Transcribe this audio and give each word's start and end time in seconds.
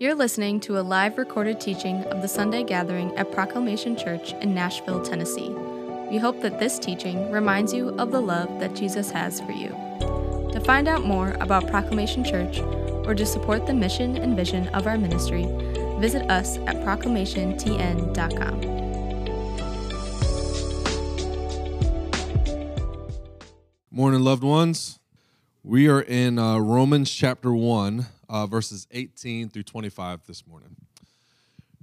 You're 0.00 0.14
listening 0.14 0.60
to 0.60 0.78
a 0.78 0.80
live 0.80 1.18
recorded 1.18 1.60
teaching 1.60 2.04
of 2.04 2.22
the 2.22 2.26
Sunday 2.26 2.64
gathering 2.64 3.14
at 3.18 3.30
Proclamation 3.32 3.98
Church 3.98 4.32
in 4.40 4.54
Nashville, 4.54 5.02
Tennessee. 5.02 5.50
We 6.10 6.16
hope 6.16 6.40
that 6.40 6.58
this 6.58 6.78
teaching 6.78 7.30
reminds 7.30 7.74
you 7.74 7.90
of 7.98 8.10
the 8.10 8.22
love 8.22 8.60
that 8.60 8.74
Jesus 8.74 9.10
has 9.10 9.42
for 9.42 9.52
you. 9.52 9.68
To 10.54 10.62
find 10.64 10.88
out 10.88 11.04
more 11.04 11.36
about 11.42 11.68
Proclamation 11.68 12.24
Church 12.24 12.60
or 13.06 13.14
to 13.14 13.26
support 13.26 13.66
the 13.66 13.74
mission 13.74 14.16
and 14.16 14.34
vision 14.34 14.68
of 14.68 14.86
our 14.86 14.96
ministry, 14.96 15.44
visit 15.98 16.30
us 16.30 16.56
at 16.60 16.76
proclamationtn.com. 16.76 18.60
Morning, 23.90 24.20
loved 24.22 24.44
ones. 24.44 24.98
We 25.62 25.88
are 25.88 26.00
in 26.00 26.38
uh, 26.38 26.56
Romans 26.56 27.10
chapter 27.10 27.52
1, 27.52 28.06
uh, 28.30 28.46
verses 28.46 28.86
18 28.92 29.50
through 29.50 29.64
25 29.64 30.26
this 30.26 30.46
morning. 30.46 30.76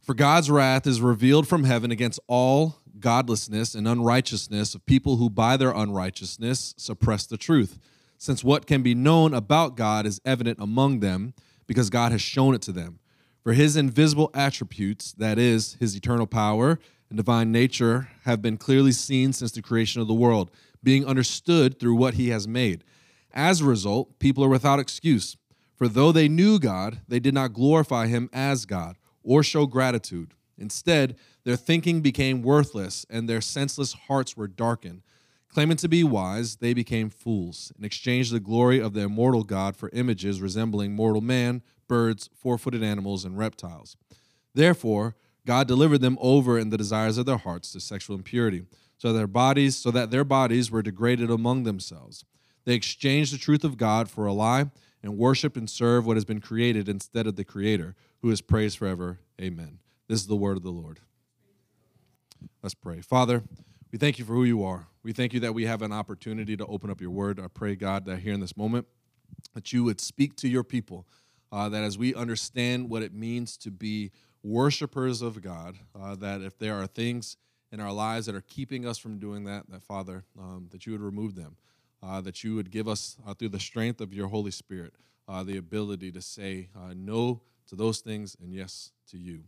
For 0.02 0.16
God's 0.16 0.50
wrath 0.50 0.88
is 0.88 1.02
revealed 1.02 1.48
from 1.48 1.66
heaven 1.66 1.92
against 1.92 2.20
all 2.28 2.78
godlessness 3.00 3.76
and 3.76 3.88
unrighteousness 3.88 4.73
of 4.73 4.86
people 4.86 5.18
who 5.18 5.30
by 5.30 5.58
their 5.58 5.72
unrighteousness 5.72 6.73
suppress 6.78 7.26
the 7.26 7.38
truth, 7.38 7.78
since 8.18 8.44
what 8.44 8.66
can 8.66 8.82
be 8.82 8.96
known 8.96 9.34
about 9.34 9.76
God 9.76 10.06
is 10.06 10.22
evident 10.26 10.60
among 10.60 11.02
them, 11.02 11.34
because 11.68 11.90
God 11.90 12.12
has 12.12 12.22
shown 12.22 12.56
it 12.56 12.62
to 12.64 12.72
them. 12.72 13.00
For 13.44 13.54
his 13.54 13.76
invisible 13.76 14.32
attributes, 14.34 15.12
that 15.14 15.38
is, 15.38 15.76
his 15.80 15.95
eternal 15.95 16.26
power 16.26 16.80
and 17.09 17.18
divine 17.18 17.52
nature, 17.52 18.09
have 18.23 18.42
been 18.42 18.58
clearly 18.58 18.94
seen 18.94 19.34
since 19.34 19.52
the 19.52 19.62
creation 19.62 20.02
of 20.02 20.08
the 20.08 20.14
world, 20.14 20.50
being 20.82 21.06
understood 21.06 21.80
through 21.80 21.95
what 21.95 22.16
he 22.16 22.30
has 22.30 22.48
made 22.48 22.84
as 23.38 23.62
a 23.62 23.66
result, 23.66 24.18
people 24.20 24.44
are 24.44 24.50
without 24.50 24.80
excuse. 24.80 25.38
For 25.77 25.88
though 25.88 26.12
they 26.12 26.27
knew 26.27 26.58
God, 26.58 27.02
they 27.08 27.20
did 27.20 27.36
not 27.36 27.54
glorify 27.54 28.08
him 28.08 28.31
as 28.34 28.66
God 28.66 28.98
or 29.23 29.44
show 29.44 29.67
gratitude. 29.67 30.34
Instead, 30.58 31.16
their 31.44 31.55
thinking 31.55 32.02
became 32.02 32.42
worthless 32.42 33.06
and 33.11 33.30
their 33.30 33.42
senseless 33.42 33.94
hearts 33.94 34.36
were 34.36 34.47
darkened. 34.47 35.03
Claiming 35.50 35.78
to 35.78 35.88
be 35.88 36.03
wise, 36.03 36.56
they 36.56 36.73
became 36.73 37.11
fools 37.11 37.72
and 37.75 37.86
exchanged 37.86 38.34
the 38.34 38.39
glory 38.39 38.81
of 38.81 38.94
the 38.94 39.02
immortal 39.02 39.44
God 39.44 39.75
for 39.78 39.92
images 39.94 40.42
resembling 40.42 40.95
mortal 40.95 41.22
man, 41.22 41.61
birds, 41.88 42.28
four 42.34 42.58
footed 42.58 42.84
animals, 42.84 43.23
and 43.23 43.38
reptiles. 43.38 43.95
Therefore, 44.56 45.16
God 45.45 45.67
delivered 45.67 46.02
them 46.02 46.17
over 46.19 46.58
in 46.58 46.72
the 46.72 46.78
desires 46.78 47.19
of 47.19 47.28
their 47.28 47.38
hearts 47.38 47.72
to 47.72 47.80
sexual 47.80 48.16
impurity, 48.16 48.64
so 48.97 49.14
their 49.14 49.28
bodies, 49.28 49.75
so 49.78 49.91
that 49.91 50.09
their 50.09 50.23
bodies 50.23 50.72
were 50.72 50.81
degraded 50.81 51.30
among 51.30 51.64
themselves 51.64 52.25
they 52.67 52.75
exchanged 52.75 53.34
the 53.34 53.38
truth 53.38 53.64
of 53.64 53.78
God 53.78 54.09
for 54.09 54.25
a 54.25 54.34
lie 54.34 54.69
and 55.03 55.17
worship 55.17 55.56
and 55.56 55.70
serve 55.70 56.06
what 56.06 56.17
has 56.17 56.26
been 56.26 56.42
created 56.42 56.90
instead 56.90 57.28
of 57.28 57.36
the 57.36 57.44
Creator, 57.44 57.95
who 58.22 58.30
is 58.30 58.42
praised 58.42 58.78
forever. 58.78 59.20
Amen. 59.40 59.80
This 60.08 60.20
is 60.20 60.28
the 60.28 60.36
word 60.36 60.58
of 60.58 60.64
the 60.64 60.72
Lord. 60.72 61.00
Let's 62.62 62.73
pray. 62.73 63.02
Father, 63.02 63.44
we 63.92 63.98
thank 63.98 64.20
you 64.20 64.25
for 64.25 64.34
who 64.34 64.44
you 64.44 64.64
are. 64.64 64.88
We 65.03 65.14
thank 65.14 65.34
you 65.34 65.40
that 65.42 65.53
we 65.53 65.66
have 65.66 65.81
an 65.81 65.92
opportunity 65.92 66.58
to 66.58 66.66
open 66.66 66.90
up 66.90 67.00
your 67.00 67.12
word. 67.12 67.40
I 67.40 67.48
pray, 67.48 67.75
God, 67.75 68.06
that 68.06 68.20
here 68.20 68.34
in 68.34 68.40
this 68.40 68.58
moment, 68.58 68.88
that 69.53 69.72
you 69.72 69.84
would 69.84 70.02
speak 70.02 70.36
to 70.38 70.48
your 70.48 70.64
people, 70.64 71.08
uh, 71.52 71.70
that 71.70 71.84
as 71.84 71.98
we 71.98 72.14
understand 72.14 72.90
what 72.90 73.03
it 73.03 73.14
means 73.14 73.58
to 73.58 73.72
be 73.72 74.12
worshipers 74.44 75.22
of 75.22 75.42
God, 75.42 75.78
uh, 76.00 76.16
that 76.16 76.42
if 76.42 76.58
there 76.58 76.75
are 76.75 76.88
things 76.88 77.38
in 77.72 77.80
our 77.80 77.92
lives 77.92 78.25
that 78.25 78.36
are 78.36 78.42
keeping 78.42 78.86
us 78.86 78.98
from 78.98 79.20
doing 79.20 79.45
that, 79.45 79.70
that 79.70 79.84
Father, 79.84 80.23
um, 80.40 80.68
that 80.72 80.86
you 80.86 80.92
would 80.92 81.02
remove 81.02 81.36
them 81.36 81.58
uh, 82.03 82.22
that 82.22 82.44
you 82.44 82.56
would 82.56 82.72
give 82.72 82.88
us, 82.88 83.17
uh, 83.26 83.34
through 83.34 83.50
the 83.50 83.59
strength 83.59 84.02
of 84.02 84.14
your 84.14 84.28
Holy 84.28 84.52
Spirit, 84.52 84.94
uh, 85.28 85.44
the 85.44 85.58
ability 85.58 86.12
to 86.12 86.22
say 86.22 86.70
uh, 86.76 86.94
no 86.95 87.42
to 87.67 87.76
those 87.76 88.00
things 88.00 88.36
and 88.42 88.53
yes 88.53 88.92
to 89.09 89.17
you. 89.17 89.44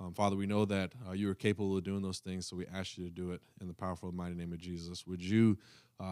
Um, 0.00 0.14
Father, 0.14 0.36
we 0.36 0.46
know 0.46 0.64
that 0.64 0.92
uh, 1.08 1.12
you 1.12 1.28
are 1.28 1.34
capable 1.34 1.76
of 1.76 1.82
doing 1.82 2.02
those 2.02 2.18
things, 2.18 2.46
so 2.46 2.56
we 2.56 2.66
ask 2.66 2.96
you 2.96 3.04
to 3.04 3.10
do 3.10 3.32
it 3.32 3.40
in 3.60 3.66
the 3.66 3.74
powerful 3.74 4.08
and 4.08 4.16
mighty 4.16 4.34
name 4.34 4.52
of 4.52 4.58
Jesus. 4.58 5.06
Would 5.06 5.22
you 5.22 5.58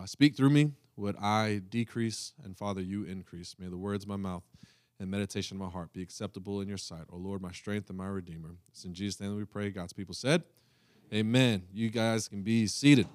speak 0.04 0.36
through 0.36 0.50
me? 0.50 0.72
Would 0.97 1.16
I 1.19 1.62
decrease? 1.69 2.32
And 2.42 2.56
Father, 2.56 2.80
you 2.80 3.04
increase. 3.04 3.54
May 3.58 3.68
the 3.68 3.76
words 3.76 4.04
of 4.04 4.08
my 4.08 4.16
mouth 4.16 4.42
and 4.98 5.10
meditation 5.10 5.56
of 5.56 5.62
my 5.62 5.68
heart 5.68 5.92
be 5.92 6.03
acceptable 6.03 6.60
in 6.60 6.68
your 6.68 6.78
sight. 6.78 7.04
O 7.12 7.16
Lord, 7.16 7.42
my 7.42 7.53
strength 7.53 7.88
and 7.88 7.98
my 7.98 8.06
redeemer. 8.06 8.56
It's 8.72 8.84
in 8.84 8.94
Jesus' 8.94 9.20
name 9.20 9.36
we 9.36 9.44
pray. 9.44 9.70
God's 9.70 9.92
people 9.92 10.14
said, 10.14 10.42
Amen. 11.12 11.62
You 11.72 11.91
guys 11.91 12.28
can 12.28 12.42
be 12.42 12.66
seated. 12.66 13.06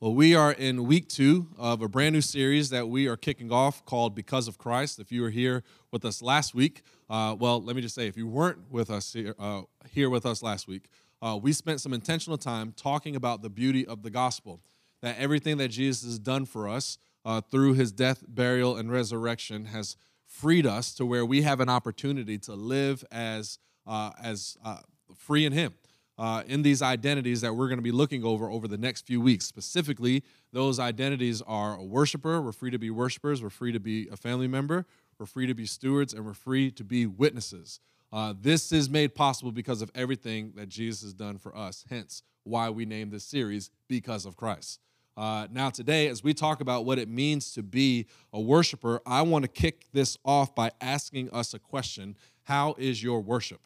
Well, 0.00 0.14
we 0.14 0.36
are 0.36 0.52
in 0.52 0.86
week 0.86 1.08
two 1.08 1.48
of 1.58 1.82
a 1.82 1.88
brand 1.88 2.12
new 2.12 2.20
series 2.20 2.70
that 2.70 2.88
we 2.88 3.08
are 3.08 3.16
kicking 3.16 3.50
off 3.50 3.84
called 3.84 4.14
Because 4.14 4.46
of 4.46 4.56
Christ. 4.56 5.00
If 5.00 5.10
you 5.10 5.22
were 5.22 5.30
here 5.30 5.64
with 5.90 6.04
us 6.04 6.22
last 6.22 6.54
week, 6.54 6.82
uh, 7.10 7.34
well, 7.36 7.60
let 7.60 7.74
me 7.74 7.82
just 7.82 7.96
say, 7.96 8.06
if 8.06 8.16
you 8.16 8.28
weren't 8.28 8.70
with 8.70 8.90
us 8.90 9.12
here, 9.12 9.34
uh, 9.40 9.62
here 9.90 10.08
with 10.08 10.24
us 10.24 10.40
last 10.40 10.68
week, 10.68 10.84
uh, 11.20 11.36
we 11.42 11.52
spent 11.52 11.80
some 11.80 11.92
intentional 11.92 12.38
time 12.38 12.72
talking 12.76 13.16
about 13.16 13.42
the 13.42 13.50
beauty 13.50 13.84
of 13.84 14.04
the 14.04 14.10
gospel, 14.10 14.60
that 15.02 15.18
everything 15.18 15.56
that 15.56 15.70
Jesus 15.70 16.04
has 16.04 16.20
done 16.20 16.46
for 16.46 16.68
us 16.68 16.96
uh, 17.24 17.40
through 17.40 17.74
his 17.74 17.90
death, 17.90 18.22
burial, 18.28 18.76
and 18.76 18.92
resurrection 18.92 19.64
has 19.64 19.96
freed 20.24 20.64
us 20.64 20.94
to 20.94 21.04
where 21.04 21.26
we 21.26 21.42
have 21.42 21.58
an 21.58 21.68
opportunity 21.68 22.38
to 22.38 22.52
live 22.52 23.04
as, 23.10 23.58
uh, 23.84 24.12
as 24.22 24.58
uh, 24.64 24.76
free 25.16 25.44
in 25.44 25.52
him 25.52 25.74
uh, 26.18 26.42
in 26.46 26.62
these 26.62 26.82
identities 26.82 27.40
that 27.40 27.54
we're 27.54 27.68
going 27.68 27.78
to 27.78 27.82
be 27.82 27.92
looking 27.92 28.24
over 28.24 28.50
over 28.50 28.66
the 28.66 28.76
next 28.76 29.06
few 29.06 29.20
weeks. 29.20 29.46
Specifically, 29.46 30.24
those 30.52 30.78
identities 30.78 31.40
are 31.42 31.76
a 31.76 31.84
worshiper, 31.84 32.40
we're 32.40 32.52
free 32.52 32.70
to 32.70 32.78
be 32.78 32.90
worshipers, 32.90 33.42
we're 33.42 33.50
free 33.50 33.72
to 33.72 33.80
be 33.80 34.08
a 34.08 34.16
family 34.16 34.48
member, 34.48 34.84
we're 35.18 35.26
free 35.26 35.46
to 35.46 35.54
be 35.54 35.66
stewards, 35.66 36.12
and 36.12 36.24
we're 36.24 36.34
free 36.34 36.70
to 36.72 36.84
be 36.84 37.06
witnesses. 37.06 37.80
Uh, 38.12 38.34
this 38.40 38.72
is 38.72 38.88
made 38.88 39.14
possible 39.14 39.52
because 39.52 39.82
of 39.82 39.90
everything 39.94 40.52
that 40.56 40.68
Jesus 40.68 41.02
has 41.02 41.14
done 41.14 41.38
for 41.38 41.56
us, 41.56 41.84
hence 41.90 42.22
why 42.44 42.70
we 42.70 42.86
named 42.86 43.12
this 43.12 43.24
series 43.24 43.70
Because 43.88 44.24
of 44.24 44.36
Christ. 44.36 44.80
Uh, 45.16 45.48
now, 45.50 45.68
today, 45.68 46.06
as 46.06 46.22
we 46.22 46.32
talk 46.32 46.60
about 46.60 46.84
what 46.84 46.98
it 46.98 47.08
means 47.08 47.52
to 47.52 47.62
be 47.62 48.06
a 48.32 48.40
worshiper, 48.40 49.00
I 49.04 49.22
want 49.22 49.42
to 49.42 49.48
kick 49.48 49.86
this 49.92 50.16
off 50.24 50.54
by 50.54 50.70
asking 50.80 51.30
us 51.30 51.54
a 51.54 51.58
question 51.58 52.16
How 52.44 52.76
is 52.78 53.02
your 53.02 53.20
worship? 53.20 53.60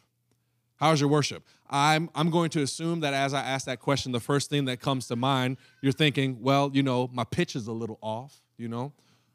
How's 0.83 1.01
your 1.01 1.11
worship? 1.11 1.45
I'm, 1.71 2.11
I'm 2.13 2.29
going 2.29 2.51
to 2.51 2.63
assume 2.63 3.03
that 3.03 3.15
as 3.15 3.35
I 3.35 3.41
ask 3.41 3.67
that 3.67 3.79
question, 3.79 4.11
the 4.11 4.19
first 4.19 4.51
thing 4.51 4.65
that 4.65 4.81
comes 4.81 5.07
to 5.07 5.15
mind, 5.15 5.59
you're 5.81 5.93
thinking, 5.93 6.43
well, 6.43 6.73
you 6.75 6.83
know, 6.83 7.09
my 7.13 7.23
pitch 7.23 7.55
is 7.55 7.69
a 7.69 7.73
little 7.73 8.01
off, 8.03 8.43
you 8.57 8.67
know. 8.67 8.93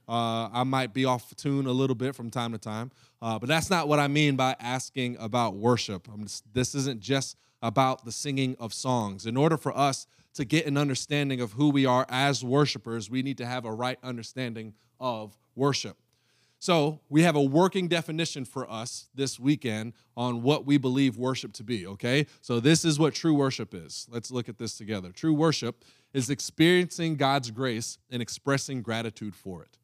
Uh, 0.10 0.50
I 0.52 0.66
might 0.66 0.94
be 0.94 1.06
off 1.06 1.34
tune 1.38 1.66
a 1.66 1.72
little 1.72 1.96
bit 1.96 2.16
from 2.16 2.30
time 2.30 2.52
to 2.52 2.58
time, 2.58 2.92
uh, 3.22 3.40
but 3.40 3.48
that's 3.48 3.70
not 3.70 3.88
what 3.88 3.98
I 3.98 4.10
mean 4.10 4.36
by 4.36 4.58
asking 4.60 5.16
about 5.22 5.56
worship. 5.56 6.10
Just, 6.22 6.44
this 6.54 6.76
isn't 6.76 7.00
just 7.00 7.38
about 7.62 8.04
the 8.04 8.12
singing 8.12 8.58
of 8.60 8.74
songs. 8.74 9.26
In 9.26 9.38
order 9.38 9.56
for 9.56 9.76
us 9.76 10.06
to 10.34 10.44
get 10.44 10.66
an 10.66 10.76
understanding 10.76 11.40
of 11.40 11.54
who 11.54 11.70
we 11.70 11.86
are 11.86 12.06
as 12.10 12.44
worshipers, 12.44 13.10
we 13.10 13.22
need 13.22 13.38
to 13.38 13.46
have 13.46 13.64
a 13.64 13.72
right 13.72 14.00
understanding 14.04 14.74
of 15.00 15.38
worship. 15.56 15.96
So, 16.60 17.02
we 17.08 17.22
have 17.22 17.36
a 17.36 17.42
working 17.42 17.88
definition 17.88 18.44
for 18.44 18.70
us 18.70 19.10
this 19.14 19.40
weekend 19.40 19.94
on 20.16 20.42
what 20.42 20.66
we 20.66 20.80
believe 20.80 21.16
worship 21.16 21.54
to 21.54 21.64
be, 21.64 21.86
okay? 21.86 22.26
So, 22.42 22.60
this 22.60 22.84
is 22.84 22.98
what 22.98 23.14
true 23.14 23.36
worship 23.36 23.76
is. 23.76 24.08
Let's 24.10 24.32
look 24.32 24.50
at 24.50 24.58
this 24.58 24.76
together. 24.76 25.12
True 25.12 25.34
worship 25.34 25.84
is 26.14 26.32
experiencing 26.32 27.16
God's 27.16 27.52
grace 27.52 28.00
and 28.10 28.24
expressing 28.24 28.82
gratitude 28.82 29.36
for 29.36 29.62
it. 29.62 29.78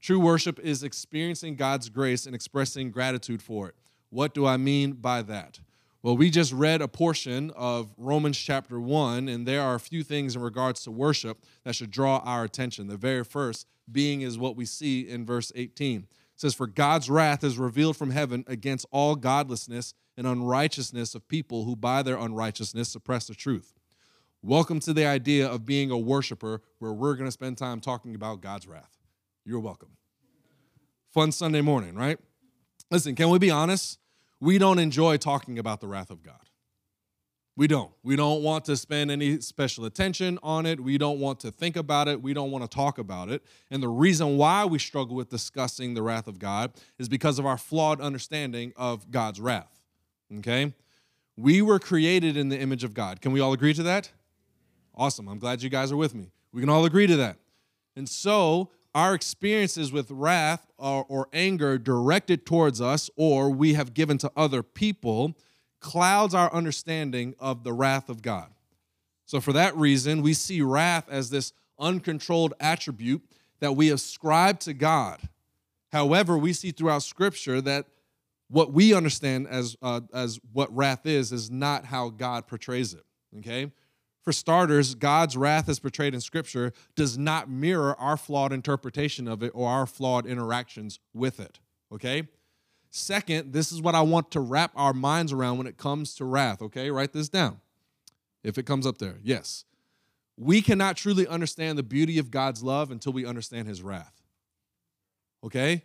True 0.00 0.18
worship 0.18 0.58
is 0.58 0.82
experiencing 0.82 1.54
God's 1.54 1.88
grace 1.88 2.26
and 2.26 2.34
expressing 2.34 2.90
gratitude 2.90 3.40
for 3.40 3.68
it. 3.68 3.76
What 4.08 4.34
do 4.34 4.46
I 4.46 4.56
mean 4.56 4.92
by 4.92 5.22
that? 5.22 5.60
Well, 6.02 6.16
we 6.16 6.30
just 6.30 6.52
read 6.54 6.80
a 6.80 6.88
portion 6.88 7.50
of 7.50 7.92
Romans 7.98 8.38
chapter 8.38 8.80
1, 8.80 9.28
and 9.28 9.46
there 9.46 9.60
are 9.60 9.74
a 9.74 9.80
few 9.80 10.02
things 10.02 10.34
in 10.34 10.40
regards 10.40 10.82
to 10.84 10.90
worship 10.90 11.44
that 11.62 11.74
should 11.74 11.90
draw 11.90 12.18
our 12.24 12.42
attention. 12.42 12.88
The 12.88 12.96
very 12.96 13.22
first 13.22 13.66
being 13.92 14.22
is 14.22 14.38
what 14.38 14.56
we 14.56 14.64
see 14.64 15.08
in 15.08 15.24
verse 15.24 15.52
18. 15.54 16.00
It 16.00 16.06
says, 16.36 16.54
For 16.54 16.66
God's 16.66 17.10
wrath 17.10 17.44
is 17.44 17.58
revealed 17.58 17.96
from 17.96 18.10
heaven 18.10 18.44
against 18.46 18.86
all 18.90 19.16
godlessness 19.16 19.94
and 20.16 20.26
unrighteousness 20.26 21.14
of 21.14 21.28
people 21.28 21.64
who 21.64 21.76
by 21.76 22.02
their 22.02 22.16
unrighteousness 22.16 22.88
suppress 22.88 23.26
the 23.26 23.34
truth. 23.34 23.74
Welcome 24.42 24.80
to 24.80 24.92
the 24.92 25.06
idea 25.06 25.46
of 25.46 25.66
being 25.66 25.90
a 25.90 25.98
worshiper 25.98 26.62
where 26.78 26.92
we're 26.92 27.14
going 27.14 27.28
to 27.28 27.32
spend 27.32 27.58
time 27.58 27.80
talking 27.80 28.14
about 28.14 28.40
God's 28.40 28.66
wrath. 28.66 28.96
You're 29.44 29.60
welcome. 29.60 29.90
Fun 31.12 31.32
Sunday 31.32 31.60
morning, 31.60 31.94
right? 31.94 32.18
Listen, 32.90 33.14
can 33.14 33.30
we 33.30 33.38
be 33.38 33.50
honest? 33.50 34.00
we 34.40 34.58
don't 34.58 34.78
enjoy 34.78 35.18
talking 35.18 35.58
about 35.58 35.80
the 35.80 35.86
wrath 35.86 36.10
of 36.10 36.22
God. 36.22 36.49
We 37.60 37.66
don't. 37.66 37.92
We 38.02 38.16
don't 38.16 38.42
want 38.42 38.64
to 38.64 38.76
spend 38.78 39.10
any 39.10 39.38
special 39.42 39.84
attention 39.84 40.38
on 40.42 40.64
it. 40.64 40.80
We 40.80 40.96
don't 40.96 41.20
want 41.20 41.40
to 41.40 41.50
think 41.50 41.76
about 41.76 42.08
it. 42.08 42.22
We 42.22 42.32
don't 42.32 42.50
want 42.50 42.64
to 42.64 42.74
talk 42.74 42.96
about 42.96 43.28
it. 43.28 43.42
And 43.70 43.82
the 43.82 43.88
reason 43.88 44.38
why 44.38 44.64
we 44.64 44.78
struggle 44.78 45.14
with 45.14 45.28
discussing 45.28 45.92
the 45.92 46.00
wrath 46.00 46.26
of 46.26 46.38
God 46.38 46.72
is 46.98 47.06
because 47.06 47.38
of 47.38 47.44
our 47.44 47.58
flawed 47.58 48.00
understanding 48.00 48.72
of 48.76 49.10
God's 49.10 49.42
wrath. 49.42 49.82
Okay? 50.38 50.72
We 51.36 51.60
were 51.60 51.78
created 51.78 52.34
in 52.34 52.48
the 52.48 52.58
image 52.58 52.82
of 52.82 52.94
God. 52.94 53.20
Can 53.20 53.30
we 53.30 53.40
all 53.40 53.52
agree 53.52 53.74
to 53.74 53.82
that? 53.82 54.10
Awesome. 54.94 55.28
I'm 55.28 55.38
glad 55.38 55.62
you 55.62 55.68
guys 55.68 55.92
are 55.92 55.98
with 55.98 56.14
me. 56.14 56.30
We 56.54 56.62
can 56.62 56.70
all 56.70 56.86
agree 56.86 57.08
to 57.08 57.16
that. 57.16 57.36
And 57.94 58.08
so, 58.08 58.70
our 58.94 59.12
experiences 59.12 59.92
with 59.92 60.10
wrath 60.10 60.72
or, 60.78 61.04
or, 61.10 61.28
anger 61.34 61.76
directed 61.76 62.46
towards 62.46 62.80
us 62.80 63.10
or 63.16 63.50
we 63.50 63.74
have 63.74 63.92
given 63.92 64.16
to 64.18 64.32
other 64.34 64.62
people 64.62 65.36
clouds 65.80 66.34
our 66.34 66.52
understanding 66.52 67.34
of 67.38 67.64
the 67.64 67.72
wrath 67.72 68.08
of 68.08 68.22
God. 68.22 68.50
So, 69.26 69.40
for 69.40 69.52
that 69.52 69.76
reason, 69.76 70.22
we 70.22 70.34
see 70.34 70.60
wrath 70.62 71.08
as 71.08 71.30
this 71.30 71.52
uncontrolled 71.78 72.54
attribute 72.60 73.22
that 73.60 73.72
we 73.76 73.90
ascribe 73.90 74.60
to 74.60 74.74
God. 74.74 75.20
However, 75.92 76.36
we 76.38 76.52
see 76.52 76.70
throughout 76.70 77.02
Scripture 77.02 77.60
that 77.60 77.86
what 78.48 78.72
we 78.72 78.92
understand 78.92 79.46
as, 79.48 79.76
uh, 79.80 80.00
as 80.12 80.40
what 80.52 80.74
wrath 80.74 81.06
is, 81.06 81.32
is 81.32 81.50
not 81.50 81.86
how 81.86 82.10
God 82.10 82.46
portrays 82.46 82.94
it. 82.94 83.04
Okay? 83.38 83.70
For 84.22 84.32
starters, 84.32 84.94
God's 84.94 85.36
wrath 85.36 85.68
as 85.68 85.78
portrayed 85.78 86.14
in 86.14 86.20
Scripture 86.20 86.72
does 86.94 87.16
not 87.16 87.48
mirror 87.48 87.94
our 87.98 88.16
flawed 88.16 88.52
interpretation 88.52 89.28
of 89.28 89.42
it 89.42 89.52
or 89.54 89.68
our 89.68 89.86
flawed 89.86 90.26
interactions 90.26 90.98
with 91.14 91.40
it. 91.40 91.60
Okay? 91.92 92.28
Second, 92.90 93.52
this 93.52 93.70
is 93.70 93.80
what 93.80 93.94
I 93.94 94.00
want 94.00 94.32
to 94.32 94.40
wrap 94.40 94.72
our 94.74 94.92
minds 94.92 95.32
around 95.32 95.58
when 95.58 95.66
it 95.66 95.76
comes 95.76 96.14
to 96.16 96.24
wrath. 96.24 96.60
Okay? 96.60 96.90
Write 96.90 97.12
this 97.12 97.28
down. 97.28 97.60
If 98.42 98.58
it 98.58 98.66
comes 98.66 98.86
up 98.86 98.98
there, 98.98 99.16
yes. 99.22 99.64
We 100.36 100.62
cannot 100.62 100.96
truly 100.96 101.26
understand 101.26 101.78
the 101.78 101.82
beauty 101.82 102.18
of 102.18 102.30
God's 102.30 102.62
love 102.62 102.90
until 102.90 103.12
we 103.12 103.26
understand 103.26 103.68
his 103.68 103.82
wrath. 103.82 104.14
Okay? 105.44 105.84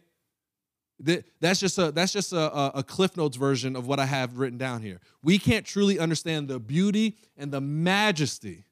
That's 1.41 1.59
just 1.59 1.77
a 1.77 1.91
that's 1.91 2.13
just 2.13 2.31
a, 2.31 2.77
a, 2.77 2.81
Cliff 2.81 3.17
Notes 3.17 3.35
version 3.35 3.75
of 3.75 3.85
what 3.85 3.99
I 3.99 4.05
have 4.05 4.37
written 4.37 4.57
down 4.57 4.81
here. 4.81 5.01
We 5.21 5.37
can't 5.37 5.65
truly 5.65 5.99
understand 5.99 6.47
the 6.47 6.57
beauty 6.57 7.17
and 7.35 7.51
the 7.51 7.59
majesty 7.59 8.63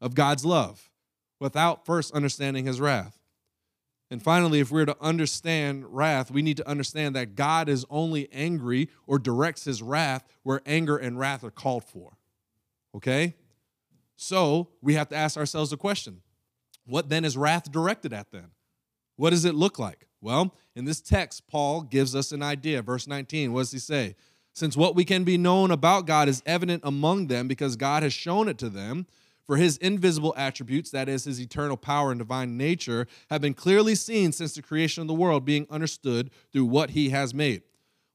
of 0.00 0.16
God's 0.16 0.44
love 0.44 0.90
without 1.38 1.86
first 1.86 2.12
understanding 2.14 2.66
his 2.66 2.80
wrath. 2.80 3.21
And 4.12 4.22
finally, 4.22 4.60
if 4.60 4.70
we're 4.70 4.84
to 4.84 4.96
understand 5.00 5.86
wrath, 5.88 6.30
we 6.30 6.42
need 6.42 6.58
to 6.58 6.68
understand 6.68 7.16
that 7.16 7.34
God 7.34 7.70
is 7.70 7.86
only 7.88 8.28
angry 8.30 8.90
or 9.06 9.18
directs 9.18 9.64
his 9.64 9.82
wrath 9.82 10.22
where 10.42 10.60
anger 10.66 10.98
and 10.98 11.18
wrath 11.18 11.42
are 11.42 11.50
called 11.50 11.82
for. 11.82 12.18
Okay? 12.94 13.34
So 14.16 14.68
we 14.82 14.92
have 14.96 15.08
to 15.08 15.16
ask 15.16 15.38
ourselves 15.38 15.70
the 15.70 15.78
question 15.78 16.20
what 16.84 17.08
then 17.08 17.24
is 17.24 17.38
wrath 17.38 17.72
directed 17.72 18.12
at 18.12 18.30
then? 18.32 18.48
What 19.16 19.30
does 19.30 19.46
it 19.46 19.54
look 19.54 19.78
like? 19.78 20.06
Well, 20.20 20.54
in 20.76 20.84
this 20.84 21.00
text, 21.00 21.46
Paul 21.46 21.80
gives 21.80 22.14
us 22.14 22.32
an 22.32 22.42
idea. 22.42 22.82
Verse 22.82 23.06
19, 23.06 23.54
what 23.54 23.60
does 23.60 23.72
he 23.72 23.78
say? 23.78 24.14
Since 24.52 24.76
what 24.76 24.94
we 24.94 25.06
can 25.06 25.24
be 25.24 25.38
known 25.38 25.70
about 25.70 26.06
God 26.06 26.28
is 26.28 26.42
evident 26.44 26.82
among 26.84 27.28
them 27.28 27.48
because 27.48 27.76
God 27.76 28.02
has 28.02 28.12
shown 28.12 28.46
it 28.48 28.58
to 28.58 28.68
them, 28.68 29.06
for 29.52 29.58
his 29.58 29.76
invisible 29.76 30.32
attributes, 30.34 30.90
that 30.92 31.10
is, 31.10 31.24
his 31.24 31.38
eternal 31.38 31.76
power 31.76 32.10
and 32.10 32.18
divine 32.18 32.56
nature, 32.56 33.06
have 33.28 33.42
been 33.42 33.52
clearly 33.52 33.94
seen 33.94 34.32
since 34.32 34.54
the 34.54 34.62
creation 34.62 35.02
of 35.02 35.08
the 35.08 35.12
world, 35.12 35.44
being 35.44 35.66
understood 35.68 36.30
through 36.54 36.64
what 36.64 36.88
he 36.88 37.10
has 37.10 37.34
made. 37.34 37.60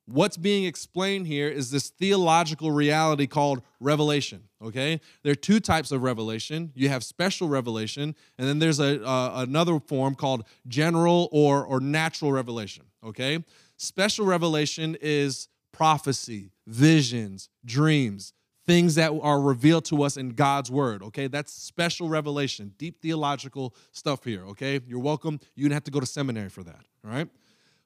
What's 0.08 0.36
being 0.36 0.64
explained 0.64 1.28
here 1.28 1.48
is 1.48 1.70
this 1.70 1.90
theological 1.90 2.72
reality 2.72 3.28
called 3.28 3.62
revelation 3.80 4.46
okay? 4.64 5.00
There 5.22 5.32
are 5.32 5.36
two 5.36 5.60
types 5.60 5.92
of 5.92 6.02
revelation. 6.02 6.72
You 6.74 6.90
have 6.90 7.04
special 7.04 7.48
revelation 7.48 8.16
and 8.40 8.48
then 8.48 8.58
there's 8.58 8.80
a 8.80 9.08
uh, 9.08 9.44
another 9.48 9.80
form 9.80 10.16
called 10.16 10.44
general 10.68 11.30
or 11.32 11.64
or 11.64 11.80
natural 11.80 12.32
revelation 12.32 12.86
okay? 13.06 13.46
Special 13.76 14.26
revelation 14.26 14.98
is 15.02 15.50
prophecy 15.72 16.50
visions 16.66 17.50
dreams 17.64 18.34
things 18.68 18.96
that 18.96 19.12
are 19.24 19.40
revealed 19.40 19.86
to 19.86 20.04
us 20.04 20.18
in 20.18 20.32
God's 20.32 20.70
word, 20.70 21.02
okay? 21.02 21.28
That's 21.28 21.54
special 21.54 22.10
revelation, 22.10 22.74
deep 22.78 23.02
theological 23.02 23.74
stuff 23.94 24.26
here, 24.26 24.46
okay? 24.48 24.82
You're 24.86 25.00
welcome. 25.00 25.40
You 25.56 25.64
didn't 25.64 25.74
have 25.74 25.86
to 25.86 25.92
go 25.92 26.02
to 26.02 26.06
seminary 26.06 26.50
for 26.50 26.64
that, 26.64 26.82
all 27.06 27.12
right? 27.12 27.30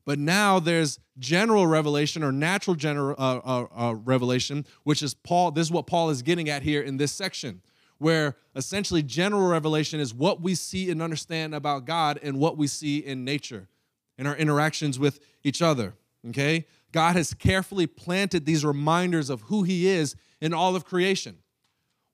But 0.05 0.17
now 0.17 0.59
there's 0.59 0.99
general 1.19 1.67
revelation 1.67 2.23
or 2.23 2.31
natural 2.31 2.75
general 2.75 3.15
uh, 3.19 3.37
uh, 3.43 3.67
uh, 3.89 3.93
revelation, 3.93 4.65
which 4.83 5.03
is 5.03 5.13
Paul. 5.13 5.51
This 5.51 5.67
is 5.67 5.71
what 5.71 5.85
Paul 5.85 6.09
is 6.09 6.23
getting 6.23 6.49
at 6.49 6.63
here 6.63 6.81
in 6.81 6.97
this 6.97 7.11
section, 7.11 7.61
where 7.99 8.35
essentially 8.55 9.03
general 9.03 9.47
revelation 9.47 9.99
is 9.99 10.15
what 10.15 10.41
we 10.41 10.55
see 10.55 10.89
and 10.89 10.99
understand 10.99 11.53
about 11.53 11.85
God 11.85 12.19
and 12.23 12.39
what 12.39 12.57
we 12.57 12.65
see 12.65 12.97
in 12.97 13.23
nature, 13.23 13.69
in 14.17 14.25
our 14.25 14.35
interactions 14.35 14.97
with 14.97 15.19
each 15.43 15.61
other. 15.61 15.93
Okay, 16.29 16.65
God 16.91 17.15
has 17.15 17.35
carefully 17.35 17.85
planted 17.85 18.45
these 18.45 18.65
reminders 18.65 19.29
of 19.29 19.41
who 19.41 19.61
He 19.61 19.87
is 19.87 20.15
in 20.41 20.53
all 20.53 20.75
of 20.75 20.83
creation. 20.85 21.37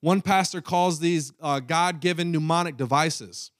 One 0.00 0.20
pastor 0.20 0.60
calls 0.60 1.00
these 1.00 1.32
uh, 1.40 1.60
God-given 1.60 2.30
mnemonic 2.30 2.76
devices. 2.76 3.50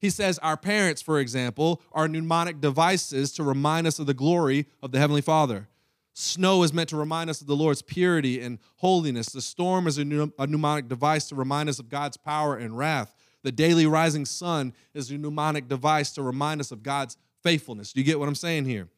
He 0.00 0.08
says 0.10 0.38
our 0.38 0.56
parents, 0.56 1.02
for 1.02 1.18
example, 1.18 1.82
are 1.92 2.08
mnemonic 2.08 2.60
devices 2.60 3.32
to 3.32 3.42
remind 3.42 3.86
us 3.86 3.98
of 3.98 4.06
the 4.06 4.14
glory 4.14 4.66
of 4.82 4.92
the 4.92 4.98
Heavenly 4.98 5.20
Father. 5.20 5.68
Snow 6.14 6.62
is 6.62 6.72
meant 6.72 6.90
to 6.90 6.96
remind 6.96 7.28
us 7.28 7.40
of 7.40 7.48
the 7.48 7.56
Lord's 7.56 7.82
purity 7.82 8.40
and 8.40 8.58
holiness. 8.76 9.26
The 9.26 9.40
storm 9.40 9.86
is 9.86 9.98
a 9.98 10.04
mnemonic 10.04 10.88
device 10.88 11.28
to 11.28 11.34
remind 11.34 11.68
us 11.68 11.78
of 11.78 11.88
God's 11.88 12.16
power 12.16 12.56
and 12.56 12.78
wrath. 12.78 13.14
The 13.42 13.50
daily 13.52 13.84
rising 13.86 14.24
sun 14.24 14.74
is 14.94 15.10
a 15.10 15.18
mnemonic 15.18 15.68
device 15.68 16.12
to 16.12 16.22
remind 16.22 16.60
us 16.60 16.70
of 16.70 16.82
God's 16.82 17.16
faithfulness. 17.42 17.92
Do 17.92 18.00
you 18.00 18.06
get 18.06 18.18
what 18.18 18.28
I'm 18.28 18.34
saying 18.34 18.64
here? 18.66 18.88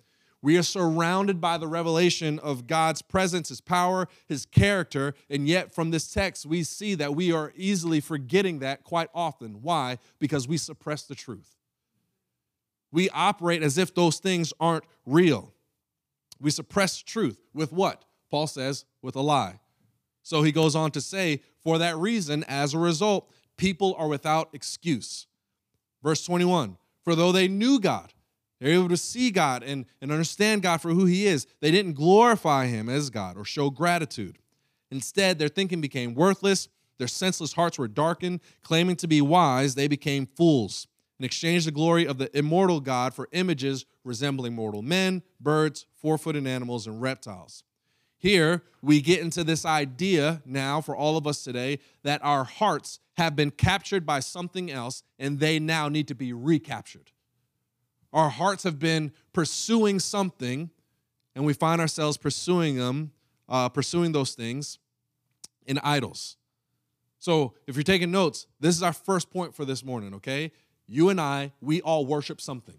We 0.46 0.56
are 0.58 0.62
surrounded 0.62 1.40
by 1.40 1.58
the 1.58 1.66
revelation 1.66 2.38
of 2.38 2.68
God's 2.68 3.02
presence, 3.02 3.48
His 3.48 3.60
power, 3.60 4.06
His 4.28 4.46
character, 4.46 5.14
and 5.28 5.48
yet 5.48 5.74
from 5.74 5.90
this 5.90 6.12
text, 6.12 6.46
we 6.46 6.62
see 6.62 6.94
that 6.94 7.16
we 7.16 7.32
are 7.32 7.52
easily 7.56 7.98
forgetting 7.98 8.60
that 8.60 8.84
quite 8.84 9.08
often. 9.12 9.60
Why? 9.60 9.98
Because 10.20 10.46
we 10.46 10.56
suppress 10.56 11.02
the 11.02 11.16
truth. 11.16 11.56
We 12.92 13.10
operate 13.10 13.64
as 13.64 13.76
if 13.76 13.92
those 13.92 14.20
things 14.20 14.52
aren't 14.60 14.84
real. 15.04 15.52
We 16.40 16.52
suppress 16.52 17.02
truth 17.02 17.40
with 17.52 17.72
what? 17.72 18.04
Paul 18.30 18.46
says, 18.46 18.84
with 19.02 19.16
a 19.16 19.22
lie. 19.22 19.58
So 20.22 20.44
he 20.44 20.52
goes 20.52 20.76
on 20.76 20.92
to 20.92 21.00
say, 21.00 21.40
for 21.64 21.76
that 21.78 21.96
reason, 21.96 22.44
as 22.46 22.72
a 22.72 22.78
result, 22.78 23.28
people 23.56 23.96
are 23.98 24.06
without 24.06 24.50
excuse. 24.52 25.26
Verse 26.04 26.24
21 26.24 26.76
For 27.02 27.16
though 27.16 27.32
they 27.32 27.48
knew 27.48 27.80
God, 27.80 28.12
they're 28.60 28.72
able 28.72 28.88
to 28.88 28.96
see 28.96 29.30
God 29.30 29.62
and, 29.62 29.86
and 30.00 30.10
understand 30.10 30.62
God 30.62 30.80
for 30.80 30.90
who 30.90 31.04
He 31.04 31.26
is. 31.26 31.46
They 31.60 31.70
didn't 31.70 31.94
glorify 31.94 32.66
Him 32.66 32.88
as 32.88 33.10
God 33.10 33.36
or 33.36 33.44
show 33.44 33.70
gratitude. 33.70 34.38
Instead, 34.90 35.38
their 35.38 35.48
thinking 35.48 35.80
became 35.80 36.14
worthless. 36.14 36.68
Their 36.98 37.08
senseless 37.08 37.52
hearts 37.52 37.78
were 37.78 37.88
darkened. 37.88 38.40
Claiming 38.62 38.96
to 38.96 39.08
be 39.08 39.20
wise, 39.20 39.74
they 39.74 39.88
became 39.88 40.26
fools 40.26 40.86
and 41.18 41.24
exchanged 41.24 41.66
the 41.66 41.72
glory 41.72 42.06
of 42.06 42.18
the 42.18 42.36
immortal 42.36 42.80
God 42.80 43.14
for 43.14 43.28
images 43.32 43.84
resembling 44.04 44.54
mortal 44.54 44.82
men, 44.82 45.22
birds, 45.40 45.86
four 45.94 46.16
footed 46.16 46.46
animals, 46.46 46.86
and 46.86 47.02
reptiles. 47.02 47.62
Here, 48.18 48.62
we 48.80 49.00
get 49.00 49.20
into 49.20 49.44
this 49.44 49.66
idea 49.66 50.42
now 50.46 50.80
for 50.80 50.96
all 50.96 51.16
of 51.16 51.26
us 51.26 51.44
today 51.44 51.80
that 52.02 52.24
our 52.24 52.44
hearts 52.44 53.00
have 53.16 53.36
been 53.36 53.50
captured 53.50 54.06
by 54.06 54.20
something 54.20 54.70
else 54.70 55.02
and 55.18 55.38
they 55.38 55.58
now 55.58 55.88
need 55.88 56.08
to 56.08 56.14
be 56.14 56.32
recaptured. 56.32 57.10
Our 58.16 58.30
hearts 58.30 58.64
have 58.64 58.78
been 58.78 59.12
pursuing 59.34 60.00
something, 60.00 60.70
and 61.34 61.44
we 61.44 61.52
find 61.52 61.82
ourselves 61.82 62.16
pursuing 62.16 62.76
them, 62.76 63.12
uh, 63.46 63.68
pursuing 63.68 64.12
those 64.12 64.32
things 64.32 64.78
in 65.66 65.78
idols. 65.80 66.38
So, 67.18 67.52
if 67.66 67.76
you're 67.76 67.82
taking 67.82 68.10
notes, 68.10 68.46
this 68.58 68.74
is 68.74 68.82
our 68.82 68.94
first 68.94 69.30
point 69.30 69.54
for 69.54 69.66
this 69.66 69.84
morning, 69.84 70.14
okay? 70.14 70.50
You 70.86 71.10
and 71.10 71.20
I, 71.20 71.52
we 71.60 71.82
all 71.82 72.06
worship 72.06 72.40
something. 72.40 72.78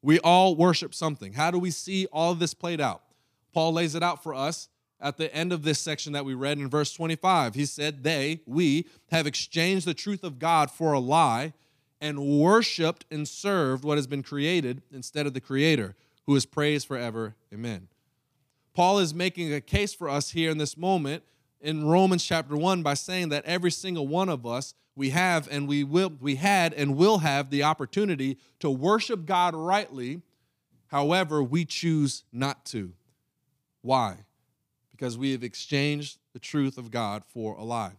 We 0.00 0.18
all 0.20 0.56
worship 0.56 0.94
something. 0.94 1.34
How 1.34 1.50
do 1.50 1.58
we 1.58 1.70
see 1.70 2.06
all 2.06 2.32
of 2.32 2.38
this 2.38 2.54
played 2.54 2.80
out? 2.80 3.02
Paul 3.52 3.74
lays 3.74 3.94
it 3.94 4.02
out 4.02 4.22
for 4.22 4.34
us 4.34 4.70
at 4.98 5.18
the 5.18 5.34
end 5.34 5.52
of 5.52 5.62
this 5.62 5.78
section 5.78 6.14
that 6.14 6.24
we 6.24 6.32
read 6.32 6.56
in 6.56 6.70
verse 6.70 6.94
25. 6.94 7.54
He 7.54 7.66
said, 7.66 8.02
They, 8.02 8.40
we, 8.46 8.86
have 9.10 9.26
exchanged 9.26 9.86
the 9.86 9.92
truth 9.92 10.24
of 10.24 10.38
God 10.38 10.70
for 10.70 10.94
a 10.94 11.00
lie 11.00 11.52
and 12.02 12.18
worshiped 12.18 13.06
and 13.12 13.26
served 13.26 13.84
what 13.84 13.96
has 13.96 14.08
been 14.08 14.24
created 14.24 14.82
instead 14.92 15.24
of 15.24 15.32
the 15.32 15.40
Creator, 15.40 15.94
who 16.26 16.34
is 16.34 16.44
praised 16.44 16.88
forever. 16.88 17.36
Amen. 17.54 17.86
Paul 18.74 18.98
is 18.98 19.14
making 19.14 19.54
a 19.54 19.60
case 19.60 19.94
for 19.94 20.08
us 20.08 20.30
here 20.30 20.50
in 20.50 20.58
this 20.58 20.76
moment 20.76 21.22
in 21.60 21.86
Romans 21.86 22.24
chapter 22.24 22.56
1 22.56 22.82
by 22.82 22.94
saying 22.94 23.28
that 23.28 23.44
every 23.44 23.70
single 23.70 24.08
one 24.08 24.28
of 24.28 24.44
us 24.44 24.74
we 24.96 25.10
have 25.10 25.48
and 25.50 25.68
we 25.68 25.84
will 25.84 26.12
we 26.20 26.34
had 26.34 26.74
and 26.74 26.96
will 26.96 27.18
have 27.18 27.50
the 27.50 27.62
opportunity 27.62 28.36
to 28.58 28.68
worship 28.68 29.24
God 29.24 29.54
rightly 29.54 30.22
however 30.88 31.42
we 31.42 31.64
choose 31.64 32.24
not 32.32 32.64
to 32.66 32.92
why 33.80 34.16
because 34.90 35.16
we 35.16 35.32
have 35.32 35.44
exchanged 35.44 36.18
the 36.32 36.38
truth 36.38 36.76
of 36.76 36.90
God 36.90 37.22
for 37.24 37.54
a 37.54 37.62
lie 37.62 37.92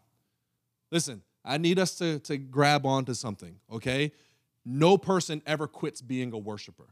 listen 0.91 1.21
I 1.45 1.57
need 1.57 1.79
us 1.79 1.97
to, 1.97 2.19
to 2.19 2.37
grab 2.37 2.85
onto 2.85 3.13
something, 3.13 3.59
okay? 3.71 4.11
No 4.65 4.97
person 4.97 5.41
ever 5.45 5.67
quits 5.67 6.01
being 6.01 6.31
a 6.33 6.37
worshiper. 6.37 6.87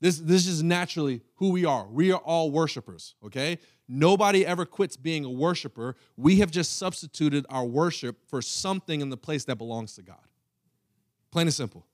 This, 0.00 0.18
this 0.18 0.46
is 0.46 0.62
naturally 0.62 1.20
who 1.36 1.50
we 1.50 1.64
are. 1.64 1.86
We 1.86 2.10
are 2.12 2.20
all 2.20 2.50
worshipers, 2.50 3.14
okay? 3.24 3.58
Nobody 3.86 4.46
ever 4.46 4.64
quits 4.64 4.96
being 4.96 5.24
a 5.24 5.30
worshiper. 5.30 5.94
We 6.16 6.36
have 6.36 6.50
just 6.50 6.78
substituted 6.78 7.44
our 7.50 7.64
worship 7.64 8.16
for 8.28 8.40
something 8.40 9.00
in 9.00 9.10
the 9.10 9.16
place 9.16 9.44
that 9.44 9.56
belongs 9.56 9.94
to 9.96 10.02
God. 10.02 10.16
Plain 11.30 11.48
and 11.48 11.54
simple. 11.54 11.86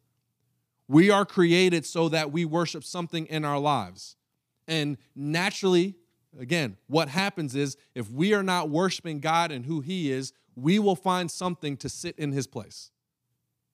We 0.89 1.11
are 1.11 1.25
created 1.25 1.85
so 1.85 2.09
that 2.11 2.31
we 2.31 2.45
worship 2.45 2.85
something 2.85 3.27
in 3.27 3.45
our 3.45 3.59
lives. 3.59 4.17
And 4.69 4.99
naturally, 5.17 5.97
again, 6.39 6.77
what 6.87 7.09
happens 7.09 7.57
is 7.57 7.77
if 7.95 8.11
we 8.11 8.35
are 8.35 8.43
not 8.43 8.71
worshiping 8.71 9.19
God 9.19 9.51
and 9.51 9.67
who 9.67 9.81
He 9.81 10.13
is, 10.13 10.33
we 10.57 10.79
will 10.79 10.97
find 10.97 11.31
something 11.31 11.77
to 11.77 11.89
sit 11.89 12.19
in 12.19 12.33
His 12.33 12.47
place. 12.47 12.91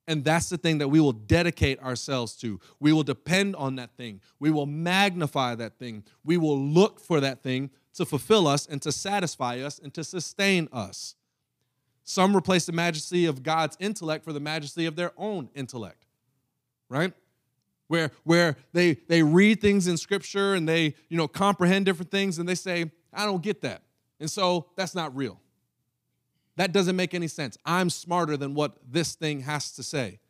And 0.08 0.24
that's 0.24 0.48
the 0.48 0.58
thing 0.58 0.78
that 0.78 0.88
we 0.88 0.98
will 0.98 1.12
dedicate 1.12 1.80
ourselves 1.80 2.34
to. 2.38 2.58
We 2.80 2.92
will 2.92 3.04
depend 3.04 3.54
on 3.54 3.76
that 3.76 3.96
thing. 3.96 4.20
We 4.40 4.50
will 4.50 4.66
magnify 4.66 5.54
that 5.54 5.78
thing. 5.78 6.02
We 6.24 6.36
will 6.36 6.58
look 6.58 6.98
for 6.98 7.20
that 7.20 7.42
thing 7.42 7.70
to 7.94 8.04
fulfill 8.04 8.48
us 8.48 8.66
and 8.66 8.82
to 8.82 8.90
satisfy 8.90 9.60
us 9.60 9.78
and 9.78 9.94
to 9.94 10.02
sustain 10.02 10.68
us. 10.72 11.14
Some 12.04 12.36
replace 12.36 12.66
the 12.66 12.72
majesty 12.72 13.26
of 13.26 13.44
God's 13.44 13.76
intellect 13.78 14.24
for 14.24 14.32
the 14.32 14.40
majesty 14.40 14.86
of 14.86 14.96
their 14.96 15.12
own 15.16 15.48
intellect, 15.54 16.06
right? 16.88 17.12
Where, 17.86 18.10
where 18.24 18.56
they, 18.72 18.94
they 18.94 19.22
read 19.22 19.60
things 19.60 19.86
in 19.86 19.96
scripture 19.96 20.54
and 20.54 20.68
they 20.68 20.94
you 21.08 21.16
know 21.16 21.28
comprehend 21.28 21.86
different 21.86 22.10
things 22.10 22.38
and 22.38 22.48
they 22.48 22.56
say, 22.56 22.90
I 23.12 23.24
don't 23.24 23.42
get 23.42 23.60
that. 23.60 23.82
And 24.18 24.28
so 24.28 24.66
that's 24.74 24.96
not 24.96 25.14
real. 25.14 25.41
That 26.56 26.72
doesn't 26.72 26.96
make 26.96 27.14
any 27.14 27.28
sense. 27.28 27.56
I'm 27.64 27.90
smarter 27.90 28.36
than 28.36 28.54
what 28.54 28.76
this 28.86 29.14
thing 29.14 29.40
has 29.40 29.72
to 29.72 29.82
say. 29.82 30.20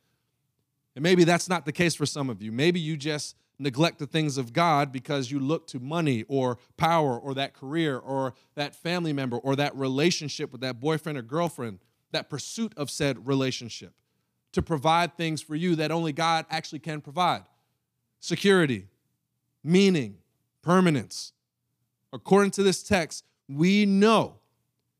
And 0.95 1.03
maybe 1.03 1.23
that's 1.23 1.49
not 1.49 1.65
the 1.65 1.71
case 1.71 1.95
for 1.95 2.05
some 2.05 2.29
of 2.29 2.41
you. 2.41 2.51
Maybe 2.51 2.79
you 2.79 2.95
just 2.97 3.35
neglect 3.59 3.99
the 3.99 4.07
things 4.07 4.37
of 4.37 4.53
God 4.53 4.91
because 4.91 5.31
you 5.31 5.39
look 5.39 5.67
to 5.67 5.79
money 5.79 6.23
or 6.27 6.57
power 6.77 7.17
or 7.17 7.33
that 7.33 7.53
career 7.53 7.97
or 7.97 8.33
that 8.55 8.75
family 8.75 9.13
member 9.13 9.37
or 9.37 9.55
that 9.55 9.75
relationship 9.75 10.51
with 10.51 10.61
that 10.61 10.79
boyfriend 10.79 11.17
or 11.17 11.21
girlfriend, 11.21 11.79
that 12.11 12.29
pursuit 12.29 12.73
of 12.77 12.89
said 12.89 13.27
relationship 13.27 13.93
to 14.53 14.61
provide 14.61 15.17
things 15.17 15.41
for 15.41 15.55
you 15.55 15.75
that 15.75 15.91
only 15.91 16.13
God 16.13 16.45
actually 16.49 16.79
can 16.79 17.01
provide 17.01 17.43
security, 18.19 18.87
meaning, 19.63 20.17
permanence. 20.61 21.33
According 22.13 22.51
to 22.51 22.63
this 22.63 22.83
text, 22.83 23.25
we 23.49 23.85
know 23.85 24.35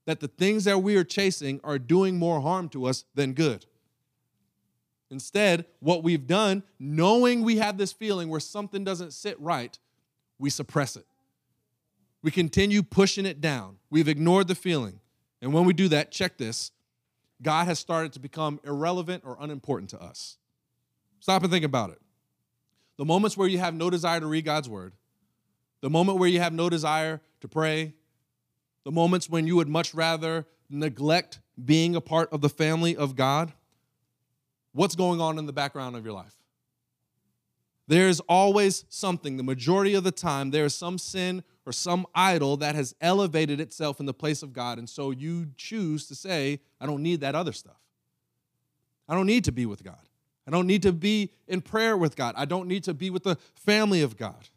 that 0.05 0.19
the 0.19 0.27
things 0.27 0.65
that 0.65 0.79
we 0.79 0.95
are 0.95 1.03
chasing 1.03 1.59
are 1.63 1.79
doing 1.79 2.17
more 2.17 2.41
harm 2.41 2.69
to 2.69 2.85
us 2.85 3.05
than 3.15 3.33
good. 3.33 3.65
Instead, 5.09 5.65
what 5.79 6.03
we've 6.03 6.25
done, 6.25 6.63
knowing 6.79 7.43
we 7.43 7.57
have 7.57 7.77
this 7.77 7.93
feeling 7.93 8.29
where 8.29 8.39
something 8.39 8.83
doesn't 8.83 9.13
sit 9.13 9.39
right, 9.39 9.77
we 10.39 10.49
suppress 10.49 10.95
it. 10.95 11.05
We 12.23 12.31
continue 12.31 12.81
pushing 12.81 13.25
it 13.25 13.39
down. 13.39 13.77
We've 13.89 14.07
ignored 14.07 14.47
the 14.47 14.55
feeling. 14.55 14.99
And 15.41 15.53
when 15.53 15.65
we 15.65 15.73
do 15.73 15.87
that, 15.89 16.11
check 16.11 16.37
this 16.37 16.71
God 17.41 17.65
has 17.65 17.77
started 17.77 18.13
to 18.13 18.19
become 18.19 18.59
irrelevant 18.63 19.23
or 19.25 19.37
unimportant 19.39 19.91
to 19.91 20.01
us. 20.01 20.37
Stop 21.19 21.43
and 21.43 21.51
think 21.51 21.65
about 21.65 21.91
it. 21.91 21.99
The 22.97 23.05
moments 23.05 23.37
where 23.37 23.47
you 23.47 23.59
have 23.59 23.73
no 23.73 23.89
desire 23.89 24.19
to 24.19 24.27
read 24.27 24.45
God's 24.45 24.69
word, 24.69 24.93
the 25.81 25.89
moment 25.89 26.17
where 26.17 26.29
you 26.29 26.39
have 26.39 26.53
no 26.53 26.69
desire 26.69 27.21
to 27.41 27.47
pray, 27.47 27.93
the 28.83 28.91
moments 28.91 29.29
when 29.29 29.47
you 29.47 29.55
would 29.55 29.67
much 29.67 29.93
rather 29.93 30.45
neglect 30.69 31.39
being 31.63 31.95
a 31.95 32.01
part 32.01 32.31
of 32.31 32.41
the 32.41 32.49
family 32.49 32.95
of 32.95 33.15
God, 33.15 33.53
what's 34.73 34.95
going 34.95 35.21
on 35.21 35.37
in 35.37 35.45
the 35.45 35.53
background 35.53 35.95
of 35.95 36.03
your 36.03 36.13
life? 36.13 36.35
There's 37.87 38.19
always 38.21 38.85
something. 38.89 39.37
The 39.37 39.43
majority 39.43 39.93
of 39.93 40.03
the 40.03 40.11
time, 40.11 40.51
there 40.51 40.65
is 40.65 40.73
some 40.73 40.97
sin 40.97 41.43
or 41.65 41.73
some 41.73 42.05
idol 42.15 42.57
that 42.57 42.75
has 42.75 42.95
elevated 43.01 43.59
itself 43.59 43.99
in 43.99 44.05
the 44.05 44.13
place 44.13 44.41
of 44.41 44.53
God. 44.53 44.77
And 44.79 44.89
so 44.89 45.11
you 45.11 45.47
choose 45.57 46.07
to 46.07 46.15
say, 46.15 46.61
I 46.79 46.85
don't 46.85 47.03
need 47.03 47.21
that 47.21 47.35
other 47.35 47.51
stuff. 47.51 47.79
I 49.07 49.15
don't 49.15 49.27
need 49.27 49.43
to 49.45 49.51
be 49.51 49.65
with 49.65 49.83
God. 49.83 50.09
I 50.47 50.51
don't 50.51 50.67
need 50.67 50.81
to 50.83 50.91
be 50.91 51.31
in 51.47 51.61
prayer 51.61 51.95
with 51.95 52.15
God. 52.15 52.35
I 52.37 52.45
don't 52.45 52.67
need 52.67 52.83
to 52.85 52.93
be 52.93 53.09
with 53.09 53.23
the 53.23 53.37
family 53.55 54.01
of 54.01 54.17
God. 54.17 54.49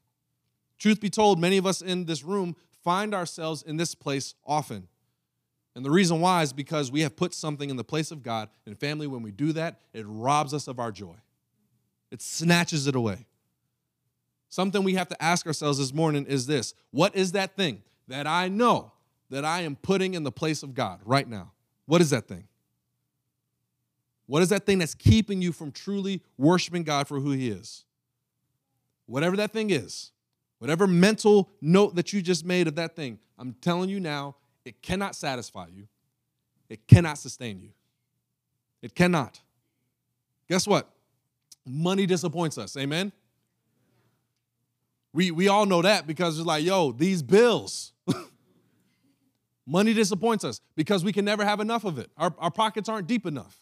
Truth 0.79 1.01
be 1.01 1.11
told, 1.11 1.41
many 1.41 1.57
of 1.57 1.67
us 1.67 1.81
in 1.81 2.05
this 2.05 2.23
room 2.23 2.55
find 2.87 3.13
ourselves 3.13 3.65
in 3.65 3.77
this 3.77 3.97
place 3.97 4.37
often. 4.47 4.87
And 5.75 5.85
the 5.85 5.91
reason 5.91 6.21
why 6.21 6.43
is 6.43 6.53
because 6.53 6.93
we 6.93 7.01
have 7.01 7.17
put 7.17 7.35
something 7.35 7.69
in 7.69 7.75
the 7.75 7.83
place 7.83 8.13
of 8.13 8.23
God. 8.23 8.49
And 8.65 8.79
family, 8.79 9.09
when 9.09 9.23
we 9.23 9.33
do 9.33 9.53
that, 9.55 9.81
it 9.93 10.07
robs 10.07 10.55
us 10.55 10.69
of 10.69 10.79
our 10.79 10.93
joy, 10.93 11.17
it 12.13 12.23
snatches 12.23 12.87
it 12.87 12.95
away. 12.95 13.27
Something 14.51 14.85
we 14.85 14.95
have 14.95 15.09
to 15.09 15.21
ask 15.21 15.49
ourselves 15.49 15.79
this 15.79 15.93
morning 15.93 16.27
is 16.27 16.47
this 16.47 16.75
What 16.93 17.17
is 17.17 17.33
that 17.33 17.57
thing 17.57 17.83
that 18.07 18.29
I 18.29 18.47
know 18.47 18.93
that 19.31 19.45
I 19.45 19.63
am 19.63 19.75
putting 19.75 20.15
in 20.15 20.23
the 20.23 20.31
place 20.31 20.63
of 20.63 20.73
God 20.73 21.01
right 21.05 21.29
now? 21.29 21.51
What 21.87 22.01
is 22.01 22.11
that 22.11 22.29
thing? 22.29 22.47
What 24.27 24.43
is 24.43 24.51
that 24.51 24.65
thing 24.65 24.79
that's 24.79 24.95
keeping 24.95 25.43
you 25.43 25.51
from 25.51 25.73
truly 25.73 26.23
worshiping 26.39 26.85
God 26.85 27.09
for 27.09 27.19
who 27.19 27.33
He 27.33 27.49
is? 27.49 27.85
Whatever 29.07 29.37
that 29.39 29.53
thing 29.53 29.71
is, 29.71 30.13
whatever 30.59 30.87
mental 30.87 31.51
note 31.61 31.95
that 31.97 32.13
you 32.13 32.23
just 32.23 32.45
made 32.45 32.69
of 32.69 32.77
that 32.77 32.97
thing, 32.97 33.19
I'm 33.39 33.55
telling 33.61 33.89
you 33.89 34.01
now, 34.01 34.37
it 34.65 34.83
cannot 34.83 35.15
satisfy 35.15 35.67
you. 35.69 35.87
It 36.69 36.87
cannot 36.89 37.19
sustain 37.19 37.61
you. 37.61 37.71
It 38.83 38.95
cannot. 38.95 39.41
Guess 40.49 40.67
what? 40.67 40.89
Money 41.65 42.07
disappoints 42.07 42.59
us. 42.59 42.77
Amen? 42.77 43.13
We, 45.13 45.31
we 45.31 45.49
all 45.49 45.67
know 45.67 45.83
that 45.83 46.07
because 46.07 46.39
it's 46.39 46.47
like, 46.47 46.65
yo, 46.65 46.93
these 46.93 47.23
bills. 47.23 47.93
Money 49.67 49.95
disappoints 49.95 50.45
us 50.45 50.61
because 50.77 51.05
we 51.05 51.13
can 51.13 51.25
never 51.25 51.45
have 51.45 51.59
enough 51.61 51.85
of 51.85 51.99
it. 51.99 52.11
Our, 52.17 52.35
our 52.39 52.51
pockets 52.51 52.89
aren't 52.89 53.07
deep 53.07 53.27
enough. 53.27 53.61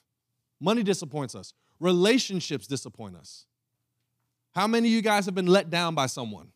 Money 0.60 0.82
disappoints 0.82 1.34
us. 1.34 1.54
Relationships 1.80 2.66
disappoint 2.66 3.16
us. 3.16 3.46
How 4.54 4.66
many 4.66 4.88
of 4.88 4.94
you 4.94 5.02
guys 5.02 5.26
have 5.26 5.34
been 5.34 5.46
let 5.46 5.70
down 5.70 5.94
by 5.94 6.06
someone? 6.06 6.48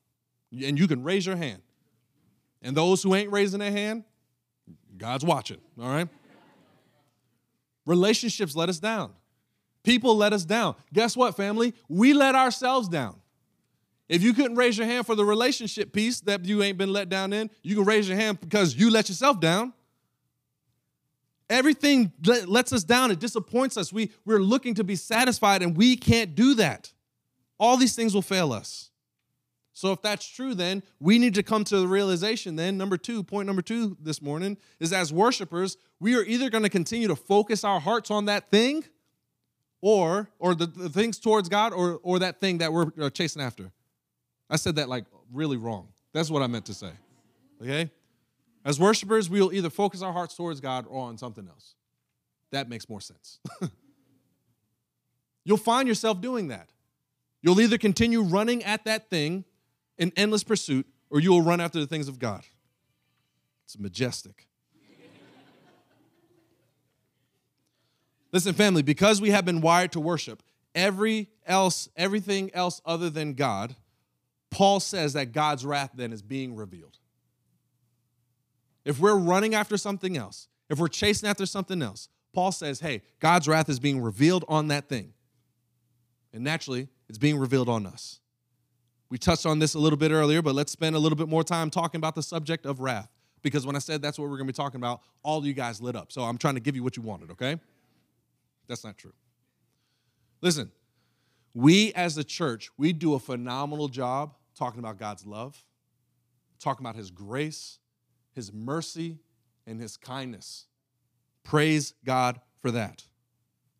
And 0.53 0.79
you 0.79 0.89
can 0.89 1.03
raise 1.03 1.27
your 1.27 1.37
hand. 1.37 1.63
And 2.63 2.77
those 2.77 3.03
who 3.03 3.15
ain't 3.15 3.31
raising 3.31 3.61
their 3.61 3.71
hand, 3.71 4.05
God's 4.97 5.25
watching, 5.25 5.59
all 5.81 5.89
right? 5.89 6.09
Relationships 7.87 8.57
let 8.57 8.69
us 8.69 8.79
down. 8.79 9.13
People 9.85 10.17
let 10.17 10.33
us 10.33 10.45
down. 10.45 10.75
Guess 10.93 11.17
what, 11.17 11.37
family? 11.37 11.73
We 11.89 12.13
let 12.13 12.35
ourselves 12.35 12.89
down. 12.89 13.17
If 14.09 14.23
you 14.23 14.33
couldn't 14.33 14.57
raise 14.57 14.77
your 14.77 14.87
hand 14.87 15.07
for 15.07 15.15
the 15.15 15.25
relationship 15.25 15.93
piece 15.93 16.21
that 16.23 16.45
you 16.45 16.63
ain't 16.63 16.79
been 16.79 16.93
let 16.93 17.09
down 17.09 17.33
in, 17.33 17.51
you 17.63 17.77
can 17.77 17.85
raise 17.85 18.09
your 18.09 18.17
hand 18.17 18.41
because 18.41 18.75
you 18.75 18.91
let 18.91 19.09
yourself 19.09 19.39
down. 19.39 19.73
Everything 21.51 22.13
lets 22.47 22.73
us 22.73 22.85
down, 22.85 23.11
it 23.11 23.21
disappoints 23.21 23.77
us. 23.79 23.93
We, 23.93 24.11
we're 24.27 24.41
looking 24.41 24.75
to 24.75 24.85
be 24.85 24.97
satisfied, 24.97 25.63
and 25.63 25.77
we 25.77 25.97
can't 25.97 26.35
do 26.35 26.55
that. 26.55 26.93
All 27.59 27.77
these 27.79 27.97
things 27.97 28.15
will 28.15 28.23
fail 28.23 28.53
us. 28.53 28.88
So 29.79 29.93
if 29.93 30.03
that's 30.03 30.27
true, 30.27 30.57
then 30.57 30.83
we 30.99 31.21
need 31.21 31.35
to 31.35 31.45
come 31.45 31.63
to 31.63 31.79
the 31.79 31.87
realization 31.87 32.57
then, 32.57 32.77
number 32.77 32.97
two, 32.97 33.23
point 33.23 33.47
number 33.47 33.63
two 33.63 33.97
this 34.01 34.21
morning 34.21 34.57
is 34.81 34.93
as 34.93 35.13
worshipers, 35.13 35.77
we 36.01 36.17
are 36.17 36.25
either 36.25 36.51
going 36.51 36.65
to 36.65 36.69
continue 36.69 37.07
to 37.07 37.15
focus 37.15 37.63
our 37.63 37.79
hearts 37.79 38.11
on 38.11 38.25
that 38.25 38.51
thing 38.51 38.85
or 39.81 40.31
or 40.41 40.57
the, 40.57 40.67
the 40.67 40.89
things 40.89 41.21
towards 41.21 41.49
God 41.49 41.73
or 41.73 42.01
or 42.03 42.19
that 42.19 42.41
thing 42.41 42.59
that 42.59 42.73
we're 42.73 42.91
uh, 43.01 43.09
chasing 43.09 43.41
after. 43.41 43.71
I 44.51 44.57
said 44.57 44.75
that 44.75 44.89
like 44.89 45.05
really 45.33 45.57
wrong. 45.57 45.87
That's 46.13 46.29
what 46.29 46.43
I 46.43 46.49
meant 46.49 46.67
to 46.67 46.75
say. 46.75 46.91
Okay? 47.63 47.89
As 48.65 48.81
worshipers, 48.81 49.31
we 49.31 49.41
will 49.41 49.53
either 49.53 49.71
focus 49.71 50.03
our 50.03 50.13
hearts 50.13 50.35
towards 50.35 50.59
God 50.61 50.87
or 50.89 51.07
on 51.07 51.19
something 51.19 51.47
else. 51.47 51.77
That 52.51 52.69
makes 52.69 52.89
more 52.89 53.01
sense. 53.01 53.39
You'll 55.45 55.57
find 55.57 55.87
yourself 55.87 56.21
doing 56.21 56.49
that. 56.49 56.69
You'll 57.43 57.61
either 57.61 57.79
continue 57.79 58.23
running 58.23 58.65
at 58.65 58.85
that 58.85 59.09
thing 59.09 59.45
in 59.99 60.13
endless 60.17 60.45
pursuit, 60.45 60.87
or 61.11 61.21
you 61.21 61.31
will 61.31 61.43
run 61.43 61.61
after 61.61 61.81
the 61.81 61.87
things 61.87 62.09
of 62.09 62.19
God. 62.19 62.45
It's 63.65 63.79
majestic. 63.79 64.47
Listen, 68.33 68.55
family, 68.55 68.83
because 68.83 69.21
we 69.21 69.31
have 69.31 69.45
been 69.45 69.61
wired 69.61 69.93
to 69.93 70.01
worship 70.01 70.43
every 70.75 71.29
else, 71.47 71.89
everything 71.97 72.51
else 72.53 72.81
other 72.85 73.09
than 73.09 73.33
God, 73.33 73.75
Paul 74.51 74.81
says 74.81 75.15
that 75.15 75.33
God's 75.33 75.65
wrath 75.65 75.91
then 75.95 76.13
is 76.13 76.23
being 76.23 76.55
revealed. 76.55 76.99
If 78.85 79.01
we're 79.01 79.17
running 79.17 79.55
after 79.55 79.77
something 79.77 80.17
else, 80.17 80.49
if 80.69 80.79
we're 80.79 80.89
chasing 80.89 81.29
after 81.29 81.47
something 81.47 81.83
else, 81.83 82.09
Paul 82.35 82.53
says, 82.53 82.81
hey, 82.81 83.03
God's 83.19 83.49
wrath 83.49 83.69
is 83.69 83.81
being 83.81 84.01
revealed 84.01 84.45
on 84.49 84.69
that 84.69 84.89
thing. 84.89 85.15
And 86.33 86.45
naturally, 86.45 86.89
it's 87.09 87.19
being 87.19 87.39
revealed 87.39 87.69
on 87.69 87.87
us. 87.87 88.21
We 89.11 89.19
touched 89.19 89.47
on 89.47 89.59
this 89.59 89.75
a 89.75 89.79
little 89.79 89.97
bit 89.97 90.11
earlier, 90.11 90.43
but 90.43 90.55
let's 90.55 90.73
spend 90.73 90.95
a 90.95 90.99
little 90.99 91.17
bit 91.17 91.29
more 91.29 91.43
time 91.43 91.71
talking 91.71 91.99
about 91.99 92.15
the 92.15 92.23
subject 92.23 92.67
of 92.67 92.81
wrath. 92.81 93.09
Because 93.43 93.65
when 93.65 93.77
I 93.77 93.79
said 93.79 94.03
that's 94.03 94.19
what 94.19 94.25
we're 94.25 94.37
going 94.37 94.47
to 94.47 94.53
be 94.53 94.57
talking 94.57 94.81
about, 94.81 95.01
all 95.23 95.47
you 95.47 95.55
guys 95.55 95.81
lit 95.81 95.97
up. 95.97 96.13
So 96.13 96.23
I'm 96.23 96.39
trying 96.39 96.55
to 96.55 96.61
give 96.61 96.77
you 96.77 96.83
what 96.83 96.97
you 96.97 97.03
wanted, 97.03 97.31
okay? 97.31 97.59
That's 98.67 98.85
not 98.85 98.99
true. 98.99 99.13
Listen, 100.41 100.71
we 101.55 101.93
as 101.95 102.19
a 102.19 102.25
church, 102.25 102.71
we 102.77 102.93
do 102.93 103.15
a 103.15 103.19
phenomenal 103.19 103.89
job 103.89 104.35
talking 104.57 104.81
about 104.81 104.99
God's 104.99 105.25
love, 105.25 105.65
talking 106.59 106.85
about 106.85 106.97
His 106.97 107.11
grace, 107.11 107.79
His 108.35 108.53
mercy, 108.53 109.19
and 109.67 109.81
His 109.81 109.97
kindness. 109.97 110.67
Praise 111.45 111.95
God 112.05 112.41
for 112.61 112.71
that. 112.73 113.05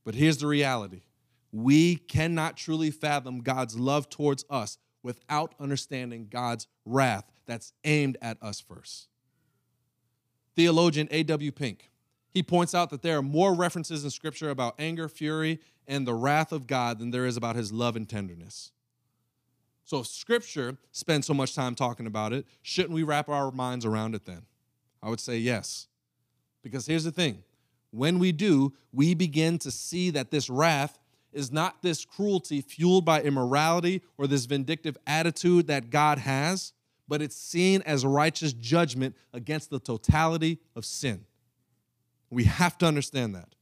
But 0.05 0.15
here's 0.15 0.39
the 0.39 0.47
reality 0.47 1.03
we 1.53 1.97
cannot 1.97 2.57
truly 2.57 2.91
fathom 2.91 3.41
God's 3.41 3.79
love 3.79 4.09
towards 4.09 4.45
us 4.49 4.79
without 5.03 5.55
understanding 5.61 6.29
God's 6.31 6.67
wrath 6.85 7.31
that's 7.47 7.73
aimed 7.85 8.17
at 8.21 8.37
us 8.43 8.61
first. 8.61 9.09
Theologian 10.57 11.09
A.W. 11.11 11.53
Pink, 11.53 11.91
he 12.31 12.43
points 12.43 12.75
out 12.75 12.91
that 12.91 13.03
there 13.03 13.19
are 13.19 13.23
more 13.23 13.55
references 13.55 14.05
in 14.05 14.11
Scripture 14.11 14.51
about 14.51 14.75
anger, 14.79 15.09
fury, 15.09 15.61
and 15.87 16.07
the 16.07 16.15
wrath 16.15 16.53
of 16.53 16.67
God 16.67 16.99
than 16.99 17.11
there 17.11 17.27
is 17.27 17.37
about 17.37 17.57
his 17.57 17.73
love 17.73 17.97
and 17.97 18.09
tenderness. 18.09 18.73
So 19.85 20.01
if 20.01 20.07
Scripture 20.07 20.77
spends 20.93 21.27
so 21.27 21.33
much 21.33 21.55
time 21.55 21.75
talking 21.75 22.07
about 22.07 22.33
it, 22.35 22.45
shouldn't 22.61 22.93
we 22.93 23.03
wrap 23.03 23.29
our 23.29 23.51
minds 23.51 23.87
around 23.87 24.15
it 24.15 24.27
then? 24.27 24.43
I 25.03 25.09
would 25.09 25.21
say 25.21 25.39
yes. 25.39 25.89
Because 26.63 26.87
here's 26.87 27.05
the 27.05 27.13
thing 27.13 27.43
when 27.91 28.19
we 28.19 28.33
do, 28.33 28.75
we 28.93 29.15
begin 29.15 29.59
to 29.61 29.71
see 29.71 30.11
that 30.11 30.31
this 30.31 30.51
wrath 30.51 30.99
is 31.33 31.53
not 31.53 31.83
this 31.83 32.05
cruelty 32.05 32.61
fueled 32.61 33.05
by 33.05 33.23
immorality 33.23 34.03
or 34.17 34.27
this 34.27 34.47
vindictive 34.47 34.97
attitude 35.07 35.67
that 35.67 35.91
God 35.91 36.19
has, 36.19 36.73
but 37.07 37.23
it's 37.23 37.37
seen 37.37 37.83
as 37.83 38.05
righteous 38.05 38.53
judgment 38.53 39.15
against 39.33 39.71
the 39.71 39.79
totality 39.79 40.59
of 40.75 40.85
sin. 40.85 41.25
We 42.31 42.45
have 42.45 42.77
to 42.79 42.87
understand 42.87 43.35
that. 43.35 43.55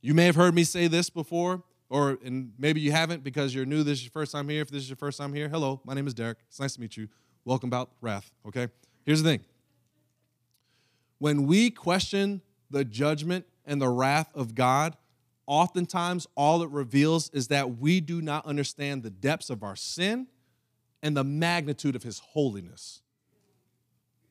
You 0.00 0.14
may 0.14 0.26
have 0.26 0.36
heard 0.36 0.54
me 0.54 0.64
say 0.64 0.86
this 0.86 1.10
before, 1.10 1.62
or 1.88 2.18
and 2.24 2.52
maybe 2.58 2.80
you 2.80 2.92
haven't 2.92 3.22
because 3.22 3.54
you're 3.54 3.66
new. 3.66 3.82
This 3.82 3.98
is 3.98 4.04
your 4.04 4.10
first 4.10 4.32
time 4.32 4.48
here. 4.48 4.62
If 4.62 4.70
this 4.70 4.82
is 4.82 4.88
your 4.88 4.96
first 4.96 5.18
time 5.18 5.32
here, 5.32 5.48
hello, 5.48 5.80
my 5.84 5.94
name 5.94 6.06
is 6.06 6.14
Derrick. 6.14 6.38
It's 6.48 6.60
nice 6.60 6.74
to 6.74 6.80
meet 6.80 6.96
you. 6.96 7.08
Welcome 7.44 7.68
about 7.68 7.90
wrath. 8.00 8.30
Okay. 8.46 8.68
Here's 9.04 9.22
the 9.22 9.28
thing. 9.28 9.44
When 11.18 11.46
we 11.46 11.70
question 11.70 12.42
the 12.70 12.84
judgment 12.84 13.46
and 13.64 13.80
the 13.80 13.88
wrath 13.88 14.30
of 14.34 14.54
God, 14.54 14.96
oftentimes 15.46 16.26
all 16.34 16.62
it 16.62 16.70
reveals 16.70 17.30
is 17.30 17.48
that 17.48 17.78
we 17.78 18.00
do 18.00 18.20
not 18.22 18.46
understand 18.46 19.02
the 19.02 19.10
depths 19.10 19.50
of 19.50 19.62
our 19.62 19.76
sin 19.76 20.26
and 21.02 21.16
the 21.16 21.24
magnitude 21.24 21.94
of 21.94 22.02
his 22.02 22.18
holiness. 22.18 23.02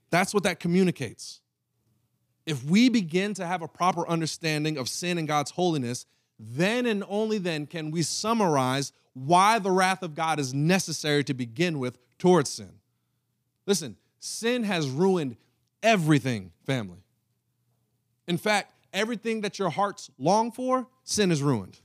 That's 0.09 0.33
what 0.33 0.43
that 0.43 0.59
communicates. 0.59 1.41
If 2.45 2.63
we 2.63 2.89
begin 2.89 3.33
to 3.35 3.45
have 3.45 3.61
a 3.61 3.67
proper 3.67 4.07
understanding 4.07 4.77
of 4.77 4.89
sin 4.89 5.17
and 5.17 5.27
God's 5.27 5.51
holiness, 5.51 6.05
then 6.39 6.85
and 6.85 7.03
only 7.07 7.37
then 7.37 7.65
can 7.67 7.91
we 7.91 8.01
summarize 8.01 8.91
why 9.13 9.59
the 9.59 9.71
wrath 9.71 10.03
of 10.03 10.15
God 10.15 10.39
is 10.39 10.53
necessary 10.53 11.23
to 11.25 11.33
begin 11.33 11.79
with 11.79 11.97
towards 12.17 12.49
sin. 12.49 12.71
Listen, 13.65 13.95
sin 14.19 14.63
has 14.63 14.89
ruined 14.89 15.37
everything, 15.81 16.51
family. 16.65 17.03
In 18.27 18.37
fact, 18.37 18.73
everything 18.91 19.41
that 19.41 19.59
your 19.59 19.69
hearts 19.69 20.09
long 20.17 20.51
for, 20.51 20.87
sin 21.03 21.31
is 21.31 21.41
ruined. 21.41 21.79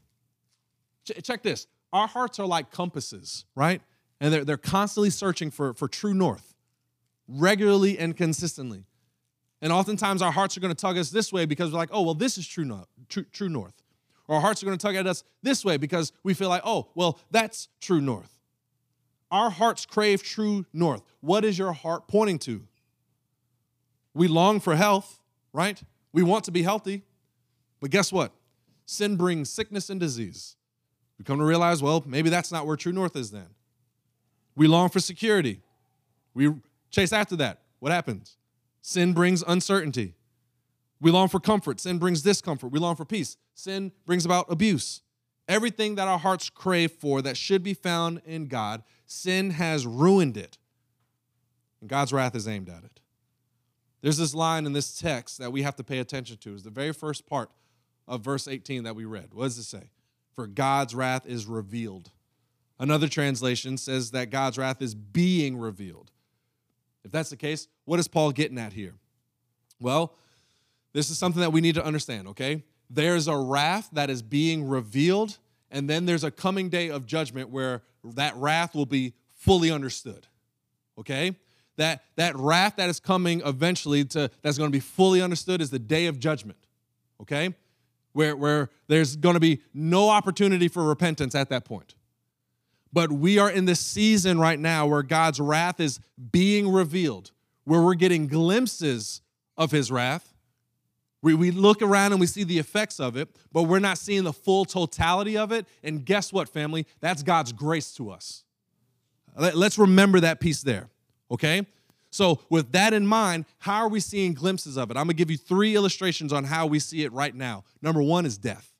Ch- 1.05 1.23
check 1.23 1.43
this 1.43 1.67
our 1.93 2.07
hearts 2.07 2.39
are 2.39 2.47
like 2.47 2.71
compasses, 2.71 3.45
right? 3.55 3.81
And 4.21 4.33
they're, 4.33 4.45
they're 4.45 4.57
constantly 4.57 5.11
searching 5.11 5.51
for, 5.51 5.73
for 5.75 5.89
true 5.89 6.15
north, 6.15 6.55
regularly 7.29 7.99
and 7.99 8.17
consistently. 8.17 8.85
And 9.61 9.73
oftentimes 9.73 10.23
our 10.23 10.33
hearts 10.33 10.57
are 10.57 10.61
going 10.61 10.75
to 10.75 10.81
tug 10.81 10.99
us 10.99 11.11
this 11.11 11.33
way 11.33 11.45
because 11.47 11.73
we're 11.73 11.79
like, 11.79 11.91
oh, 11.93 12.03
well, 12.03 12.15
this 12.15 12.39
is 12.39 12.47
true 12.47 12.65
north. 12.65 12.89
True, 13.09 13.25
true 13.33 13.49
north. 13.49 13.75
Or 14.29 14.37
our 14.37 14.41
hearts 14.41 14.63
are 14.63 14.67
going 14.67 14.77
to 14.77 14.87
tug 14.87 14.95
at 14.95 15.07
us 15.07 15.25
this 15.43 15.65
way 15.65 15.79
because 15.79 16.13
we 16.23 16.35
feel 16.35 16.49
like, 16.49 16.63
oh, 16.65 16.89
well, 16.95 17.19
that's 17.31 17.69
true 17.81 18.01
north. 18.01 18.39
Our 19.31 19.51
hearts 19.51 19.87
crave 19.87 20.23
true 20.23 20.67
north. 20.73 21.03
What 21.21 21.45
is 21.45 21.59
your 21.59 21.73
heart 21.73 22.09
pointing 22.09 22.39
to? 22.41 22.63
We 24.15 24.29
long 24.29 24.61
for 24.61 24.77
health, 24.77 25.21
right? 25.53 25.81
We 26.13 26.23
want 26.23 26.45
to 26.45 26.51
be 26.51 26.63
healthy. 26.63 27.03
But 27.81 27.91
guess 27.91 28.13
what? 28.13 28.33
Sin 28.91 29.17
brings 29.17 29.51
sickness 29.51 29.91
and 29.91 30.01
disease. 30.01 30.57
We 31.19 31.25
come 31.27 31.37
to 31.37 31.45
realize, 31.45 31.83
well, 31.83 32.03
maybe 32.07 32.31
that's 32.31 32.51
not 32.51 32.67
where 32.67 32.75
true 32.75 32.91
north 32.91 33.17
is 33.17 33.31
then. 33.31 33.49
We 34.57 34.67
long 34.67 34.89
for 34.89 34.99
security. 34.99 35.61
We 36.33 36.55
chase 36.91 37.13
after 37.13 37.37
that. 37.37 37.61
What 37.81 37.93
happens? 37.93 38.39
Sin 38.81 39.13
brings 39.13 39.45
uncertainty. 39.47 40.15
We 41.03 41.11
long 41.11 41.29
for 41.29 41.39
comfort. 41.39 41.81
Sin 41.81 41.99
brings 41.99 42.23
discomfort. 42.23 42.73
We 42.73 42.79
long 42.79 42.97
for 42.97 43.05
peace. 43.05 43.37
Sin 43.53 43.93
brings 44.07 44.25
about 44.25 44.51
abuse. 44.51 45.03
Everything 45.49 45.97
that 45.97 46.09
our 46.09 46.19
hearts 46.19 46.49
crave 46.49 46.93
for 46.93 47.21
that 47.21 47.37
should 47.37 47.63
be 47.63 47.75
found 47.75 48.23
in 48.25 48.47
God, 48.47 48.83
sin 49.05 49.51
has 49.51 49.87
ruined 49.87 50.39
it. 50.39 50.57
And 51.83 51.91
God's 51.91 52.15
wrath 52.15 52.35
is 52.35 52.49
aimed 52.49 52.71
at 52.71 52.85
it. 52.85 53.01
There's 54.01 54.17
this 54.17 54.35
line 54.35 54.65
in 54.65 54.73
this 54.73 54.99
text 54.99 55.37
that 55.41 55.53
we 55.53 55.61
have 55.61 55.77
to 55.77 55.85
pay 55.85 55.99
attention 55.99 56.39
to. 56.39 56.55
Is 56.55 56.63
the 56.63 56.71
very 56.71 56.93
first 56.95 57.27
part 57.27 57.51
of 58.09 58.23
verse 58.23 58.49
18 58.49 58.85
that 58.85 58.97
we 58.97 59.05
read. 59.05 59.29
What 59.33 59.45
does 59.45 59.59
it 59.59 59.65
say? 59.65 59.91
For 60.35 60.47
God's 60.47 60.95
wrath 60.95 61.27
is 61.27 61.47
revealed. 61.47 62.11
Another 62.79 63.09
translation 63.09 63.77
says 63.77 64.13
that 64.13 64.31
God's 64.31 64.59
wrath 64.59 64.83
is 64.83 64.95
being 64.95 65.57
revealed. 65.57 66.11
If 67.05 67.11
that's 67.11 67.31
the 67.31 67.37
case, 67.37 67.69
what 67.85 67.99
is 67.99 68.09
Paul 68.09 68.33
getting 68.33 68.59
at 68.59 68.73
here? 68.73 68.95
Well, 69.81 70.15
this 70.93 71.11
is 71.11 71.19
something 71.19 71.41
that 71.41 71.53
we 71.53 71.61
need 71.61 71.75
to 71.75 71.85
understand, 71.85 72.29
okay? 72.29 72.65
There's 72.91 73.29
a 73.29 73.37
wrath 73.37 73.89
that 73.93 74.11
is 74.11 74.23
being 74.23 74.67
revealed, 74.67 75.39
and 75.71 75.89
then 75.89 76.07
there's 76.07 76.25
a 76.25 76.31
coming 76.31 76.69
day 76.69 76.89
of 76.89 77.07
judgment 77.07 77.51
where 77.51 77.83
that 78.05 78.35
wrath 78.37 78.75
will 78.75 78.87
be 78.87 79.15
fully 79.35 79.71
understood, 79.71 80.27
okay? 80.99 81.37
that, 81.79 82.03
that 82.17 82.37
wrath 82.37 82.77
that 82.77 82.91
is 82.91 83.01
coming 83.01 83.41
eventually 83.45 84.05
to 84.05 84.31
that's 84.43 84.59
going 84.59 84.71
to 84.71 84.77
be 84.77 84.81
fully 84.81 85.23
understood 85.23 85.63
is 85.63 85.71
the 85.71 85.79
day 85.79 86.07
of 86.07 86.19
judgment. 86.19 86.59
Okay? 87.23 87.55
Where, 88.19 88.35
where 88.35 88.69
there's 88.89 89.15
going 89.15 89.35
to 89.35 89.41
be 89.41 89.63
no 89.73 90.09
opportunity 90.09 90.67
for 90.67 90.83
repentance 90.83 91.37
at 91.37 91.51
that 91.51 91.65
point. 91.65 91.95
But 92.93 93.13
we 93.13 93.39
are 93.39 93.49
in 93.49 93.65
this 93.67 93.79
season 93.79 94.41
right 94.41 94.59
now 94.59 94.89
where 94.89 95.05
God's 95.05 95.39
wrath 95.39 95.79
is 95.79 96.01
being 96.33 96.69
revealed, 96.69 97.31
where 97.63 97.81
we're 97.81 97.95
getting 97.95 98.27
glimpses 98.27 99.21
of 99.57 99.71
his 99.71 99.93
wrath. 99.93 100.35
We, 101.23 101.35
we 101.35 101.53
look 101.53 101.81
around 101.81 102.11
and 102.11 102.21
we 102.21 102.27
see 102.27 102.43
the 102.43 102.59
effects 102.59 102.99
of 102.99 103.17
it, 103.17 103.29
but 103.53 103.63
we're 103.63 103.79
not 103.79 103.99
seeing 103.99 104.25
the 104.25 104.33
full 104.33 104.65
totality 104.65 105.39
of 105.39 105.53
it. 105.53 105.67
And 105.85 106.05
guess 106.05 106.33
what, 106.33 106.49
family? 106.49 106.89
That's 106.99 107.23
God's 107.23 107.53
grace 107.53 107.93
to 107.93 108.11
us. 108.11 108.43
Let's 109.37 109.79
remember 109.79 110.19
that 110.19 110.41
piece 110.41 110.63
there. 110.63 110.91
Okay? 111.31 111.65
So, 112.11 112.41
with 112.49 112.73
that 112.73 112.95
in 112.95 113.07
mind, 113.07 113.45
how 113.59 113.83
are 113.83 113.89
we 113.89 114.01
seeing 114.01 114.33
glimpses 114.33 114.77
of 114.77 114.91
it? 114.91 114.97
I'm 114.97 115.05
gonna 115.05 115.15
give 115.15 115.31
you 115.31 115.37
three 115.37 115.77
illustrations 115.77 116.33
on 116.33 116.45
how 116.45 116.67
we 116.67 116.79
see 116.79 117.05
it 117.05 117.13
right 117.13 117.35
now. 117.35 117.65
Number 117.83 118.03
one 118.03 118.25
is 118.25 118.39
death. 118.39 118.73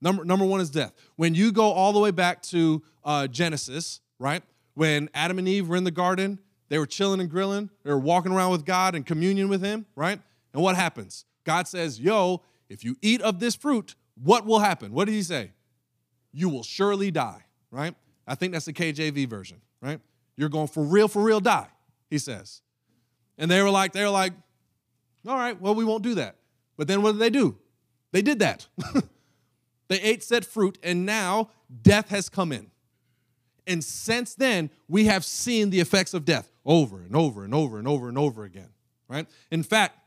Number, 0.00 0.24
number 0.24 0.44
one 0.44 0.60
is 0.60 0.70
death. 0.70 0.92
When 1.16 1.34
you 1.34 1.52
go 1.52 1.70
all 1.72 1.92
the 1.92 2.00
way 2.00 2.10
back 2.10 2.42
to 2.42 2.82
uh, 3.04 3.26
Genesis, 3.28 4.00
right? 4.18 4.42
When 4.74 5.08
Adam 5.14 5.38
and 5.38 5.48
Eve 5.48 5.68
were 5.68 5.76
in 5.76 5.84
the 5.84 5.90
garden, 5.90 6.38
they 6.68 6.78
were 6.78 6.86
chilling 6.86 7.20
and 7.20 7.30
grilling, 7.30 7.70
they 7.84 7.90
were 7.90 7.98
walking 7.98 8.32
around 8.32 8.50
with 8.50 8.64
God 8.64 8.94
and 8.94 9.06
communion 9.06 9.48
with 9.48 9.62
Him, 9.62 9.86
right? 9.94 10.20
And 10.52 10.62
what 10.62 10.76
happens? 10.76 11.24
God 11.44 11.68
says, 11.68 12.00
Yo, 12.00 12.42
if 12.68 12.84
you 12.84 12.96
eat 13.00 13.20
of 13.22 13.38
this 13.38 13.54
fruit, 13.54 13.94
what 14.22 14.44
will 14.44 14.58
happen? 14.58 14.92
What 14.92 15.04
did 15.06 15.12
He 15.12 15.22
say? 15.22 15.52
You 16.32 16.48
will 16.48 16.64
surely 16.64 17.10
die, 17.10 17.44
right? 17.70 17.94
I 18.26 18.34
think 18.34 18.52
that's 18.52 18.64
the 18.64 18.72
KJV 18.72 19.28
version, 19.28 19.60
right? 19.80 20.00
You're 20.36 20.48
going 20.48 20.66
for 20.66 20.82
real, 20.82 21.06
for 21.06 21.22
real 21.22 21.40
die, 21.40 21.68
he 22.14 22.18
says. 22.18 22.62
And 23.36 23.50
they 23.50 23.60
were 23.60 23.70
like, 23.70 23.92
they 23.92 24.04
were 24.04 24.10
like, 24.10 24.34
all 25.26 25.34
right, 25.36 25.60
well, 25.60 25.74
we 25.74 25.84
won't 25.84 26.04
do 26.04 26.14
that. 26.14 26.36
But 26.76 26.86
then 26.86 27.02
what 27.02 27.12
did 27.12 27.20
they 27.20 27.30
do? 27.30 27.58
They 28.12 28.22
did 28.22 28.38
that. 28.38 28.68
they 29.88 30.00
ate 30.00 30.22
said 30.22 30.46
fruit, 30.46 30.78
and 30.80 31.04
now 31.04 31.50
death 31.82 32.10
has 32.10 32.28
come 32.28 32.52
in. 32.52 32.70
And 33.66 33.82
since 33.82 34.36
then, 34.36 34.70
we 34.86 35.06
have 35.06 35.24
seen 35.24 35.70
the 35.70 35.80
effects 35.80 36.14
of 36.14 36.24
death 36.24 36.52
over 36.64 37.00
and 37.00 37.16
over 37.16 37.42
and 37.42 37.52
over 37.52 37.80
and 37.80 37.88
over 37.88 38.08
and 38.08 38.16
over 38.16 38.44
again, 38.44 38.68
right? 39.08 39.26
In 39.50 39.64
fact, 39.64 39.98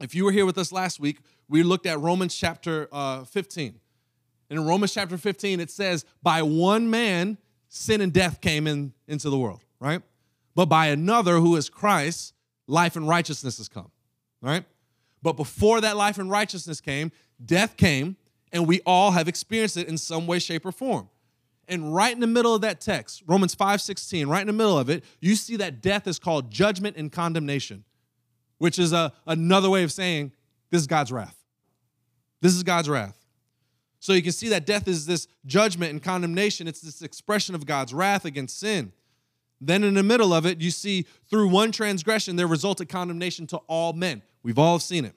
if 0.00 0.14
you 0.14 0.24
were 0.24 0.32
here 0.32 0.46
with 0.46 0.58
us 0.58 0.70
last 0.70 1.00
week, 1.00 1.18
we 1.48 1.64
looked 1.64 1.86
at 1.86 1.98
Romans 1.98 2.36
chapter 2.36 2.88
uh, 2.92 3.24
15. 3.24 3.80
And 4.48 4.58
in 4.60 4.64
Romans 4.64 4.94
chapter 4.94 5.18
15, 5.18 5.58
it 5.58 5.72
says, 5.72 6.04
By 6.22 6.42
one 6.42 6.88
man, 6.88 7.36
sin 7.68 8.00
and 8.00 8.12
death 8.12 8.40
came 8.40 8.68
in, 8.68 8.92
into 9.08 9.28
the 9.28 9.38
world, 9.38 9.64
right? 9.80 10.02
But 10.54 10.66
by 10.66 10.86
another 10.86 11.38
who 11.38 11.56
is 11.56 11.68
Christ, 11.68 12.34
life 12.66 12.96
and 12.96 13.08
righteousness 13.08 13.58
has 13.58 13.68
come, 13.68 13.90
right? 14.40 14.64
But 15.22 15.34
before 15.34 15.80
that 15.80 15.96
life 15.96 16.18
and 16.18 16.30
righteousness 16.30 16.80
came, 16.80 17.12
death 17.44 17.76
came, 17.76 18.16
and 18.52 18.66
we 18.66 18.80
all 18.84 19.12
have 19.12 19.28
experienced 19.28 19.76
it 19.76 19.88
in 19.88 19.96
some 19.96 20.26
way, 20.26 20.38
shape, 20.38 20.66
or 20.66 20.72
form. 20.72 21.08
And 21.68 21.94
right 21.94 22.12
in 22.12 22.20
the 22.20 22.26
middle 22.26 22.54
of 22.54 22.60
that 22.62 22.80
text, 22.80 23.22
Romans 23.26 23.54
5 23.54 23.80
16, 23.80 24.26
right 24.26 24.40
in 24.40 24.46
the 24.48 24.52
middle 24.52 24.78
of 24.78 24.90
it, 24.90 25.04
you 25.20 25.36
see 25.36 25.56
that 25.56 25.80
death 25.80 26.06
is 26.06 26.18
called 26.18 26.50
judgment 26.50 26.96
and 26.96 27.10
condemnation, 27.10 27.84
which 28.58 28.78
is 28.78 28.92
a, 28.92 29.12
another 29.26 29.70
way 29.70 29.84
of 29.84 29.92
saying 29.92 30.32
this 30.70 30.80
is 30.80 30.86
God's 30.86 31.12
wrath. 31.12 31.36
This 32.40 32.54
is 32.54 32.62
God's 32.62 32.88
wrath. 32.88 33.16
So 34.00 34.12
you 34.12 34.22
can 34.22 34.32
see 34.32 34.48
that 34.48 34.66
death 34.66 34.88
is 34.88 35.06
this 35.06 35.28
judgment 35.46 35.92
and 35.92 36.02
condemnation. 36.02 36.66
It's 36.66 36.80
this 36.80 37.02
expression 37.02 37.54
of 37.54 37.64
God's 37.64 37.94
wrath 37.94 38.24
against 38.24 38.58
sin. 38.58 38.92
Then 39.64 39.84
in 39.84 39.94
the 39.94 40.02
middle 40.02 40.34
of 40.34 40.44
it, 40.44 40.60
you 40.60 40.70
see 40.70 41.06
through 41.30 41.48
one 41.48 41.72
transgression, 41.72 42.36
there 42.36 42.46
resulted 42.46 42.88
condemnation 42.88 43.46
to 43.48 43.58
all 43.68 43.92
men. 43.92 44.22
We've 44.42 44.58
all 44.58 44.78
seen 44.78 45.04
it. 45.04 45.14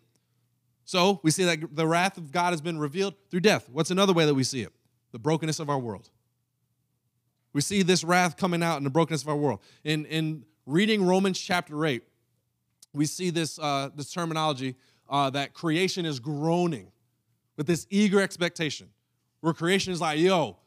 So 0.84 1.20
we 1.24 1.32
see 1.32 1.44
that 1.46 1.76
the 1.76 1.88
wrath 1.88 2.18
of 2.18 2.32
God 2.32 2.52
has 2.52 2.62
been 2.62 2.78
revealed 2.78 3.16
through 3.32 3.40
death. 3.40 3.68
What's 3.70 3.90
another 3.90 4.14
way 4.14 4.26
that 4.26 4.36
we 4.36 4.44
see 4.44 4.62
it? 4.62 4.72
the 5.16 5.20
brokenness 5.20 5.62
of 5.62 5.70
our 5.70 5.80
world. 5.80 6.10
We 7.54 7.62
see 7.62 7.84
this 7.84 8.04
wrath 8.04 8.36
coming 8.36 8.62
out 8.62 8.80
in 8.80 8.84
the 8.84 8.90
brokenness 8.90 9.22
of 9.22 9.30
our 9.30 9.38
world. 9.38 9.62
In, 9.86 10.04
in 10.08 10.44
reading 10.66 11.06
Romans 11.06 11.40
chapter 11.40 11.86
8, 11.86 12.04
we 12.94 13.06
see 13.06 13.30
this, 13.30 13.58
uh, 13.58 13.92
this 13.96 14.12
terminology 14.12 14.76
uh, 15.10 15.30
that 15.30 15.54
creation 15.54 16.06
is 16.06 16.20
groaning 16.20 16.92
with 17.56 17.66
this 17.66 17.88
eager 17.90 18.20
expectation, 18.20 18.90
where 19.40 19.54
creation 19.54 19.94
is 19.94 20.02
like, 20.02 20.20
yo, 20.20 20.58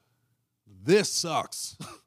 this 0.82 1.10
sucks. 1.10 1.76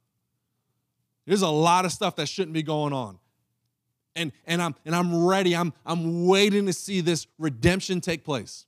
There's 1.26 1.42
a 1.42 1.50
lot 1.50 1.86
of 1.86 1.92
stuff 1.92 2.16
that 2.18 2.28
shouldn't 2.28 2.54
be 2.54 2.64
going 2.64 2.94
on. 2.94 3.20
And, 4.16 4.32
and, 4.46 4.62
I'm, 4.62 4.76
and 4.86 4.96
I'm 4.96 5.26
ready. 5.26 5.56
I'm, 5.56 5.74
I'm 5.86 6.26
waiting 6.28 6.66
to 6.66 6.74
see 6.74 7.02
this 7.02 7.28
redemption 7.38 8.02
take 8.02 8.26
place. 8.26 8.66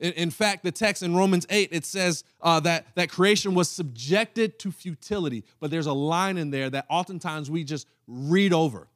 In, 0.00 0.12
in 0.12 0.30
fact, 0.30 0.64
the 0.64 0.72
text 0.72 1.02
in 1.02 1.14
Romans 1.14 1.46
8, 1.50 1.70
it 1.72 1.84
says 1.84 2.24
uh, 2.40 2.60
that, 2.60 2.86
that 2.94 3.10
creation 3.10 3.54
was 3.54 3.68
subjected 3.68 4.58
to 4.60 4.70
futility, 4.70 5.44
but 5.60 5.70
there's 5.70 5.86
a 5.86 5.92
line 5.92 6.38
in 6.38 6.50
there 6.50 6.70
that 6.70 6.86
oftentimes 6.88 7.50
we 7.50 7.64
just 7.64 7.86
read 8.06 8.52
over. 8.52 8.88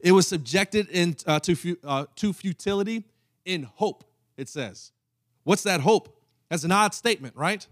It 0.00 0.12
was 0.12 0.28
subjected 0.28 0.88
in, 0.90 1.16
uh, 1.26 1.40
to, 1.40 1.76
uh, 1.84 2.06
to 2.16 2.32
futility 2.32 3.04
in 3.44 3.64
hope, 3.64 4.04
it 4.36 4.48
says. 4.48 4.92
What's 5.44 5.64
that 5.64 5.80
hope? 5.80 6.20
That's 6.50 6.64
an 6.64 6.72
odd 6.72 6.94
statement, 6.94 7.34
right? 7.36 7.66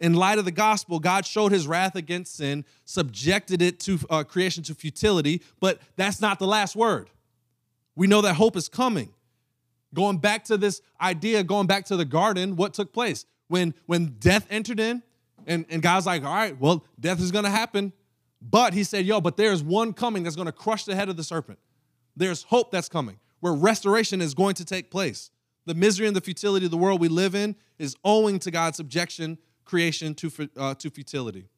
In 0.00 0.14
light 0.14 0.38
of 0.38 0.46
the 0.46 0.50
gospel, 0.50 0.98
God 0.98 1.26
showed 1.26 1.52
his 1.52 1.66
wrath 1.66 1.94
against 1.94 2.36
sin, 2.36 2.64
subjected 2.86 3.60
it 3.60 3.78
to 3.80 3.98
uh, 4.08 4.24
creation 4.24 4.62
to 4.64 4.74
futility, 4.74 5.42
but 5.60 5.78
that's 5.96 6.20
not 6.20 6.38
the 6.38 6.46
last 6.46 6.74
word. 6.74 7.10
We 7.94 8.06
know 8.06 8.22
that 8.22 8.34
hope 8.34 8.56
is 8.56 8.68
coming. 8.68 9.12
Going 9.92 10.18
back 10.18 10.44
to 10.44 10.56
this 10.56 10.80
idea, 11.00 11.44
going 11.44 11.66
back 11.66 11.84
to 11.86 11.96
the 11.96 12.06
garden, 12.06 12.56
what 12.56 12.72
took 12.72 12.92
place? 12.92 13.26
When, 13.48 13.74
when 13.86 14.16
death 14.18 14.46
entered 14.48 14.80
in, 14.80 15.02
and, 15.46 15.66
and 15.68 15.82
God's 15.82 16.06
like, 16.06 16.24
all 16.24 16.34
right, 16.34 16.58
well, 16.58 16.84
death 16.98 17.20
is 17.20 17.30
gonna 17.30 17.50
happen. 17.50 17.92
But 18.40 18.72
he 18.72 18.84
said, 18.84 19.04
yo, 19.04 19.20
but 19.20 19.36
there's 19.36 19.62
one 19.62 19.92
coming 19.92 20.22
that's 20.22 20.36
gonna 20.36 20.52
crush 20.52 20.84
the 20.84 20.94
head 20.94 21.08
of 21.08 21.16
the 21.16 21.24
serpent. 21.24 21.58
There's 22.16 22.44
hope 22.44 22.70
that's 22.70 22.88
coming, 22.88 23.18
where 23.40 23.52
restoration 23.52 24.20
is 24.22 24.32
going 24.32 24.54
to 24.54 24.64
take 24.64 24.90
place. 24.90 25.30
The 25.66 25.74
misery 25.74 26.06
and 26.06 26.16
the 26.16 26.20
futility 26.20 26.64
of 26.64 26.70
the 26.70 26.78
world 26.78 27.00
we 27.00 27.08
live 27.08 27.34
in 27.34 27.54
is 27.78 27.96
owing 28.04 28.38
to 28.40 28.50
God's 28.50 28.76
subjection, 28.76 29.38
creation 29.70 30.14
to, 30.16 30.30
uh, 30.56 30.74
to 30.74 30.90
futility. 30.90 31.48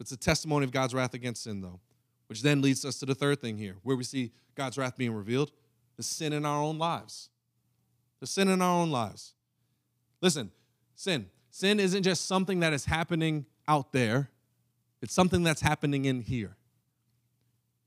It's 0.00 0.12
a 0.12 0.16
testimony 0.16 0.64
of 0.64 0.72
God's 0.72 0.94
wrath 0.94 1.14
against 1.14 1.44
sin, 1.44 1.60
though, 1.60 1.80
which 2.28 2.42
then 2.42 2.62
leads 2.62 2.84
us 2.84 2.98
to 3.00 3.06
the 3.06 3.14
third 3.14 3.40
thing 3.40 3.58
here, 3.58 3.76
where 3.82 3.96
we 3.96 4.04
see 4.04 4.32
God's 4.54 4.78
wrath 4.78 4.96
being 4.96 5.12
revealed 5.12 5.52
the 5.96 6.02
sin 6.02 6.32
in 6.32 6.44
our 6.44 6.60
own 6.60 6.78
lives 6.78 7.30
the 8.20 8.26
sin 8.26 8.48
in 8.48 8.62
our 8.62 8.80
own 8.80 8.90
lives. 8.90 9.34
Listen, 10.20 10.50
sin. 10.94 11.26
Sin 11.50 11.80
isn't 11.80 12.02
just 12.02 12.26
something 12.26 12.60
that 12.60 12.72
is 12.72 12.84
happening 12.84 13.46
out 13.68 13.92
there, 13.92 14.30
it's 15.02 15.12
something 15.12 15.42
that's 15.42 15.60
happening 15.60 16.04
in 16.04 16.20
here. 16.20 16.56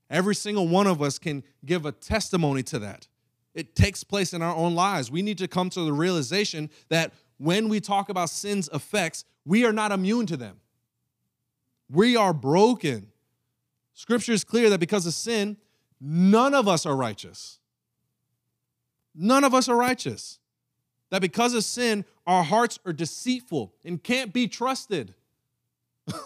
Every 0.08 0.34
single 0.34 0.68
one 0.68 0.86
of 0.86 1.02
us 1.02 1.18
can 1.18 1.42
give 1.64 1.86
a 1.86 1.92
testimony 1.92 2.62
to 2.64 2.78
that. 2.80 3.08
It 3.54 3.74
takes 3.74 4.04
place 4.04 4.32
in 4.32 4.42
our 4.42 4.54
own 4.54 4.74
lives. 4.74 5.10
We 5.10 5.22
need 5.22 5.38
to 5.38 5.48
come 5.48 5.70
to 5.70 5.80
the 5.84 5.92
realization 5.92 6.70
that 6.88 7.12
when 7.38 7.68
we 7.68 7.80
talk 7.80 8.08
about 8.08 8.30
sin's 8.30 8.68
effects, 8.72 9.24
we 9.44 9.64
are 9.64 9.72
not 9.72 9.92
immune 9.92 10.26
to 10.26 10.36
them. 10.36 10.60
We 11.90 12.16
are 12.16 12.32
broken. 12.32 13.08
Scripture 13.94 14.32
is 14.32 14.44
clear 14.44 14.70
that 14.70 14.80
because 14.80 15.06
of 15.06 15.14
sin, 15.14 15.56
none 16.00 16.54
of 16.54 16.68
us 16.68 16.86
are 16.86 16.96
righteous. 16.96 17.58
None 19.14 19.44
of 19.44 19.54
us 19.54 19.68
are 19.68 19.76
righteous. 19.76 20.38
That 21.10 21.20
because 21.20 21.54
of 21.54 21.64
sin, 21.64 22.04
our 22.26 22.44
hearts 22.44 22.78
are 22.86 22.92
deceitful 22.92 23.74
and 23.84 24.02
can't 24.02 24.32
be 24.32 24.46
trusted. 24.46 25.14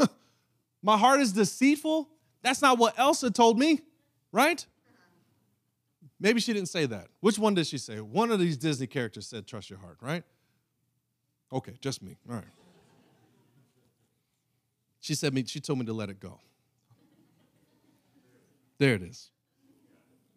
My 0.83 0.99
heart 0.99 1.21
is 1.21 1.33
deceitful? 1.33 2.09
That's 2.43 2.61
not 2.61 2.79
what 2.79 2.99
Elsa 2.99 3.31
told 3.31 3.59
me, 3.59 3.81
right? 4.31 4.65
Maybe 6.21 6.41
she 6.41 6.53
didn't 6.53 6.69
say 6.69 6.85
that. 6.87 7.09
Which 7.21 7.39
one 7.39 7.55
did 7.55 7.67
she 7.67 7.79
say? 7.79 8.01
One 8.01 8.31
of 8.31 8.39
these 8.39 8.59
Disney 8.59 8.87
characters 8.87 9.27
said, 9.27 9.47
trust 9.47 9.71
your 9.71 9.79
heart, 9.79 9.97
right? 10.01 10.23
Okay, 11.53 11.73
just 11.81 12.03
me. 12.03 12.19
All 12.29 12.37
right. 12.37 12.45
She 15.05 15.15
said 15.15 15.35
me, 15.35 15.45
she 15.45 15.61
told 15.61 15.79
me 15.79 15.85
to 15.85 15.93
let 15.93 16.09
it 16.09 16.19
go. 16.19 16.41
There 18.79 18.95
it 18.95 19.03
is. 19.03 19.29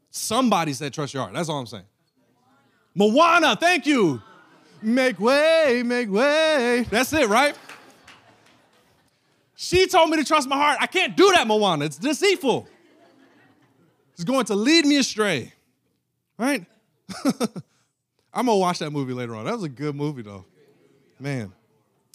Somebody 0.10 0.73
said 0.73 0.93
trust 0.93 1.13
your 1.13 1.23
heart. 1.23 1.34
That's 1.34 1.47
all 1.47 1.58
I'm 1.58 1.67
saying. 1.67 1.86
Moana, 2.93 3.56
thank 3.56 3.86
you. 3.86 4.21
Make 4.82 5.21
way, 5.21 5.84
make 5.86 6.12
way. 6.12 6.86
That's 6.89 7.13
it, 7.13 7.30
right? 7.30 7.58
She 9.56 9.88
told 9.88 10.10
me 10.10 10.17
to 10.17 10.25
trust 10.25 10.49
my 10.49 10.58
heart. 10.58 10.80
I 10.82 10.88
can't 10.88 11.15
do 11.15 11.32
that, 11.32 11.47
Moana. 11.47 11.86
It's 11.86 11.97
deceitful. 11.97 12.67
It's 14.15 14.25
going 14.25 14.43
to 14.47 14.56
lead 14.56 14.86
me 14.86 14.97
astray, 14.97 15.53
right? 16.38 16.65
I'm 18.34 18.47
gonna 18.47 18.58
watch 18.58 18.80
that 18.80 18.91
movie 18.91 19.13
later 19.13 19.34
on. 19.34 19.45
That 19.45 19.53
was 19.53 19.63
a 19.63 19.69
good 19.69 19.95
movie, 19.95 20.23
though. 20.23 20.43
Man, 21.21 21.53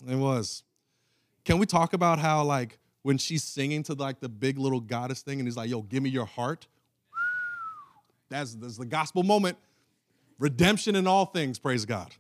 it 0.07 0.17
was. 0.17 0.65
Can 1.45 1.59
we 1.59 1.67
talk 1.67 1.93
about 1.93 2.19
how, 2.19 2.45
like, 2.45 2.79
when 3.03 3.19
she's 3.19 3.43
singing 3.43 3.83
to 3.85 3.95
like 3.95 4.21
the 4.21 4.29
big 4.29 4.59
little 4.59 4.81
goddess 4.81 5.23
thing, 5.23 5.41
and 5.41 5.47
he's 5.47 5.57
like, 5.57 5.69
"Yo, 5.69 5.83
give 5.83 6.03
me 6.03 6.11
your 6.11 6.27
heart." 6.27 6.67
That's, 8.29 8.55
that's 8.55 8.79
the 8.79 8.87
gospel 8.87 9.23
moment. 9.23 9.59
Redemption 10.39 10.97
in 10.97 11.07
all 11.07 11.27
things, 11.27 11.59
praise 11.59 11.85
God. 11.85 12.15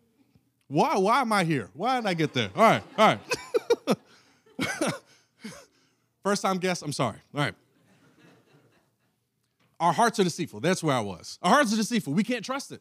Why, 0.69 0.97
why 0.99 1.21
am 1.23 1.33
I 1.33 1.45
here? 1.45 1.71
Why 1.75 2.01
did 2.01 2.07
I 2.07 2.15
get 2.15 2.35
there? 2.35 2.51
All 2.55 2.63
right, 2.63 2.83
all 2.99 3.19
right. 3.89 3.99
First 6.23 6.43
time 6.43 6.59
guest, 6.59 6.83
I'm 6.83 6.93
sorry. 6.93 7.19
All 7.35 7.41
right. 7.41 7.55
Our 9.81 9.93
hearts 9.93 10.21
are 10.21 10.25
deceitful. 10.25 10.61
That's 10.61 10.83
where 10.83 10.95
I 10.95 11.01
was. 11.01 11.39
Our 11.43 11.51
hearts 11.51 11.73
are 11.73 11.77
deceitful. 11.77 12.13
We 12.13 12.23
can't 12.23 12.45
trust 12.45 12.71
it. 12.71 12.81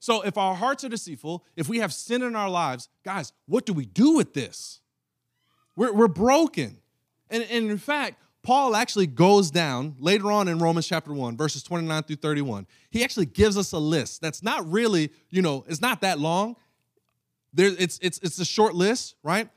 So 0.00 0.22
if 0.22 0.36
our 0.36 0.54
hearts 0.54 0.82
are 0.82 0.88
deceitful, 0.88 1.44
if 1.54 1.68
we 1.68 1.78
have 1.78 1.92
sin 1.92 2.22
in 2.22 2.34
our 2.34 2.50
lives, 2.50 2.88
guys, 3.04 3.32
what 3.46 3.64
do 3.64 3.72
we 3.72 3.86
do 3.86 4.16
with 4.16 4.34
this? 4.34 4.80
We're, 5.76 5.92
we're 5.92 6.08
broken. 6.08 6.78
And, 7.30 7.44
and 7.44 7.70
in 7.70 7.78
fact, 7.78 8.20
Paul 8.42 8.76
actually 8.76 9.08
goes 9.08 9.50
down 9.50 9.96
later 9.98 10.30
on 10.30 10.48
in 10.48 10.58
Romans 10.58 10.86
chapter 10.86 11.12
1, 11.12 11.36
verses 11.36 11.62
29 11.62 12.04
through 12.04 12.16
31. 12.16 12.66
He 12.90 13.04
actually 13.04 13.26
gives 13.26 13.58
us 13.58 13.72
a 13.72 13.78
list 13.78 14.20
that's 14.20 14.42
not 14.42 14.70
really, 14.70 15.10
you 15.30 15.42
know, 15.42 15.64
it's 15.68 15.80
not 15.80 16.00
that 16.02 16.18
long. 16.18 16.56
There, 17.52 17.72
it's, 17.78 17.98
it's, 18.00 18.18
it's 18.18 18.38
a 18.38 18.44
short 18.44 18.74
list, 18.74 19.16
right? 19.22 19.48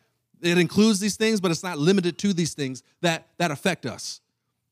It 0.41 0.58
includes 0.58 0.99
these 0.99 1.17
things, 1.17 1.39
but 1.39 1.51
it's 1.51 1.63
not 1.63 1.77
limited 1.77 2.17
to 2.19 2.34
these 2.34 2.53
things 2.53 2.82
that, 3.01 3.27
that 3.38 3.51
affect 3.51 3.86
us. 3.86 4.21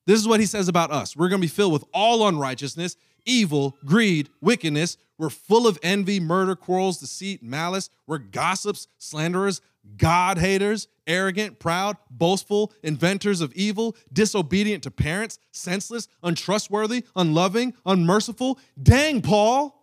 This 0.07 0.19
is 0.19 0.27
what 0.27 0.39
he 0.39 0.45
says 0.45 0.67
about 0.67 0.89
us. 0.89 1.15
We're 1.15 1.29
going 1.29 1.41
to 1.41 1.45
be 1.45 1.49
filled 1.49 1.73
with 1.73 1.83
all 1.93 2.27
unrighteousness, 2.27 2.95
evil, 3.27 3.77
greed, 3.85 4.29
wickedness. 4.41 4.97
We're 5.19 5.29
full 5.29 5.67
of 5.67 5.77
envy, 5.83 6.19
murder, 6.19 6.55
quarrels, 6.55 6.99
deceit, 6.99 7.43
malice. 7.43 7.89
We're 8.07 8.17
gossips, 8.17 8.87
slanderers, 8.97 9.61
God 9.97 10.37
haters, 10.37 10.87
arrogant, 11.05 11.59
proud, 11.59 11.97
boastful, 12.09 12.73
inventors 12.83 13.41
of 13.41 13.53
evil, 13.53 13.95
disobedient 14.11 14.83
to 14.83 14.91
parents, 14.91 15.39
senseless, 15.51 16.07
untrustworthy, 16.23 17.05
unloving, 17.15 17.73
unmerciful. 17.85 18.59
Dang, 18.81 19.21
Paul. 19.21 19.73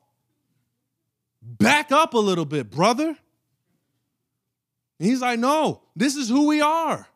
Back 1.42 1.92
up 1.92 2.14
a 2.14 2.18
little 2.18 2.44
bit, 2.44 2.70
brother. 2.70 3.16
He's 4.98 5.20
like, 5.20 5.38
no, 5.38 5.82
this 5.94 6.16
is 6.16 6.28
who 6.28 6.46
we 6.46 6.60
are. 6.60 7.06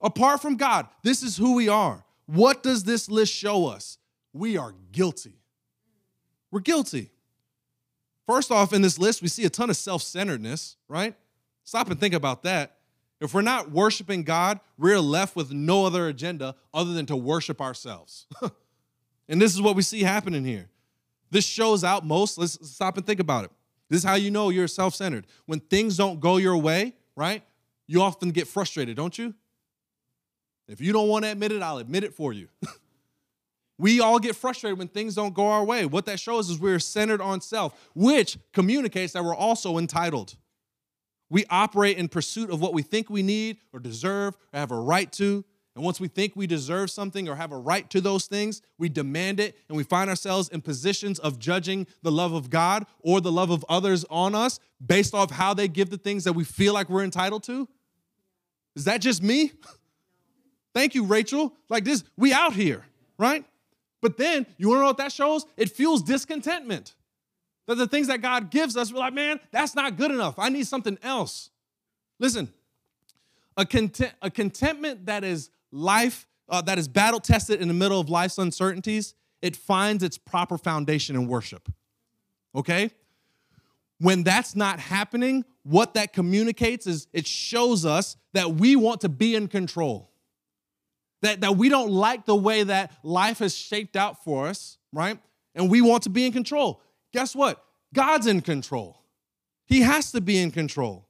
Apart 0.00 0.40
from 0.42 0.56
God, 0.56 0.86
this 1.02 1.22
is 1.22 1.36
who 1.36 1.54
we 1.54 1.68
are. 1.68 2.04
What 2.26 2.62
does 2.62 2.84
this 2.84 3.10
list 3.10 3.32
show 3.32 3.66
us? 3.66 3.98
We 4.34 4.58
are 4.58 4.74
guilty. 4.92 5.38
We're 6.50 6.60
guilty. 6.60 7.10
First 8.26 8.50
off, 8.50 8.72
in 8.72 8.82
this 8.82 8.98
list, 8.98 9.22
we 9.22 9.28
see 9.28 9.44
a 9.44 9.50
ton 9.50 9.70
of 9.70 9.76
self 9.76 10.02
centeredness, 10.02 10.76
right? 10.88 11.14
Stop 11.62 11.88
and 11.90 11.98
think 11.98 12.12
about 12.12 12.42
that. 12.42 12.76
If 13.20 13.32
we're 13.32 13.42
not 13.42 13.70
worshiping 13.70 14.24
God, 14.24 14.60
we're 14.76 15.00
left 15.00 15.36
with 15.36 15.52
no 15.52 15.86
other 15.86 16.08
agenda 16.08 16.56
other 16.74 16.92
than 16.92 17.06
to 17.06 17.16
worship 17.16 17.60
ourselves. 17.60 18.26
and 19.28 19.40
this 19.40 19.54
is 19.54 19.62
what 19.62 19.76
we 19.76 19.82
see 19.82 20.02
happening 20.02 20.44
here. 20.44 20.68
This 21.30 21.46
shows 21.46 21.84
out 21.84 22.04
most, 22.04 22.36
let's 22.36 22.58
stop 22.68 22.96
and 22.96 23.06
think 23.06 23.20
about 23.20 23.44
it. 23.44 23.50
This 23.88 23.98
is 23.98 24.04
how 24.04 24.14
you 24.14 24.30
know 24.30 24.50
you're 24.50 24.68
self 24.68 24.94
centered. 24.94 25.26
When 25.46 25.60
things 25.60 25.96
don't 25.96 26.18
go 26.20 26.38
your 26.38 26.56
way, 26.56 26.94
right? 27.16 27.42
You 27.86 28.02
often 28.02 28.30
get 28.30 28.48
frustrated, 28.48 28.96
don't 28.96 29.16
you? 29.16 29.34
If 30.66 30.80
you 30.80 30.92
don't 30.92 31.08
want 31.08 31.24
to 31.24 31.30
admit 31.30 31.52
it, 31.52 31.62
I'll 31.62 31.78
admit 31.78 32.04
it 32.04 32.14
for 32.14 32.32
you. 32.32 32.48
We 33.78 34.00
all 34.00 34.18
get 34.18 34.36
frustrated 34.36 34.78
when 34.78 34.88
things 34.88 35.14
don't 35.14 35.34
go 35.34 35.48
our 35.48 35.64
way. 35.64 35.84
What 35.84 36.06
that 36.06 36.20
shows 36.20 36.48
is 36.48 36.58
we're 36.58 36.78
centered 36.78 37.20
on 37.20 37.40
self, 37.40 37.90
which 37.94 38.38
communicates 38.52 39.12
that 39.14 39.24
we're 39.24 39.34
also 39.34 39.78
entitled. 39.78 40.36
We 41.28 41.44
operate 41.50 41.98
in 41.98 42.08
pursuit 42.08 42.50
of 42.50 42.60
what 42.60 42.74
we 42.74 42.82
think 42.82 43.10
we 43.10 43.22
need 43.22 43.58
or 43.72 43.80
deserve 43.80 44.36
or 44.52 44.60
have 44.60 44.70
a 44.70 44.78
right 44.78 45.10
to, 45.12 45.44
And 45.74 45.84
once 45.84 45.98
we 45.98 46.06
think 46.06 46.34
we 46.36 46.46
deserve 46.46 46.88
something 46.90 47.28
or 47.28 47.34
have 47.34 47.50
a 47.50 47.58
right 47.58 47.88
to 47.90 48.00
those 48.00 48.26
things, 48.26 48.62
we 48.78 48.88
demand 48.88 49.40
it 49.40 49.56
and 49.68 49.76
we 49.76 49.82
find 49.82 50.08
ourselves 50.08 50.48
in 50.50 50.60
positions 50.60 51.18
of 51.18 51.40
judging 51.40 51.88
the 52.02 52.12
love 52.12 52.32
of 52.32 52.48
God 52.48 52.86
or 53.00 53.20
the 53.20 53.32
love 53.32 53.50
of 53.50 53.64
others 53.68 54.04
on 54.08 54.36
us 54.36 54.60
based 54.84 55.14
off 55.14 55.32
how 55.32 55.52
they 55.52 55.66
give 55.66 55.90
the 55.90 55.98
things 55.98 56.22
that 56.24 56.34
we 56.34 56.44
feel 56.44 56.74
like 56.74 56.88
we're 56.88 57.02
entitled 57.02 57.42
to. 57.44 57.68
Is 58.76 58.84
that 58.84 59.00
just 59.00 59.22
me? 59.22 59.50
Thank 60.74 60.94
you, 60.94 61.04
Rachel. 61.04 61.52
Like 61.68 61.84
this, 61.84 62.04
we 62.16 62.32
out 62.32 62.52
here, 62.52 62.84
right? 63.18 63.44
But 64.04 64.18
then, 64.18 64.44
you 64.58 64.68
wanna 64.68 64.80
know 64.80 64.88
what 64.88 64.98
that 64.98 65.12
shows? 65.12 65.46
It 65.56 65.70
fuels 65.70 66.02
discontentment. 66.02 66.94
That 67.66 67.76
the 67.76 67.86
things 67.86 68.08
that 68.08 68.20
God 68.20 68.50
gives 68.50 68.76
us, 68.76 68.92
we're 68.92 68.98
like, 68.98 69.14
man, 69.14 69.40
that's 69.50 69.74
not 69.74 69.96
good 69.96 70.10
enough. 70.10 70.38
I 70.38 70.50
need 70.50 70.66
something 70.66 70.98
else. 71.02 71.48
Listen, 72.18 72.52
a, 73.56 73.64
content, 73.64 74.12
a 74.20 74.30
contentment 74.30 75.06
that 75.06 75.24
is 75.24 75.48
life, 75.72 76.26
uh, 76.50 76.60
that 76.60 76.78
is 76.78 76.86
battle 76.86 77.18
tested 77.18 77.62
in 77.62 77.68
the 77.68 77.72
middle 77.72 77.98
of 77.98 78.10
life's 78.10 78.36
uncertainties, 78.36 79.14
it 79.40 79.56
finds 79.56 80.02
its 80.02 80.18
proper 80.18 80.58
foundation 80.58 81.16
in 81.16 81.26
worship. 81.26 81.72
Okay? 82.54 82.90
When 84.00 84.22
that's 84.22 84.54
not 84.54 84.80
happening, 84.80 85.46
what 85.62 85.94
that 85.94 86.12
communicates 86.12 86.86
is 86.86 87.06
it 87.14 87.26
shows 87.26 87.86
us 87.86 88.18
that 88.34 88.56
we 88.56 88.76
want 88.76 89.00
to 89.00 89.08
be 89.08 89.34
in 89.34 89.48
control. 89.48 90.10
That, 91.24 91.40
that 91.40 91.56
we 91.56 91.70
don't 91.70 91.90
like 91.90 92.26
the 92.26 92.36
way 92.36 92.64
that 92.64 92.92
life 93.02 93.38
has 93.38 93.54
shaped 93.56 93.96
out 93.96 94.22
for 94.22 94.46
us, 94.46 94.76
right? 94.92 95.18
And 95.54 95.70
we 95.70 95.80
want 95.80 96.02
to 96.02 96.10
be 96.10 96.26
in 96.26 96.32
control. 96.32 96.82
Guess 97.14 97.34
what? 97.34 97.64
God's 97.94 98.26
in 98.26 98.42
control. 98.42 99.00
He 99.64 99.80
has 99.80 100.12
to 100.12 100.20
be 100.20 100.38
in 100.38 100.50
control. 100.50 101.08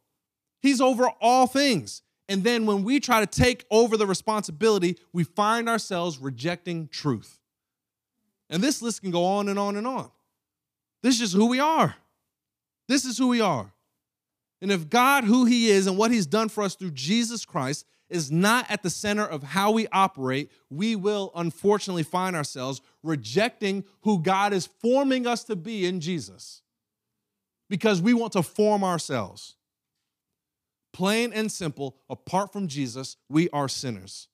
He's 0.63 0.81
over 0.81 1.11
all 1.21 1.49
things. 1.49 2.03
And 2.29 2.45
then 2.45 2.65
when 2.65 2.85
we 2.85 3.01
try 3.01 3.25
to 3.25 3.27
take 3.27 3.65
over 3.73 3.97
the 3.97 4.07
responsibility, 4.07 4.99
we 5.13 5.25
find 5.25 5.69
ourselves 5.69 6.19
rejecting 6.19 6.87
truth. 6.87 7.41
And 8.49 8.63
this 8.63 8.83
list 8.83 9.03
can 9.03 9.11
go 9.11 9.25
on 9.25 9.49
and 9.49 9.59
on 9.59 9.75
and 9.75 9.87
on. 9.87 10.13
This 11.03 11.15
is 11.15 11.21
just 11.21 11.35
who 11.35 11.47
we 11.47 11.59
are. 11.59 11.97
This 12.87 13.05
is 13.05 13.19
who 13.19 13.27
we 13.27 13.41
are. 13.41 13.73
And 14.63 14.71
if 14.71 14.89
God, 14.89 15.25
who 15.25 15.45
He 15.45 15.71
is, 15.71 15.89
and 15.89 15.99
what 15.99 16.13
He's 16.13 16.27
done 16.27 16.49
for 16.49 16.63
us 16.63 16.77
through 16.77 16.93
Jesus 16.93 17.45
Christ 17.45 17.85
is 18.15 18.31
not 18.31 18.71
at 18.71 18.85
the 18.85 18.91
center 18.91 19.27
of 19.27 19.43
how 19.43 19.73
we 19.73 19.89
operate, 19.89 20.49
we 20.71 20.95
will 20.95 21.33
unfortunately 21.35 22.05
find 22.05 22.37
ourselves 22.37 22.81
rejecting 23.03 23.85
who 24.03 24.23
God 24.23 24.53
is 24.53 24.67
forming 24.67 25.27
us 25.27 25.43
to 25.45 25.57
be 25.57 25.85
in 25.85 25.99
Jesus 26.01 26.63
because 27.69 28.01
we 28.01 28.15
want 28.15 28.33
to 28.35 28.43
form 28.43 28.85
ourselves. 28.85 29.57
Plain 30.93 31.33
and 31.33 31.51
simple, 31.51 31.97
apart 32.09 32.53
from 32.53 32.69
Jesus, 32.69 33.17
we 33.29 33.51
are 33.51 33.69
sinners. 33.69 34.29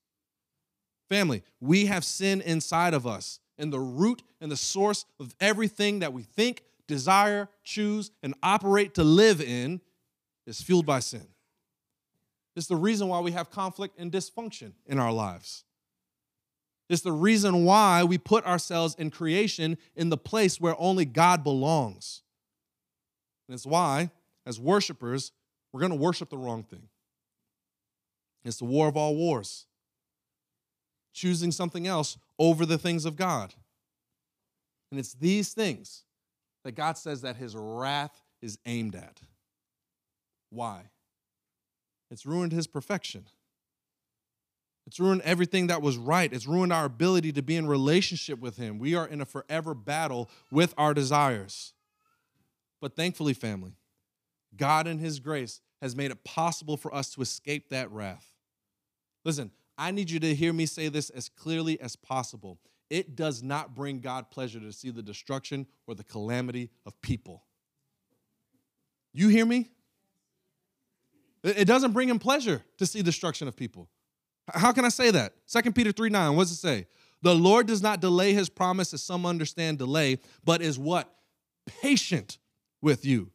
Family, 1.09 1.43
we 1.59 1.87
have 1.87 2.05
sin 2.05 2.43
inside 2.43 2.93
of 2.93 3.07
us, 3.07 3.40
and 3.57 3.73
the 3.73 3.81
root 3.81 4.23
and 4.43 4.53
the 4.53 4.59
source 4.59 5.07
of 5.19 5.35
everything 5.40 6.01
that 6.01 6.12
we 6.12 6.23
think, 6.23 6.64
desire, 6.87 7.49
choose, 7.64 8.11
and 8.23 8.35
operate 8.43 8.95
to 8.97 9.05
live 9.05 9.40
in 9.40 9.81
is 10.47 10.61
fueled 10.61 10.85
by 10.85 11.01
sin. 11.01 11.27
It's 12.61 12.68
the 12.68 12.77
reason 12.77 13.09
why 13.09 13.20
we 13.20 13.33
have 13.33 13.51
conflict 13.51 13.99
and 13.99 14.12
dysfunction 14.12 14.73
in 14.85 14.99
our 14.99 15.11
lives. 15.11 15.64
It's 16.90 17.01
the 17.01 17.11
reason 17.11 17.64
why 17.64 18.05
we 18.05 18.18
put 18.18 18.44
ourselves 18.44 18.94
in 18.96 19.09
creation 19.11 19.79
in 19.96 20.11
the 20.11 20.18
place 20.18 20.61
where 20.61 20.75
only 20.79 21.07
God 21.07 21.42
belongs. 21.42 22.20
And 23.49 23.55
it's 23.55 23.64
why, 23.64 24.11
as 24.44 24.61
worshipers, 24.61 25.33
we're 25.73 25.81
going 25.81 25.92
to 25.92 25.96
worship 25.96 26.29
the 26.29 26.37
wrong 26.37 26.62
thing. 26.62 26.90
It's 28.44 28.59
the 28.59 28.66
war 28.66 28.88
of 28.88 28.96
all 28.96 29.16
wars, 29.16 29.64
choosing 31.14 31.53
something 31.53 31.87
else 31.87 32.18
over 32.38 32.66
the 32.66 32.77
things 32.77 33.07
of 33.07 33.16
God. 33.16 33.55
And 34.90 35.01
it's 35.01 35.14
these 35.14 35.55
things 35.55 36.05
that 36.64 36.73
God 36.73 36.99
says 36.99 37.23
that 37.23 37.37
his 37.37 37.57
wrath 37.57 38.20
is 38.42 38.59
aimed 38.66 38.96
at. 38.96 39.23
Why? 40.51 40.90
It's 42.11 42.27
ruined 42.27 42.53
his 42.53 42.66
perfection. 42.66 43.27
It's 44.87 44.99
ruined 44.99 45.23
everything 45.23 45.68
that 45.68 45.83
was 45.83 45.96
right. 45.96 46.33
It's 46.33 46.46
ruined 46.46 46.73
our 46.73 46.85
ability 46.85 47.33
to 47.33 47.42
be 47.42 47.57
in 47.57 47.68
relationship 47.68 48.40
with 48.40 48.57
him. 48.57 48.79
We 48.79 48.94
are 48.94 49.07
in 49.07 49.20
a 49.20 49.25
forever 49.25 49.75
battle 49.75 50.29
with 50.51 50.75
our 50.77 50.94
desires. 50.94 51.75
But 52.81 52.96
thankfully, 52.96 53.35
family, 53.35 53.75
God 54.57 54.87
in 54.87 54.99
his 54.99 55.20
grace 55.20 55.61
has 55.81 55.94
made 55.94 56.11
it 56.11 56.25
possible 56.25 56.77
for 56.77 56.92
us 56.94 57.11
to 57.14 57.20
escape 57.20 57.68
that 57.68 57.90
wrath. 57.92 58.35
Listen, 59.25 59.51
I 59.79 59.92
need 59.92 60.11
you 60.11 60.18
to 60.20 60.35
hear 60.35 60.53
me 60.53 60.66
say 60.66 60.88
this 60.88 61.11
as 61.11 61.29
clearly 61.29 61.81
as 61.81 61.94
possible. 61.94 62.59
It 62.88 63.14
does 63.14 63.42
not 63.42 63.75
bring 63.75 64.01
God 64.01 64.31
pleasure 64.31 64.59
to 64.61 64.73
see 64.73 64.90
the 64.90 65.03
destruction 65.03 65.66
or 65.87 65.94
the 65.94 66.05
calamity 66.05 66.70
of 66.85 67.01
people. 67.01 67.44
You 69.12 69.29
hear 69.29 69.46
me? 69.46 69.70
It 71.42 71.64
doesn't 71.66 71.92
bring 71.92 72.09
him 72.09 72.18
pleasure 72.18 72.62
to 72.79 72.87
see 72.87 73.03
destruction 73.03 73.48
of 73.48 73.57
people. 73.57 73.88
How 74.53 74.72
can 74.72 74.85
I 74.85 74.88
say 74.88 75.11
that? 75.11 75.33
2 75.48 75.72
Peter 75.72 75.92
3 75.92 76.11
9, 76.11 76.37
what 76.37 76.44
does 76.44 76.53
it 76.53 76.57
say? 76.57 76.87
The 77.22 77.35
Lord 77.35 77.66
does 77.66 77.83
not 77.83 78.00
delay 78.00 78.33
his 78.33 78.48
promise 78.48 78.94
as 78.94 79.03
some 79.03 79.26
understand 79.26 79.79
delay, 79.79 80.18
but 80.44 80.62
is 80.62 80.79
what? 80.79 81.12
Patient 81.83 82.38
with 82.81 83.05
you, 83.05 83.31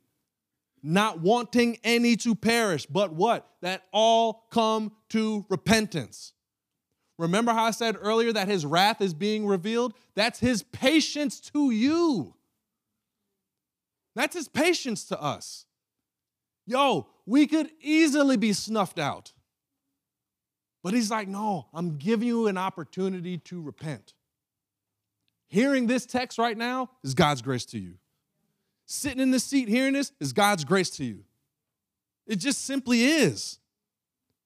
not 0.82 1.20
wanting 1.20 1.78
any 1.84 2.16
to 2.18 2.36
perish, 2.36 2.86
but 2.86 3.14
what? 3.14 3.48
That 3.62 3.84
all 3.92 4.48
come 4.52 4.92
to 5.10 5.46
repentance. 5.50 6.34
Remember 7.18 7.54
how 7.54 7.64
I 7.64 7.72
said 7.72 7.96
earlier 8.00 8.34
that 8.34 8.48
his 8.48 8.66
wrath 8.66 9.02
is 9.02 9.14
being 9.14 9.46
revealed? 9.46 9.94
That's 10.16 10.40
his 10.40 10.64
patience 10.64 11.40
to 11.52 11.72
you. 11.72 12.34
That's 14.16 14.36
his 14.36 14.48
patience 14.48 15.06
to 15.06 15.22
us. 15.22 15.66
Yo, 16.66 17.08
we 17.26 17.48
could 17.48 17.70
easily 17.82 18.38
be 18.38 18.54
snuffed 18.54 19.00
out. 19.00 19.34
But 20.84 20.94
he's 20.94 21.10
like, 21.10 21.28
no, 21.28 21.68
I'm 21.74 21.98
giving 21.98 22.28
you 22.28 22.48
an 22.48 22.58
opportunity 22.58 23.38
to 23.40 23.62
repent. 23.62 24.14
Hearing 25.48 25.88
this 25.88 26.06
text 26.06 26.38
right 26.38 26.58
now 26.58 26.90
is 27.04 27.14
God's 27.14 27.42
grace 27.42 27.66
to 27.68 27.80
you. 27.80 27.96
Sitting 28.86 29.20
in 29.20 29.32
the 29.32 29.40
seat 29.40 29.68
hearing 29.68 29.94
this 29.94 30.12
is 30.20 30.32
God's 30.32 30.64
grace 30.64 30.90
to 30.92 31.04
you. 31.04 31.24
It 32.28 32.38
just 32.38 32.66
simply 32.66 33.04
is. 33.04 33.60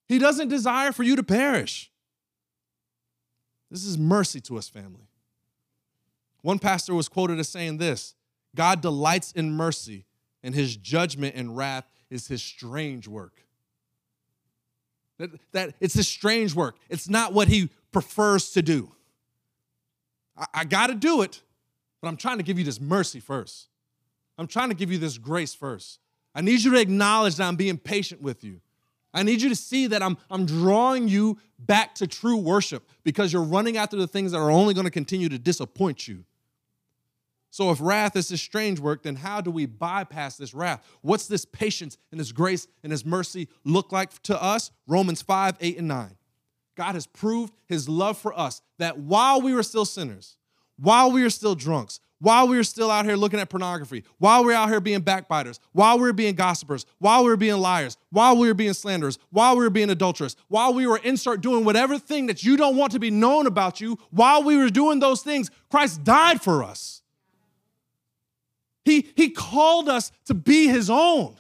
He 0.08 0.18
doesn't 0.18 0.48
desire 0.48 0.92
for 0.92 1.04
you 1.04 1.16
to 1.16 1.24
perish. 1.24 1.92
This 3.70 3.86
is 3.86 3.98
mercy 3.98 4.42
to 4.42 4.58
us, 4.58 4.68
family. 4.68 5.08
One 6.42 6.60
pastor 6.60 6.94
was 6.94 7.10
quoted 7.10 7.40
as 7.40 7.50
saying 7.50 7.78
this 7.78 8.16
God 8.56 8.82
delights 8.82 9.32
in 9.34 9.52
mercy, 9.52 10.06
and 10.42 10.56
his 10.56 10.76
judgment 10.76 11.36
and 11.36 11.56
wrath 11.56 11.86
is 12.10 12.28
his 12.28 12.41
strange 12.41 13.08
work. 13.08 13.34
That, 15.17 15.32
that 15.52 15.76
it's 15.80 15.93
his 15.93 16.08
strange 16.08 16.56
work. 16.56 16.78
It's 16.89 17.10
not 17.10 17.34
what 17.34 17.48
he 17.48 17.69
prefers 17.91 18.52
to 18.52 18.62
do. 18.62 18.91
I, 20.38 20.45
I 20.54 20.65
got 20.65 20.88
to 20.88 20.95
do 20.95 21.22
it, 21.22 21.41
but 22.02 22.08
I'm 22.08 22.17
trying 22.17 22.38
to 22.38 22.43
give 22.43 22.58
you 22.58 22.65
this 22.65 22.80
mercy 22.80 23.19
first. 23.19 23.67
I'm 24.38 24.48
trying 24.48 24.69
to 24.69 24.76
give 24.76 24.91
you 24.91 24.98
this 24.98 25.17
grace 25.17 25.54
first. 25.54 26.00
I 26.34 26.41
need 26.41 26.62
you 26.62 26.72
to 26.72 26.80
acknowledge 26.80 27.36
that 27.36 27.48
I'm 27.48 27.58
being 27.58 27.78
patient 27.78 28.22
with 28.22 28.43
you. 28.43 28.62
I 29.13 29.24
need 29.24 29.41
you 29.41 29.50
to 29.50 29.56
see 29.56 29.88
that 29.88 30.04
I'm, 30.04 30.17
I'm 30.30 30.45
drawing 30.45 31.08
you 31.08 31.38
back 31.58 31.95
to 31.95 32.08
true 32.08 32.38
worship 32.38 32.88
because 33.04 33.34
you're 33.34 33.43
running 33.43 33.76
after 33.76 33.98
the 33.98 34.08
things 34.08 34.32
that 34.32 34.38
are 34.38 34.52
only 34.52 34.74
going 34.74 34.86
to 34.86 34.91
continue 34.91 35.30
to 35.30 35.39
disappoint 35.39 36.08
you. 36.08 36.24
So, 37.52 37.72
if 37.72 37.80
wrath 37.82 38.16
is 38.16 38.30
this 38.30 38.42
strange 38.42 38.80
work, 38.80 39.04
then 39.04 39.16
how 39.16 39.42
do 39.42 39.50
we 39.50 39.66
bypass 39.66 40.38
this 40.38 40.54
wrath? 40.54 40.86
What's 41.02 41.28
this 41.28 41.46
patience 41.46 41.98
and 42.12 42.20
this 42.20 42.32
grace 42.32 42.68
and 42.84 42.92
his 42.92 43.04
mercy 43.04 43.48
look 43.64 43.92
like 43.92 44.22
to 44.24 44.42
us? 44.42 44.72
Romans 44.88 45.22
5, 45.22 45.58
8, 45.60 45.78
and 45.80 45.88
9. 45.88 46.16
God 46.78 46.96
has 46.96 47.08
proved 47.08 47.54
his 47.66 47.90
love 47.90 48.18
for 48.18 48.38
us 48.38 48.62
that 48.78 49.00
while 49.00 49.42
we 49.42 49.54
were 49.54 49.64
still 49.64 49.86
sinners, 49.86 50.38
while 50.78 51.12
we 51.12 51.24
were 51.24 51.30
still 51.30 51.56
drunks, 51.56 52.00
while 52.20 52.48
we 52.48 52.58
were 52.58 52.64
still 52.64 52.92
out 52.92 53.06
here 53.06 53.16
looking 53.16 53.40
at 53.40 53.50
pornography, 53.50 54.04
while 54.18 54.44
we 54.44 54.54
are 54.54 54.58
out 54.58 54.70
here 54.70 54.80
being 54.80 55.02
backbiters, 55.02 55.60
while 55.72 55.98
we 55.98 56.04
were 56.04 56.14
being 56.14 56.36
gossipers, 56.36 56.86
while 57.00 57.24
we 57.24 57.30
were 57.30 57.38
being 57.38 57.58
liars, 57.58 57.98
while 58.12 58.38
we 58.38 58.48
were 58.48 58.54
being 58.54 58.74
slanderers, 58.74 59.18
while 59.32 59.58
we 59.58 59.64
were 59.64 59.70
being 59.70 59.90
adulterous, 59.90 60.36
while 60.50 60.74
we 60.74 60.86
were 60.86 61.00
insert 61.04 61.42
doing 61.42 61.66
whatever 61.66 61.98
thing 61.98 62.28
that 62.28 62.44
you 62.44 62.58
don't 62.58 62.76
want 62.78 62.92
to 62.92 63.00
be 63.00 63.10
known 63.10 63.48
about 63.48 63.82
you, 63.82 63.98
while 64.12 64.44
we 64.44 64.58
were 64.58 64.70
doing 64.70 65.00
those 65.00 65.22
things, 65.22 65.50
Christ 65.70 66.04
died 66.04 66.42
for 66.42 66.64
us. 66.64 66.99
He, 68.86 69.12
he 69.15 69.30
called 69.30 69.89
us 69.89 70.12
to 70.26 70.34
be 70.34 70.68
his 70.68 70.89
own. 70.89 71.39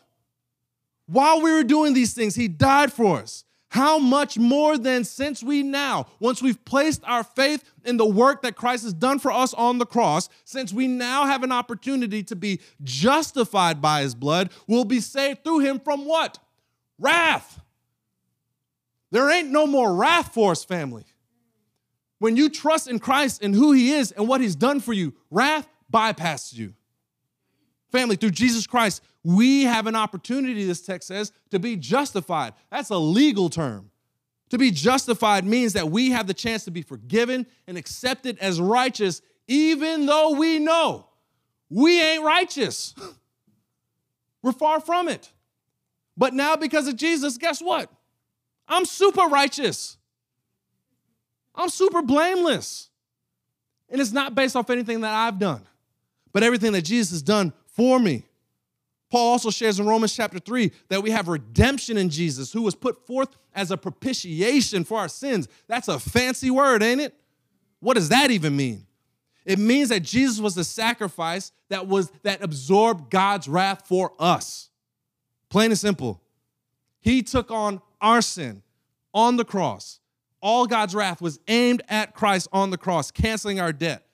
While 1.07 1.41
we 1.41 1.51
were 1.51 1.63
doing 1.63 1.93
these 1.93 2.13
things, 2.13 2.35
he 2.35 2.47
died 2.47 2.93
for 2.93 3.17
us. 3.17 3.45
How 3.69 3.99
much 3.99 4.37
more 4.37 4.77
then, 4.77 5.03
since 5.03 5.43
we 5.43 5.61
now, 5.61 6.07
once 6.19 6.41
we've 6.41 6.63
placed 6.65 7.03
our 7.05 7.23
faith 7.23 7.63
in 7.85 7.97
the 7.97 8.05
work 8.05 8.41
that 8.41 8.55
Christ 8.55 8.83
has 8.83 8.93
done 8.93 9.19
for 9.19 9.31
us 9.31 9.53
on 9.53 9.77
the 9.77 9.85
cross, 9.85 10.27
since 10.43 10.73
we 10.73 10.87
now 10.87 11.25
have 11.25 11.43
an 11.43 11.51
opportunity 11.51 12.23
to 12.23 12.35
be 12.35 12.59
justified 12.83 13.79
by 13.81 14.01
his 14.01 14.15
blood, 14.15 14.49
we'll 14.67 14.85
be 14.85 14.99
saved 14.99 15.43
through 15.43 15.59
him 15.59 15.79
from 15.79 16.05
what? 16.05 16.39
Wrath. 16.97 17.61
There 19.11 19.29
ain't 19.29 19.49
no 19.49 19.65
more 19.65 19.93
wrath 19.93 20.33
for 20.33 20.51
us, 20.51 20.63
family. 20.63 21.05
When 22.19 22.35
you 22.35 22.49
trust 22.49 22.87
in 22.87 22.99
Christ 22.99 23.41
and 23.41 23.55
who 23.55 23.71
He 23.71 23.91
is 23.93 24.11
and 24.11 24.27
what 24.27 24.41
He's 24.41 24.55
done 24.55 24.81
for 24.81 24.93
you, 24.93 25.13
wrath 25.31 25.67
bypasses 25.91 26.53
you. 26.53 26.73
Family, 27.91 28.15
through 28.15 28.31
Jesus 28.31 28.67
Christ, 28.67 29.01
we 29.23 29.63
have 29.63 29.87
an 29.87 29.95
opportunity, 29.95 30.65
this 30.65 30.81
text 30.81 31.07
says, 31.07 31.31
to 31.49 31.59
be 31.59 31.75
justified. 31.75 32.53
That's 32.69 32.89
a 32.89 32.97
legal 32.97 33.49
term. 33.49 33.89
To 34.49 34.57
be 34.57 34.71
justified 34.71 35.45
means 35.45 35.73
that 35.73 35.89
we 35.89 36.11
have 36.11 36.27
the 36.27 36.33
chance 36.33 36.65
to 36.65 36.71
be 36.71 36.81
forgiven 36.81 37.45
and 37.67 37.77
accepted 37.77 38.37
as 38.39 38.59
righteous, 38.59 39.21
even 39.47 40.05
though 40.05 40.31
we 40.31 40.59
know 40.59 41.07
we 41.69 42.01
ain't 42.01 42.23
righteous. 42.23 42.95
We're 44.41 44.53
far 44.53 44.79
from 44.79 45.07
it. 45.07 45.31
But 46.17 46.33
now, 46.33 46.55
because 46.55 46.87
of 46.87 46.95
Jesus, 46.95 47.37
guess 47.37 47.61
what? 47.61 47.91
I'm 48.67 48.85
super 48.85 49.25
righteous. 49.25 49.97
I'm 51.55 51.69
super 51.69 52.01
blameless. 52.01 52.89
And 53.89 53.99
it's 53.99 54.11
not 54.11 54.35
based 54.35 54.55
off 54.55 54.69
anything 54.69 55.01
that 55.01 55.13
I've 55.13 55.39
done, 55.39 55.65
but 56.31 56.43
everything 56.43 56.71
that 56.73 56.83
Jesus 56.83 57.11
has 57.11 57.21
done 57.21 57.53
for 57.79 57.97
me. 57.97 58.25
Paul 59.09 59.31
also 59.31 59.49
shares 59.49 59.79
in 59.79 59.87
Romans 59.87 60.13
chapter 60.13 60.37
3 60.37 60.69
that 60.89 61.01
we 61.01 61.11
have 61.11 61.29
redemption 61.29 61.95
in 61.95 62.09
Jesus, 62.09 62.51
who 62.51 62.61
was 62.61 62.75
put 62.75 63.07
forth 63.07 63.37
as 63.55 63.71
a 63.71 63.77
propitiation 63.77 64.83
for 64.83 64.99
our 64.99 65.07
sins. 65.07 65.47
That's 65.67 65.87
a 65.87 65.97
fancy 65.97 66.51
word, 66.51 66.83
ain't 66.83 66.99
it? 66.99 67.15
What 67.79 67.93
does 67.93 68.09
that 68.09 68.31
even 68.31 68.57
mean? 68.57 68.85
It 69.45 69.59
means 69.59 69.87
that 69.89 70.01
Jesus 70.01 70.41
was 70.41 70.55
the 70.55 70.65
sacrifice 70.65 71.53
that 71.69 71.87
was 71.87 72.11
that 72.23 72.43
absorbed 72.43 73.09
God's 73.09 73.47
wrath 73.47 73.87
for 73.87 74.11
us. 74.19 74.69
Plain 75.47 75.71
and 75.71 75.79
simple. 75.79 76.21
He 76.99 77.23
took 77.23 77.49
on 77.49 77.81
our 78.01 78.21
sin 78.21 78.61
on 79.13 79.37
the 79.37 79.45
cross. 79.45 80.01
All 80.41 80.67
God's 80.67 80.93
wrath 80.93 81.21
was 81.21 81.39
aimed 81.47 81.81
at 81.87 82.13
Christ 82.13 82.49
on 82.51 82.71
the 82.71 82.77
cross, 82.77 83.09
canceling 83.09 83.61
our 83.61 83.71
debt. 83.71 84.05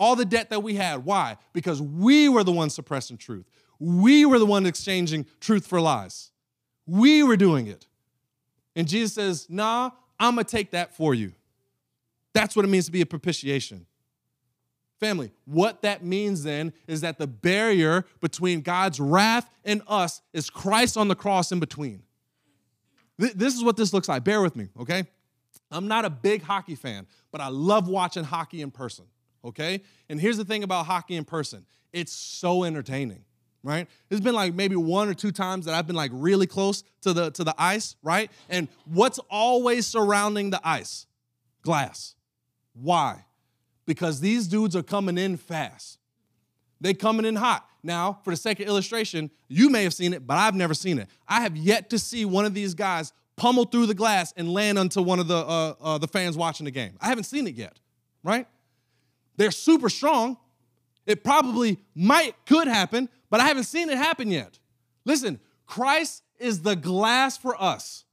All 0.00 0.16
the 0.16 0.24
debt 0.24 0.50
that 0.50 0.64
we 0.64 0.74
had. 0.74 1.04
Why? 1.04 1.36
Because 1.52 1.80
we 1.80 2.28
were 2.28 2.42
the 2.42 2.50
ones 2.50 2.74
suppressing 2.74 3.18
truth. 3.18 3.48
We 3.78 4.24
were 4.24 4.38
the 4.38 4.46
ones 4.46 4.66
exchanging 4.66 5.26
truth 5.40 5.66
for 5.66 5.80
lies. 5.80 6.32
We 6.86 7.22
were 7.22 7.36
doing 7.36 7.68
it. 7.68 7.86
And 8.74 8.88
Jesus 8.88 9.14
says, 9.14 9.46
Nah, 9.48 9.90
I'm 10.18 10.34
going 10.34 10.44
to 10.46 10.50
take 10.50 10.72
that 10.72 10.96
for 10.96 11.14
you. 11.14 11.32
That's 12.32 12.56
what 12.56 12.64
it 12.64 12.68
means 12.68 12.86
to 12.86 12.92
be 12.92 13.02
a 13.02 13.06
propitiation. 13.06 13.86
Family, 15.00 15.32
what 15.44 15.82
that 15.82 16.04
means 16.04 16.42
then 16.42 16.72
is 16.86 17.02
that 17.02 17.18
the 17.18 17.26
barrier 17.26 18.04
between 18.20 18.60
God's 18.60 19.00
wrath 19.00 19.50
and 19.64 19.82
us 19.86 20.20
is 20.32 20.50
Christ 20.50 20.96
on 20.96 21.08
the 21.08 21.14
cross 21.14 21.52
in 21.52 21.60
between. 21.60 22.02
This 23.18 23.54
is 23.54 23.62
what 23.62 23.76
this 23.76 23.92
looks 23.92 24.08
like. 24.08 24.24
Bear 24.24 24.40
with 24.40 24.56
me, 24.56 24.68
okay? 24.80 25.04
I'm 25.70 25.88
not 25.88 26.04
a 26.04 26.10
big 26.10 26.42
hockey 26.42 26.74
fan, 26.74 27.06
but 27.30 27.40
I 27.40 27.48
love 27.48 27.88
watching 27.88 28.24
hockey 28.24 28.62
in 28.62 28.70
person, 28.70 29.04
okay? 29.44 29.82
And 30.08 30.20
here's 30.20 30.36
the 30.36 30.44
thing 30.44 30.62
about 30.62 30.86
hockey 30.86 31.16
in 31.16 31.24
person. 31.24 31.66
It's 31.92 32.12
so 32.12 32.64
entertaining 32.64 33.24
right? 33.62 33.88
It's 34.08 34.20
been 34.20 34.34
like 34.34 34.54
maybe 34.54 34.76
one 34.76 35.08
or 35.08 35.14
two 35.14 35.32
times 35.32 35.66
that 35.66 35.74
i've 35.74 35.86
been 35.86 35.96
like 35.96 36.10
really 36.14 36.46
close 36.46 36.82
to 37.02 37.12
the 37.12 37.30
to 37.32 37.44
the 37.44 37.54
ice 37.58 37.96
right? 38.02 38.30
And 38.48 38.68
what's 38.84 39.18
always 39.30 39.86
surrounding 39.86 40.50
the 40.50 40.60
ice? 40.64 41.06
Glass. 41.62 42.14
Why? 42.72 43.26
Because 43.86 44.20
these 44.20 44.46
dudes 44.46 44.74
are 44.76 44.82
coming 44.82 45.18
in 45.18 45.36
fast. 45.36 45.98
They 46.80 46.94
coming 46.94 47.26
in 47.26 47.36
hot. 47.36 47.66
Now 47.82 48.20
for 48.24 48.30
the 48.30 48.36
sake 48.36 48.60
of 48.60 48.66
illustration 48.66 49.30
you 49.48 49.68
may 49.70 49.82
have 49.82 49.94
seen 49.94 50.12
it 50.14 50.26
but 50.26 50.36
i've 50.36 50.54
never 50.54 50.74
seen 50.74 50.98
it. 50.98 51.08
I 51.28 51.42
have 51.42 51.56
yet 51.56 51.90
to 51.90 51.98
see 51.98 52.24
one 52.24 52.44
of 52.44 52.54
these 52.54 52.74
guys 52.74 53.12
pummel 53.36 53.64
through 53.64 53.86
the 53.86 53.94
glass 53.94 54.34
and 54.36 54.52
land 54.52 54.78
onto 54.78 55.00
one 55.02 55.18
of 55.18 55.28
the 55.28 55.36
uh, 55.36 55.74
uh, 55.80 55.98
the 55.98 56.08
fans 56.08 56.36
watching 56.36 56.64
the 56.64 56.70
game. 56.70 56.96
I 57.00 57.08
haven't 57.08 57.24
seen 57.24 57.46
it 57.46 57.54
yet 57.54 57.78
right 58.22 58.46
they're 59.40 59.50
super 59.50 59.88
strong 59.88 60.36
it 61.06 61.24
probably 61.24 61.78
might 61.94 62.34
could 62.46 62.68
happen 62.68 63.08
but 63.30 63.40
I 63.40 63.46
haven't 63.46 63.64
seen 63.64 63.88
it 63.88 63.96
happen 63.96 64.30
yet. 64.30 64.58
Listen, 65.04 65.40
Christ 65.64 66.24
is 66.38 66.62
the 66.62 66.76
glass 66.76 67.38
for 67.38 67.60
us. 67.60 68.04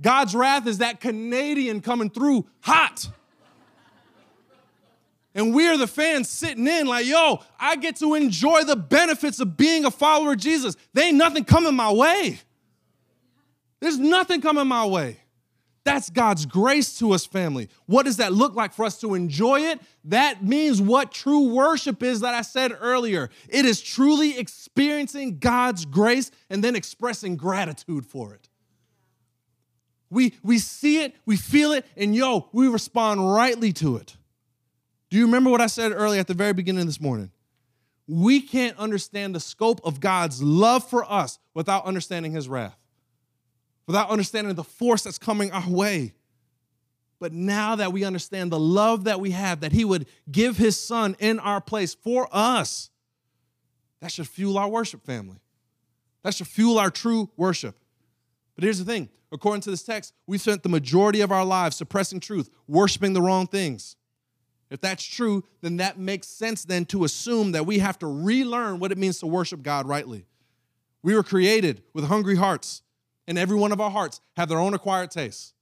God's 0.00 0.34
wrath 0.34 0.66
is 0.66 0.78
that 0.78 1.00
Canadian 1.00 1.80
coming 1.80 2.08
through 2.08 2.46
hot. 2.60 3.08
And 5.34 5.54
we're 5.54 5.76
the 5.76 5.86
fans 5.86 6.28
sitting 6.28 6.66
in 6.66 6.86
like, 6.86 7.06
yo, 7.06 7.40
I 7.58 7.76
get 7.76 7.96
to 7.96 8.14
enjoy 8.14 8.64
the 8.64 8.76
benefits 8.76 9.38
of 9.40 9.56
being 9.56 9.84
a 9.84 9.90
follower 9.90 10.32
of 10.32 10.38
Jesus. 10.38 10.76
There 10.92 11.06
ain't 11.06 11.16
nothing 11.16 11.44
coming 11.44 11.74
my 11.74 11.92
way. 11.92 12.40
There's 13.80 13.98
nothing 13.98 14.40
coming 14.40 14.66
my 14.66 14.86
way. 14.86 15.19
That's 15.90 16.08
God's 16.08 16.46
grace 16.46 16.98
to 17.00 17.10
us, 17.10 17.26
family. 17.26 17.68
What 17.86 18.04
does 18.04 18.18
that 18.18 18.32
look 18.32 18.54
like 18.54 18.72
for 18.72 18.84
us 18.84 19.00
to 19.00 19.14
enjoy 19.14 19.62
it? 19.62 19.80
That 20.04 20.44
means 20.44 20.80
what 20.80 21.10
true 21.10 21.52
worship 21.52 22.04
is 22.04 22.20
that 22.20 22.32
I 22.32 22.42
said 22.42 22.70
earlier. 22.80 23.28
It 23.48 23.64
is 23.64 23.80
truly 23.80 24.38
experiencing 24.38 25.40
God's 25.40 25.84
grace 25.84 26.30
and 26.48 26.62
then 26.62 26.76
expressing 26.76 27.34
gratitude 27.34 28.06
for 28.06 28.32
it. 28.34 28.48
We, 30.10 30.34
we 30.44 30.60
see 30.60 31.02
it, 31.02 31.16
we 31.26 31.36
feel 31.36 31.72
it, 31.72 31.84
and 31.96 32.14
yo, 32.14 32.48
we 32.52 32.68
respond 32.68 33.28
rightly 33.28 33.72
to 33.74 33.96
it. 33.96 34.16
Do 35.10 35.16
you 35.16 35.26
remember 35.26 35.50
what 35.50 35.60
I 35.60 35.66
said 35.66 35.90
earlier 35.90 36.20
at 36.20 36.28
the 36.28 36.34
very 36.34 36.52
beginning 36.52 36.82
of 36.82 36.86
this 36.86 37.00
morning? 37.00 37.32
We 38.06 38.40
can't 38.40 38.78
understand 38.78 39.34
the 39.34 39.40
scope 39.40 39.80
of 39.82 39.98
God's 39.98 40.40
love 40.40 40.88
for 40.88 41.04
us 41.10 41.40
without 41.52 41.84
understanding 41.84 42.30
his 42.30 42.48
wrath 42.48 42.79
without 43.90 44.08
understanding 44.08 44.54
the 44.54 44.62
force 44.62 45.02
that's 45.02 45.18
coming 45.18 45.50
our 45.50 45.68
way. 45.68 46.12
But 47.18 47.32
now 47.32 47.74
that 47.74 47.92
we 47.92 48.04
understand 48.04 48.52
the 48.52 48.58
love 48.58 49.02
that 49.02 49.18
we 49.18 49.32
have, 49.32 49.62
that 49.62 49.72
He 49.72 49.84
would 49.84 50.06
give 50.30 50.56
His 50.56 50.78
Son 50.78 51.16
in 51.18 51.40
our 51.40 51.60
place 51.60 51.92
for 51.92 52.28
us, 52.30 52.88
that 54.00 54.12
should 54.12 54.28
fuel 54.28 54.58
our 54.58 54.68
worship, 54.68 55.04
family. 55.04 55.38
That 56.22 56.36
should 56.36 56.46
fuel 56.46 56.78
our 56.78 56.88
true 56.88 57.30
worship. 57.36 57.74
But 58.54 58.62
here's 58.62 58.78
the 58.78 58.84
thing 58.84 59.08
according 59.32 59.62
to 59.62 59.72
this 59.72 59.82
text, 59.82 60.14
we 60.24 60.38
spent 60.38 60.62
the 60.62 60.68
majority 60.68 61.20
of 61.20 61.32
our 61.32 61.44
lives 61.44 61.74
suppressing 61.74 62.20
truth, 62.20 62.48
worshiping 62.68 63.12
the 63.12 63.20
wrong 63.20 63.48
things. 63.48 63.96
If 64.70 64.80
that's 64.80 65.02
true, 65.02 65.42
then 65.62 65.78
that 65.78 65.98
makes 65.98 66.28
sense 66.28 66.64
then 66.64 66.84
to 66.86 67.02
assume 67.02 67.50
that 67.52 67.66
we 67.66 67.80
have 67.80 67.98
to 67.98 68.06
relearn 68.06 68.78
what 68.78 68.92
it 68.92 68.98
means 68.98 69.18
to 69.18 69.26
worship 69.26 69.64
God 69.64 69.88
rightly. 69.88 70.26
We 71.02 71.16
were 71.16 71.24
created 71.24 71.82
with 71.92 72.04
hungry 72.04 72.36
hearts 72.36 72.82
in 73.30 73.38
every 73.38 73.56
one 73.56 73.70
of 73.70 73.80
our 73.80 73.90
hearts 73.90 74.20
have 74.36 74.48
their 74.48 74.58
own 74.58 74.74
acquired 74.74 75.12
tastes. 75.12 75.54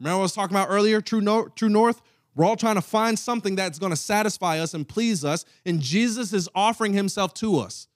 Remember 0.00 0.18
I 0.18 0.22
was 0.22 0.32
talking 0.32 0.56
about 0.56 0.66
earlier, 0.68 1.00
True, 1.00 1.20
North, 1.20 1.54
True 1.54 1.68
North? 1.68 2.02
We're 2.34 2.44
all 2.44 2.56
trying 2.56 2.74
to 2.74 2.82
find 2.82 3.16
something 3.16 3.54
that's 3.54 3.78
going 3.78 3.90
to 3.90 3.96
satisfy 3.96 4.58
us 4.58 4.74
and 4.74 4.88
please 4.88 5.24
us, 5.24 5.44
and 5.64 5.80
Jesus 5.80 6.32
is 6.32 6.48
offering 6.52 6.94
himself 6.94 7.32
to 7.34 7.58
us. 7.58 7.86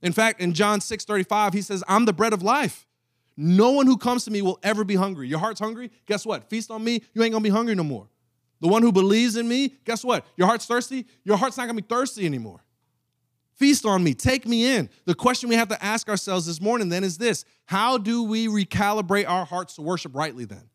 In 0.00 0.12
fact, 0.12 0.40
in 0.40 0.52
John 0.52 0.80
6 0.80 1.04
35, 1.04 1.54
he 1.54 1.60
says, 1.60 1.82
I'm 1.88 2.04
the 2.04 2.12
bread 2.12 2.32
of 2.32 2.44
life. 2.44 2.86
No 3.36 3.72
one 3.72 3.86
who 3.86 3.96
comes 3.96 4.24
to 4.26 4.30
me 4.30 4.42
will 4.42 4.60
ever 4.62 4.84
be 4.84 4.94
hungry. 4.94 5.26
Your 5.26 5.40
heart's 5.40 5.58
hungry? 5.58 5.90
Guess 6.06 6.24
what? 6.24 6.48
Feast 6.48 6.70
on 6.70 6.84
me, 6.84 7.02
you 7.14 7.22
ain't 7.24 7.32
gonna 7.32 7.42
be 7.42 7.50
hungry 7.50 7.74
no 7.74 7.82
more. 7.82 8.08
The 8.60 8.68
one 8.68 8.82
who 8.82 8.92
believes 8.92 9.36
in 9.36 9.48
me, 9.48 9.74
guess 9.84 10.04
what? 10.04 10.24
Your 10.36 10.46
heart's 10.46 10.66
thirsty, 10.66 11.06
your 11.24 11.36
heart's 11.36 11.56
not 11.56 11.66
gonna 11.66 11.82
be 11.82 11.88
thirsty 11.88 12.26
anymore. 12.26 12.62
Feast 13.62 13.86
on 13.86 14.02
me, 14.02 14.12
take 14.12 14.44
me 14.44 14.74
in. 14.74 14.90
The 15.04 15.14
question 15.14 15.48
we 15.48 15.54
have 15.54 15.68
to 15.68 15.80
ask 15.80 16.08
ourselves 16.08 16.46
this 16.46 16.60
morning 16.60 16.88
then 16.88 17.04
is 17.04 17.16
this 17.16 17.44
How 17.66 17.96
do 17.96 18.24
we 18.24 18.48
recalibrate 18.48 19.28
our 19.28 19.44
hearts 19.44 19.76
to 19.76 19.82
worship 19.82 20.16
rightly 20.16 20.44
then? 20.44 20.68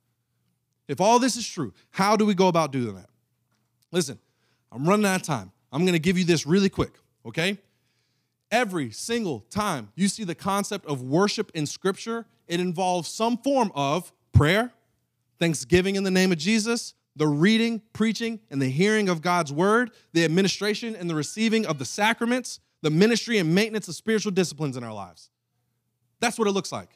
If 0.87 1.01
all 1.01 1.19
this 1.19 1.35
is 1.35 1.45
true, 1.45 1.73
how 1.89 2.15
do 2.15 2.25
we 2.25 2.33
go 2.33 2.47
about 2.47 2.71
doing 2.71 2.95
that? 2.95 3.09
Listen, 3.91 4.17
I'm 4.71 4.87
running 4.87 5.05
out 5.05 5.17
of 5.17 5.23
time. 5.23 5.51
I'm 5.69 5.85
gonna 5.85 5.99
give 5.99 6.17
you 6.17 6.23
this 6.23 6.47
really 6.47 6.69
quick, 6.69 6.93
okay? 7.25 7.57
Every 8.51 8.91
single 8.91 9.41
time 9.49 9.89
you 9.95 10.07
see 10.07 10.23
the 10.23 10.33
concept 10.33 10.85
of 10.85 11.01
worship 11.01 11.51
in 11.53 11.65
Scripture, 11.65 12.25
it 12.47 12.61
involves 12.61 13.09
some 13.09 13.37
form 13.37 13.69
of 13.75 14.13
prayer, 14.31 14.71
thanksgiving 15.41 15.97
in 15.97 16.05
the 16.05 16.11
name 16.11 16.31
of 16.31 16.37
Jesus, 16.37 16.93
the 17.17 17.27
reading, 17.27 17.81
preaching, 17.91 18.39
and 18.49 18.61
the 18.61 18.69
hearing 18.69 19.09
of 19.09 19.21
God's 19.21 19.51
word, 19.51 19.91
the 20.13 20.23
administration 20.23 20.95
and 20.95 21.09
the 21.09 21.15
receiving 21.15 21.65
of 21.65 21.79
the 21.79 21.85
sacraments, 21.85 22.61
the 22.81 22.89
ministry 22.89 23.37
and 23.37 23.53
maintenance 23.53 23.87
of 23.87 23.95
spiritual 23.95 24.31
disciplines 24.31 24.77
in 24.77 24.83
our 24.83 24.93
lives. 24.93 25.29
That's 26.19 26.37
what 26.37 26.47
it 26.47 26.51
looks 26.51 26.71
like. 26.71 26.89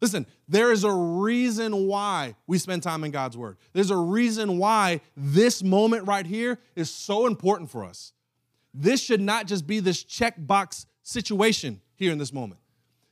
Listen, 0.00 0.26
there 0.48 0.72
is 0.72 0.82
a 0.82 0.92
reason 0.92 1.86
why 1.86 2.34
we 2.48 2.58
spend 2.58 2.82
time 2.82 3.04
in 3.04 3.12
God's 3.12 3.36
Word. 3.36 3.56
There's 3.72 3.92
a 3.92 3.96
reason 3.96 4.58
why 4.58 5.00
this 5.16 5.62
moment 5.62 6.08
right 6.08 6.26
here 6.26 6.58
is 6.74 6.90
so 6.90 7.26
important 7.26 7.70
for 7.70 7.84
us. 7.84 8.12
This 8.74 9.00
should 9.00 9.20
not 9.20 9.46
just 9.46 9.64
be 9.66 9.78
this 9.78 10.02
checkbox 10.02 10.86
situation 11.02 11.80
here 11.94 12.10
in 12.10 12.18
this 12.18 12.32
moment. 12.32 12.60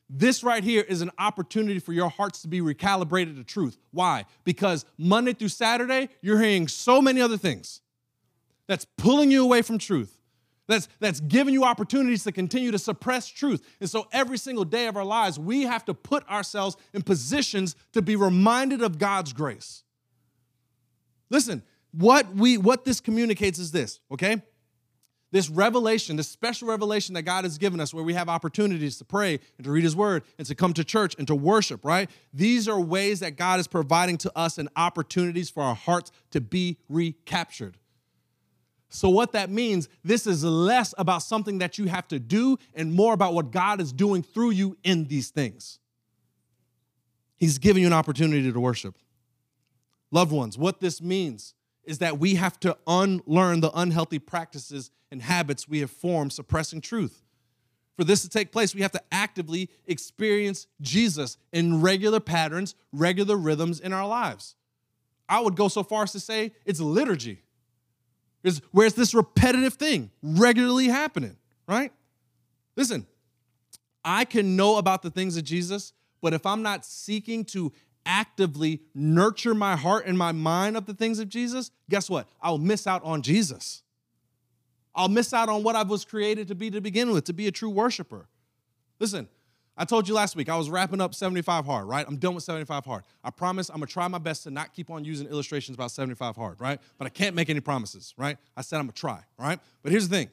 This 0.09 0.42
right 0.42 0.64
here 0.64 0.82
is 0.82 1.01
an 1.01 1.12
opportunity 1.18 1.78
for 1.78 1.92
your 1.92 2.11
hearts 2.11 2.42
to 2.42 2.48
be 2.48 2.61
recalibrated 2.61 3.36
to 3.36 3.44
truth. 3.44 3.76
Why? 3.92 4.24
Because 4.42 4.84
Monday 4.98 5.32
through 5.32 5.48
Saturday, 5.48 6.09
you're 6.20 6.40
hearing 6.40 6.66
so 6.66 7.01
many 7.01 7.20
other 7.20 7.36
things 7.36 7.80
that's 8.66 8.84
pulling 8.96 9.30
you 9.30 9.44
away 9.44 9.62
from 9.62 9.78
truth 9.78 10.19
that's, 10.70 10.88
that's 11.00 11.20
giving 11.20 11.54
you 11.54 11.64
opportunities 11.64 12.24
to 12.24 12.32
continue 12.32 12.70
to 12.70 12.78
suppress 12.78 13.28
truth. 13.28 13.62
And 13.80 13.88
so 13.88 14.06
every 14.12 14.38
single 14.38 14.64
day 14.64 14.86
of 14.86 14.96
our 14.96 15.04
lives, 15.04 15.38
we 15.38 15.62
have 15.62 15.84
to 15.86 15.94
put 15.94 16.28
ourselves 16.28 16.76
in 16.92 17.02
positions 17.02 17.76
to 17.92 18.02
be 18.02 18.16
reminded 18.16 18.82
of 18.82 18.98
God's 18.98 19.32
grace. 19.32 19.82
Listen, 21.30 21.62
what 21.92 22.34
we 22.34 22.58
what 22.58 22.84
this 22.84 23.00
communicates 23.00 23.58
is 23.58 23.72
this, 23.72 24.00
okay? 24.12 24.42
This 25.32 25.48
revelation, 25.48 26.16
this 26.16 26.28
special 26.28 26.66
revelation 26.66 27.14
that 27.14 27.22
God 27.22 27.44
has 27.44 27.56
given 27.56 27.80
us 27.80 27.94
where 27.94 28.02
we 28.02 28.14
have 28.14 28.28
opportunities 28.28 28.98
to 28.98 29.04
pray 29.04 29.38
and 29.56 29.64
to 29.64 29.70
read 29.70 29.84
his 29.84 29.94
word 29.94 30.24
and 30.38 30.46
to 30.48 30.56
come 30.56 30.72
to 30.72 30.82
church 30.82 31.14
and 31.18 31.26
to 31.28 31.36
worship, 31.36 31.84
right? 31.84 32.10
These 32.34 32.68
are 32.68 32.80
ways 32.80 33.20
that 33.20 33.36
God 33.36 33.60
is 33.60 33.68
providing 33.68 34.18
to 34.18 34.32
us 34.36 34.58
and 34.58 34.68
opportunities 34.74 35.48
for 35.48 35.62
our 35.62 35.76
hearts 35.76 36.10
to 36.32 36.40
be 36.40 36.78
recaptured. 36.88 37.76
So, 38.93 39.09
what 39.09 39.32
that 39.32 39.51
means, 39.51 39.88
this 40.03 40.26
is 40.26 40.45
less 40.45 40.93
about 40.99 41.22
something 41.22 41.59
that 41.59 41.78
you 41.78 41.86
have 41.86 42.09
to 42.09 42.18
do 42.18 42.59
and 42.74 42.93
more 42.93 43.14
about 43.14 43.34
what 43.34 43.53
God 43.53 43.80
is 43.80 43.93
doing 43.93 44.22
through 44.22 44.51
you 44.51 44.76
in 44.82 45.07
these 45.07 45.30
things. 45.30 45.78
He's 47.36 47.59
giving 47.59 47.82
you 47.82 47.86
an 47.86 47.93
opportunity 47.93 48.53
to 48.53 48.61
worship. 48.61 48.97
Loved 50.11 50.32
ones, 50.32 50.59
what 50.59 50.80
this 50.80 51.01
means 51.01 51.55
is 51.84 51.99
that 51.99 52.18
we 52.18 52.34
have 52.34 52.59
to 52.61 52.76
unlearn 52.86 53.61
the 53.61 53.70
unhealthy 53.74 54.18
practices 54.18 54.91
and 55.12 55.22
habits 55.22 55.68
we 55.68 55.78
have 55.80 55.91
formed 55.91 56.32
suppressing 56.32 56.80
truth. 56.80 57.22
For 57.97 58.03
this 58.03 58.22
to 58.22 58.28
take 58.28 58.51
place, 58.51 58.74
we 58.74 58.82
have 58.82 58.93
to 58.93 59.03
actively 59.12 59.70
experience 59.86 60.66
Jesus 60.80 61.36
in 61.53 61.80
regular 61.80 62.18
patterns, 62.18 62.74
regular 62.93 63.36
rhythms 63.36 63.78
in 63.78 63.93
our 63.93 64.07
lives. 64.07 64.57
I 65.28 65.38
would 65.38 65.55
go 65.55 65.68
so 65.68 65.84
far 65.84 66.03
as 66.03 66.12
to 66.12 66.20
say 66.20 66.53
it's 66.64 66.80
liturgy 66.80 67.43
is 68.43 68.62
where 68.70 68.86
it's 68.86 68.97
this 68.97 69.14
repetitive 69.14 69.74
thing 69.74 70.11
regularly 70.22 70.88
happening, 70.88 71.36
right? 71.66 71.93
Listen, 72.76 73.07
I 74.05 74.24
can 74.24 74.57
know 74.57 74.76
about 74.76 75.03
the 75.03 75.11
things 75.11 75.36
of 75.36 75.45
Jesus, 75.45 75.93
but 76.20 76.32
if 76.32 76.47
I'm 76.47 76.62
not 76.62 76.84
seeking 76.84 77.45
to 77.47 77.72
actively 78.07 78.80
nurture 78.95 79.55
my 79.55 79.76
heart 79.76 80.07
and 80.07 80.16
my 80.16 80.32
mind 80.32 80.76
of 80.76 80.86
the 80.86 80.95
things 80.95 81.18
of 81.18 81.28
Jesus, 81.28 81.70
guess 81.88 82.09
what? 82.09 82.28
I'll 82.41 82.59
miss 82.59 82.86
out 82.86 83.05
on 83.05 83.22
Jesus. 83.22 83.82
I'll 84.95 85.09
miss 85.09 85.32
out 85.32 85.49
on 85.49 85.62
what 85.62 85.76
I 85.76 85.82
was 85.82 86.05
created 86.05 86.49
to 86.49 86.55
be 86.55 86.70
to 86.70 86.80
begin 86.80 87.11
with, 87.12 87.24
to 87.24 87.32
be 87.32 87.47
a 87.47 87.53
true 87.53 87.70
worshiper. 87.70 88.28
Listen, 88.99 89.28
I 89.80 89.84
told 89.86 90.06
you 90.06 90.12
last 90.12 90.36
week 90.36 90.50
I 90.50 90.58
was 90.58 90.68
wrapping 90.68 91.00
up 91.00 91.14
75 91.14 91.64
hard, 91.64 91.86
right? 91.86 92.04
I'm 92.06 92.16
done 92.16 92.34
with 92.34 92.44
75 92.44 92.84
hard. 92.84 93.02
I 93.24 93.30
promise 93.30 93.70
I'm 93.70 93.76
gonna 93.76 93.86
try 93.86 94.06
my 94.08 94.18
best 94.18 94.42
to 94.42 94.50
not 94.50 94.74
keep 94.74 94.90
on 94.90 95.06
using 95.06 95.26
illustrations 95.26 95.74
about 95.74 95.90
75 95.90 96.36
hard, 96.36 96.60
right? 96.60 96.78
But 96.98 97.06
I 97.06 97.08
can't 97.08 97.34
make 97.34 97.48
any 97.48 97.60
promises, 97.60 98.12
right? 98.18 98.36
I 98.54 98.60
said 98.60 98.76
I'm 98.76 98.82
gonna 98.82 98.92
try, 98.92 99.22
right? 99.38 99.58
But 99.82 99.90
here's 99.90 100.06
the 100.06 100.14
thing. 100.14 100.28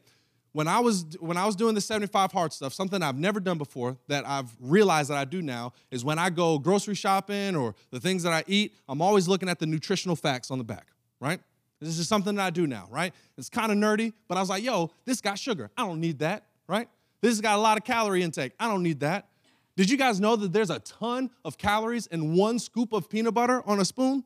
When 0.51 0.67
I 0.67 0.81
was 0.81 1.05
when 1.21 1.37
I 1.37 1.45
was 1.45 1.55
doing 1.55 1.75
the 1.75 1.81
75 1.81 2.33
hard 2.33 2.51
stuff, 2.51 2.73
something 2.73 3.01
I've 3.01 3.17
never 3.17 3.39
done 3.39 3.57
before 3.57 3.95
that 4.09 4.27
I've 4.27 4.51
realized 4.59 5.11
that 5.11 5.17
I 5.17 5.23
do 5.23 5.41
now 5.41 5.71
is 5.91 6.03
when 6.03 6.19
I 6.19 6.29
go 6.29 6.59
grocery 6.59 6.95
shopping 6.95 7.55
or 7.55 7.73
the 7.89 8.01
things 8.01 8.23
that 8.23 8.33
I 8.33 8.43
eat, 8.47 8.75
I'm 8.89 9.01
always 9.01 9.29
looking 9.29 9.47
at 9.47 9.59
the 9.59 9.65
nutritional 9.65 10.17
facts 10.17 10.51
on 10.51 10.57
the 10.57 10.65
back, 10.65 10.87
right? 11.21 11.39
This 11.79 11.97
is 11.97 12.09
something 12.09 12.35
that 12.35 12.45
I 12.45 12.49
do 12.49 12.67
now, 12.67 12.89
right? 12.91 13.13
It's 13.37 13.47
kind 13.47 13.71
of 13.71 13.77
nerdy, 13.77 14.11
but 14.27 14.37
I 14.37 14.41
was 14.41 14.49
like, 14.49 14.61
yo, 14.61 14.91
this 15.05 15.21
got 15.21 15.39
sugar. 15.39 15.71
I 15.77 15.85
don't 15.85 16.01
need 16.01 16.19
that, 16.19 16.43
right? 16.67 16.89
This 17.21 17.31
has 17.31 17.39
got 17.39 17.57
a 17.57 17.61
lot 17.61 17.77
of 17.77 17.85
calorie 17.85 18.23
intake. 18.23 18.51
I 18.59 18.67
don't 18.67 18.83
need 18.83 18.99
that. 18.99 19.29
Did 19.78 19.91
you 19.91 19.95
guys 19.95 20.19
know 20.19 20.36
that 20.36 20.51
there's 20.51 20.71
a 20.71 20.80
ton 20.80 21.30
of 21.45 21.59
calories 21.59 22.07
in 22.07 22.36
one 22.36 22.57
scoop 22.57 22.93
of 22.93 23.09
peanut 23.09 23.36
butter 23.36 23.61
on 23.67 23.80
a 23.80 23.86
spoon? 23.86 24.23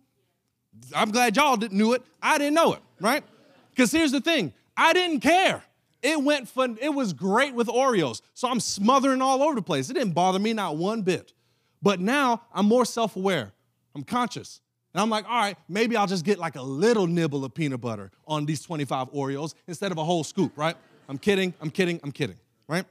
I'm 0.96 1.12
glad 1.12 1.36
y'all 1.36 1.58
didn't 1.58 1.78
knew 1.78 1.92
it. 1.92 2.02
I 2.22 2.38
didn't 2.38 2.54
know 2.54 2.74
it, 2.74 2.80
right? 3.02 3.22
Because 3.70 3.92
here's 3.92 4.14
the 4.14 4.22
thing, 4.22 4.54
I 4.78 4.94
didn't 4.94 5.20
care. 5.20 5.62
It 6.02 6.24
went 6.24 6.48
fun, 6.48 6.78
it 6.82 6.94
was 6.94 7.12
great 7.12 7.54
with 7.54 7.68
Oreos. 7.68 8.22
So 8.34 8.48
I'm 8.48 8.62
smothering 8.62 9.22
all 9.22 9.44
over 9.44 9.54
the 9.54 9.62
place. 9.62 9.90
It 9.90 9.94
didn't 9.94 10.14
bother 10.14 10.40
me 10.40 10.54
not 10.54 10.78
one 10.78 11.02
bit. 11.02 11.34
But 11.82 12.00
now 12.00 12.44
I'm 12.54 12.66
more 12.66 12.86
self-aware. 12.86 13.52
I'm 13.94 14.04
conscious. 14.04 14.62
And 14.94 15.02
I'm 15.02 15.10
like, 15.10 15.26
all 15.26 15.40
right, 15.40 15.58
maybe 15.68 15.98
I'll 15.98 16.08
just 16.08 16.24
get 16.24 16.40
like 16.40 16.56
a 16.56 16.62
little 16.62 17.08
nibble 17.08 17.44
of 17.44 17.54
peanut 17.54 17.82
butter 17.82 18.10
on 18.26 18.46
these 18.46 18.62
25 18.62 19.12
Oreos 19.12 19.54
instead 19.68 19.92
of 19.92 19.98
a 19.98 20.04
whole 20.04 20.24
scoop, 20.24 20.58
right? 20.58 20.78
I'm 21.10 21.18
kidding, 21.18 21.54
I'm 21.60 21.70
kidding, 21.70 22.00
I'm 22.04 22.12
kidding, 22.12 22.38
right? 22.70 22.86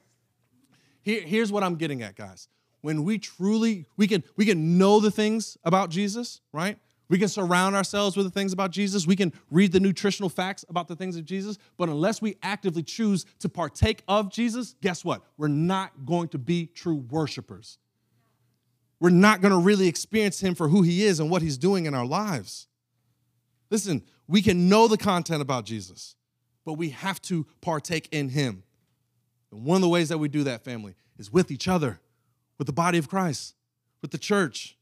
Here, 1.02 1.22
here's 1.22 1.50
what 1.50 1.62
I'm 1.62 1.76
getting 1.76 2.02
at, 2.02 2.16
guys. 2.16 2.48
When 2.82 3.04
we 3.04 3.18
truly, 3.18 3.86
we 3.96 4.06
can, 4.06 4.24
we 4.36 4.46
can 4.46 4.78
know 4.78 5.00
the 5.00 5.10
things 5.10 5.56
about 5.64 5.90
Jesus, 5.90 6.40
right? 6.52 6.78
We 7.10 7.18
can 7.18 7.28
surround 7.28 7.74
ourselves 7.74 8.16
with 8.16 8.24
the 8.24 8.30
things 8.30 8.52
about 8.52 8.70
Jesus. 8.70 9.06
We 9.06 9.16
can 9.16 9.32
read 9.50 9.72
the 9.72 9.80
nutritional 9.80 10.28
facts 10.28 10.64
about 10.68 10.86
the 10.86 10.94
things 10.94 11.16
of 11.16 11.24
Jesus. 11.24 11.58
But 11.76 11.88
unless 11.88 12.22
we 12.22 12.36
actively 12.40 12.84
choose 12.84 13.26
to 13.40 13.48
partake 13.48 14.02
of 14.06 14.30
Jesus, 14.30 14.76
guess 14.80 15.04
what? 15.04 15.22
We're 15.36 15.48
not 15.48 16.06
going 16.06 16.28
to 16.28 16.38
be 16.38 16.66
true 16.66 17.04
worshipers. 17.10 17.78
We're 19.00 19.10
not 19.10 19.40
going 19.40 19.52
to 19.52 19.58
really 19.58 19.88
experience 19.88 20.40
Him 20.40 20.54
for 20.54 20.68
who 20.68 20.82
He 20.82 21.04
is 21.04 21.18
and 21.18 21.28
what 21.30 21.42
He's 21.42 21.58
doing 21.58 21.86
in 21.86 21.94
our 21.94 22.06
lives. 22.06 22.68
Listen, 23.70 24.04
we 24.28 24.40
can 24.40 24.68
know 24.68 24.86
the 24.86 24.98
content 24.98 25.42
about 25.42 25.64
Jesus, 25.64 26.14
but 26.64 26.74
we 26.74 26.90
have 26.90 27.20
to 27.22 27.44
partake 27.60 28.08
in 28.12 28.28
Him. 28.28 28.62
And 29.52 29.64
one 29.64 29.76
of 29.76 29.82
the 29.82 29.88
ways 29.88 30.08
that 30.08 30.18
we 30.18 30.28
do 30.28 30.44
that, 30.44 30.64
family, 30.64 30.94
is 31.18 31.32
with 31.32 31.50
each 31.50 31.68
other, 31.68 32.00
with 32.58 32.66
the 32.66 32.72
body 32.72 32.98
of 32.98 33.08
Christ, 33.08 33.54
with 34.02 34.10
the 34.10 34.18
church. 34.18 34.76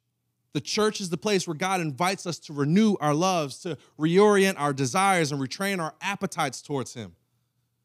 The 0.53 0.61
church 0.61 1.01
is 1.01 1.11
the 1.11 1.17
place 1.17 1.47
where 1.47 1.55
God 1.55 1.81
invites 1.81 2.27
us 2.27 2.39
to 2.41 2.53
renew 2.53 2.97
our 3.01 3.15
loves, 3.15 3.61
to 3.61 3.77
reorient 3.99 4.55
our 4.59 4.73
desires, 4.73 5.33
and 5.33 5.41
retrain 5.41 5.81
our 5.81 5.95
appetites 6.01 6.63
towards 6.63 6.95
Him. 6.95 7.15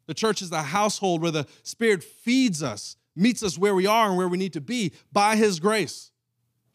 The 0.07 0.13
church 0.13 0.41
is 0.41 0.49
the 0.49 0.63
household 0.63 1.21
where 1.21 1.31
the 1.31 1.47
Spirit 1.63 2.03
feeds 2.03 2.61
us, 2.61 2.97
meets 3.15 3.43
us 3.43 3.57
where 3.57 3.75
we 3.75 3.85
are 3.85 4.07
and 4.07 4.17
where 4.17 4.27
we 4.27 4.37
need 4.37 4.53
to 4.53 4.61
be 4.61 4.93
by 5.11 5.35
His 5.35 5.59
grace. 5.59 6.11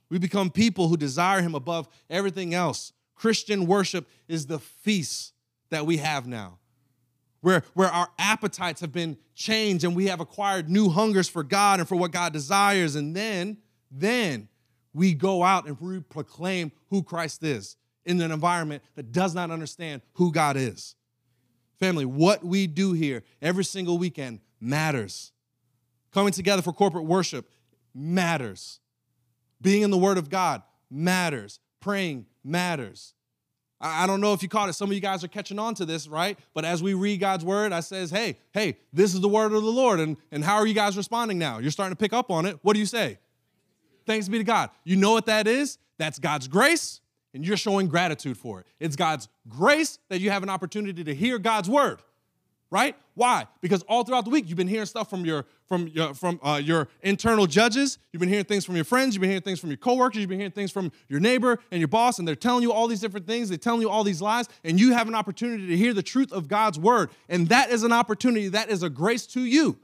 We 0.09 0.19
become 0.19 0.51
people 0.51 0.89
who 0.89 0.97
desire 0.97 1.43
Him 1.43 1.55
above 1.55 1.89
everything 2.09 2.55
else. 2.55 2.93
Christian 3.15 3.67
worship 3.67 4.09
is 4.29 4.47
the 4.47 4.59
feast 4.59 5.35
that 5.71 5.85
we 5.85 5.99
have 5.99 6.27
now 6.27 6.58
where, 7.41 7.62
where 7.74 7.89
our 7.89 8.09
appetites 8.18 8.80
have 8.80 8.93
been 8.93 9.16
changed 9.34 9.84
and 9.84 9.95
we 9.95 10.07
have 10.07 10.20
acquired 10.20 10.68
new 10.68 10.89
hungers 10.89 11.28
for 11.28 11.43
God 11.43 11.80
and 11.80 11.89
for 11.89 11.97
what 11.97 12.11
God 12.11 12.32
desires. 12.32 12.97
And 12.97 13.14
then, 13.14 13.59
then 13.91 14.49
we 14.93 15.14
go 15.14 15.43
out 15.43 15.66
and 15.66 15.80
we 15.80 16.01
proclaim 16.01 16.72
who 16.91 17.03
Christ 17.03 17.43
is 17.43 17.76
in 18.05 18.20
an 18.20 18.32
environment 18.32 18.82
that 18.97 19.12
does 19.12 19.34
not 19.34 19.51
understand 19.51 20.03
who 20.14 20.32
God 20.32 20.57
is. 20.57 20.95
Family, 21.78 22.05
what 22.05 22.45
we 22.45 22.66
do 22.66 22.93
here 22.93 23.22
every 23.41 23.64
single 23.64 23.99
weekend 23.99 24.41
matters. 24.61 25.32
Coming 26.12 26.32
together 26.32 26.62
for 26.62 26.72
corporate 26.72 27.05
worship 27.05 27.49
matters. 27.95 28.80
Being 29.61 29.82
in 29.82 29.91
the 29.91 29.99
Word 29.99 30.18
of 30.18 30.30
God 30.30 30.62
matters. 30.91 31.61
Praying 31.80 32.26
matters. 32.43 33.14
I 33.81 34.07
don't 34.07 34.20
know 34.20 34.33
if 34.33 34.43
you 34.43 34.49
caught 34.49 34.68
it. 34.68 34.72
Some 34.72 34.91
of 34.91 34.95
you 34.95 35.01
guys 35.01 35.22
are 35.22 35.29
catching 35.29 35.59
on 35.59 35.74
to 35.76 35.85
this, 35.85 36.09
right? 36.09 36.37
But 36.53 36.64
as 36.64 36.83
we 36.83 36.95
read 36.95 37.20
God's 37.20 37.45
word, 37.45 37.72
I 37.72 37.81
says, 37.81 38.11
hey, 38.11 38.37
hey, 38.53 38.76
this 38.93 39.14
is 39.14 39.20
the 39.20 39.29
word 39.29 39.53
of 39.53 39.62
the 39.62 39.70
Lord. 39.70 40.01
And, 40.01 40.16
and 40.33 40.43
how 40.43 40.57
are 40.57 40.66
you 40.66 40.74
guys 40.74 40.97
responding 40.97 41.39
now? 41.39 41.59
You're 41.59 41.70
starting 41.70 41.95
to 41.95 41.99
pick 41.99 42.12
up 42.12 42.31
on 42.31 42.45
it. 42.45 42.59
What 42.62 42.72
do 42.74 42.81
you 42.81 42.87
say? 42.87 43.18
Thanks 44.05 44.29
be 44.29 44.39
to 44.39 44.45
God. 44.45 44.70
You 44.85 44.97
know 44.97 45.12
what 45.12 45.26
that 45.26 45.47
is? 45.47 45.79
That's 45.97 46.18
God's 46.18 46.49
grace, 46.49 47.01
and 47.35 47.47
you're 47.47 47.57
showing 47.57 47.89
gratitude 47.89 48.37
for 48.37 48.61
it. 48.61 48.66
It's 48.81 48.97
God's 48.97 49.29
grace 49.49 49.99
that 50.09 50.20
you 50.20 50.31
have 50.31 50.43
an 50.43 50.49
opportunity 50.49 51.05
to 51.05 51.14
hear 51.14 51.39
God's 51.39 51.68
word 51.68 52.03
right? 52.70 52.97
Why? 53.19 53.49
Because 53.61 53.83
all 53.89 54.05
throughout 54.05 54.25
the 54.25 54.31
week 54.31 54.45
you've 54.47 54.57
been 54.57 54.69
hearing 54.69 54.87
stuff 54.87 55.11
from 55.11 55.25
your 55.25 55.45
from 55.66 55.89
your 55.89 56.14
from 56.14 56.39
uh, 56.41 56.61
your 56.62 56.87
internal 57.03 57.49
judges. 57.49 57.99
You've 58.12 58.21
been 58.21 58.29
hearing 58.29 58.45
things 58.45 58.64
from 58.64 58.77
your 58.77 58.85
friends. 58.85 59.16
You've 59.16 59.23
been 59.23 59.31
hearing 59.31 59.43
things 59.43 59.59
from 59.59 59.71
your 59.71 59.77
coworkers. 59.77 60.21
You've 60.21 60.29
been 60.29 60.39
hearing 60.39 60.53
things 60.53 60.71
from 60.71 60.93
your 61.09 61.19
neighbor 61.19 61.59
and 61.73 61.81
your 61.81 61.89
boss, 61.89 62.21
and 62.21 62.29
they're 62.29 62.37
telling 62.37 62.62
you 62.62 62.73
all 62.73 62.87
these 62.87 63.01
different 63.01 63.27
things. 63.27 63.49
They're 63.49 63.59
telling 63.59 63.81
you 63.81 63.91
all 63.91 64.05
these 64.05 64.23
lies, 64.23 64.47
and 64.62 64.79
you 64.79 64.93
have 64.93 65.09
an 65.09 65.16
opportunity 65.16 65.66
to 65.66 65.77
hear 65.77 65.93
the 65.93 66.03
truth 66.03 66.33
of 66.33 66.47
God's 66.47 66.79
word, 66.79 67.11
and 67.29 67.49
that 67.49 67.71
is 67.71 67.83
an 67.83 67.93
opportunity. 67.93 68.47
That 68.47 68.71
is 68.71 68.85
a 68.85 68.89
grace 68.89 69.27
to 69.29 69.41
you. 69.41 69.81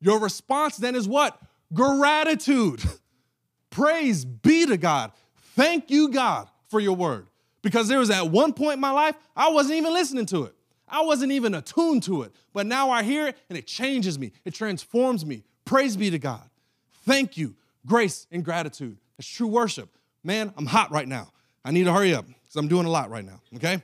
Your 0.00 0.18
response 0.18 0.78
then 0.78 0.94
is 0.94 1.06
what? 1.06 1.38
Gratitude. 1.74 2.82
Praise 3.70 4.24
be 4.24 4.64
to 4.64 4.78
God. 4.78 5.12
Thank 5.54 5.90
you, 5.90 6.08
God, 6.08 6.48
for 6.68 6.80
your 6.80 6.96
word. 6.96 7.26
Because 7.60 7.86
there 7.88 7.98
was 7.98 8.08
at 8.08 8.30
one 8.30 8.54
point 8.54 8.74
in 8.74 8.80
my 8.80 8.92
life 8.92 9.14
I 9.36 9.50
wasn't 9.50 9.76
even 9.76 9.92
listening 9.92 10.24
to 10.26 10.44
it. 10.44 10.54
I 10.90 11.02
wasn't 11.02 11.32
even 11.32 11.54
attuned 11.54 12.02
to 12.04 12.22
it, 12.22 12.32
but 12.52 12.66
now 12.66 12.90
I 12.90 13.02
hear 13.02 13.28
it 13.28 13.36
and 13.48 13.58
it 13.58 13.66
changes 13.66 14.18
me. 14.18 14.32
It 14.44 14.54
transforms 14.54 15.24
me. 15.24 15.44
Praise 15.64 15.96
be 15.96 16.10
to 16.10 16.18
God. 16.18 16.48
Thank 17.04 17.36
you. 17.36 17.54
Grace 17.86 18.26
and 18.30 18.44
gratitude. 18.44 18.98
That's 19.16 19.28
true 19.28 19.46
worship. 19.46 19.96
Man, 20.22 20.52
I'm 20.56 20.66
hot 20.66 20.90
right 20.90 21.08
now. 21.08 21.32
I 21.64 21.70
need 21.70 21.84
to 21.84 21.92
hurry 21.92 22.14
up 22.14 22.26
because 22.26 22.56
I'm 22.56 22.68
doing 22.68 22.86
a 22.86 22.90
lot 22.90 23.10
right 23.10 23.24
now, 23.24 23.40
okay? 23.56 23.82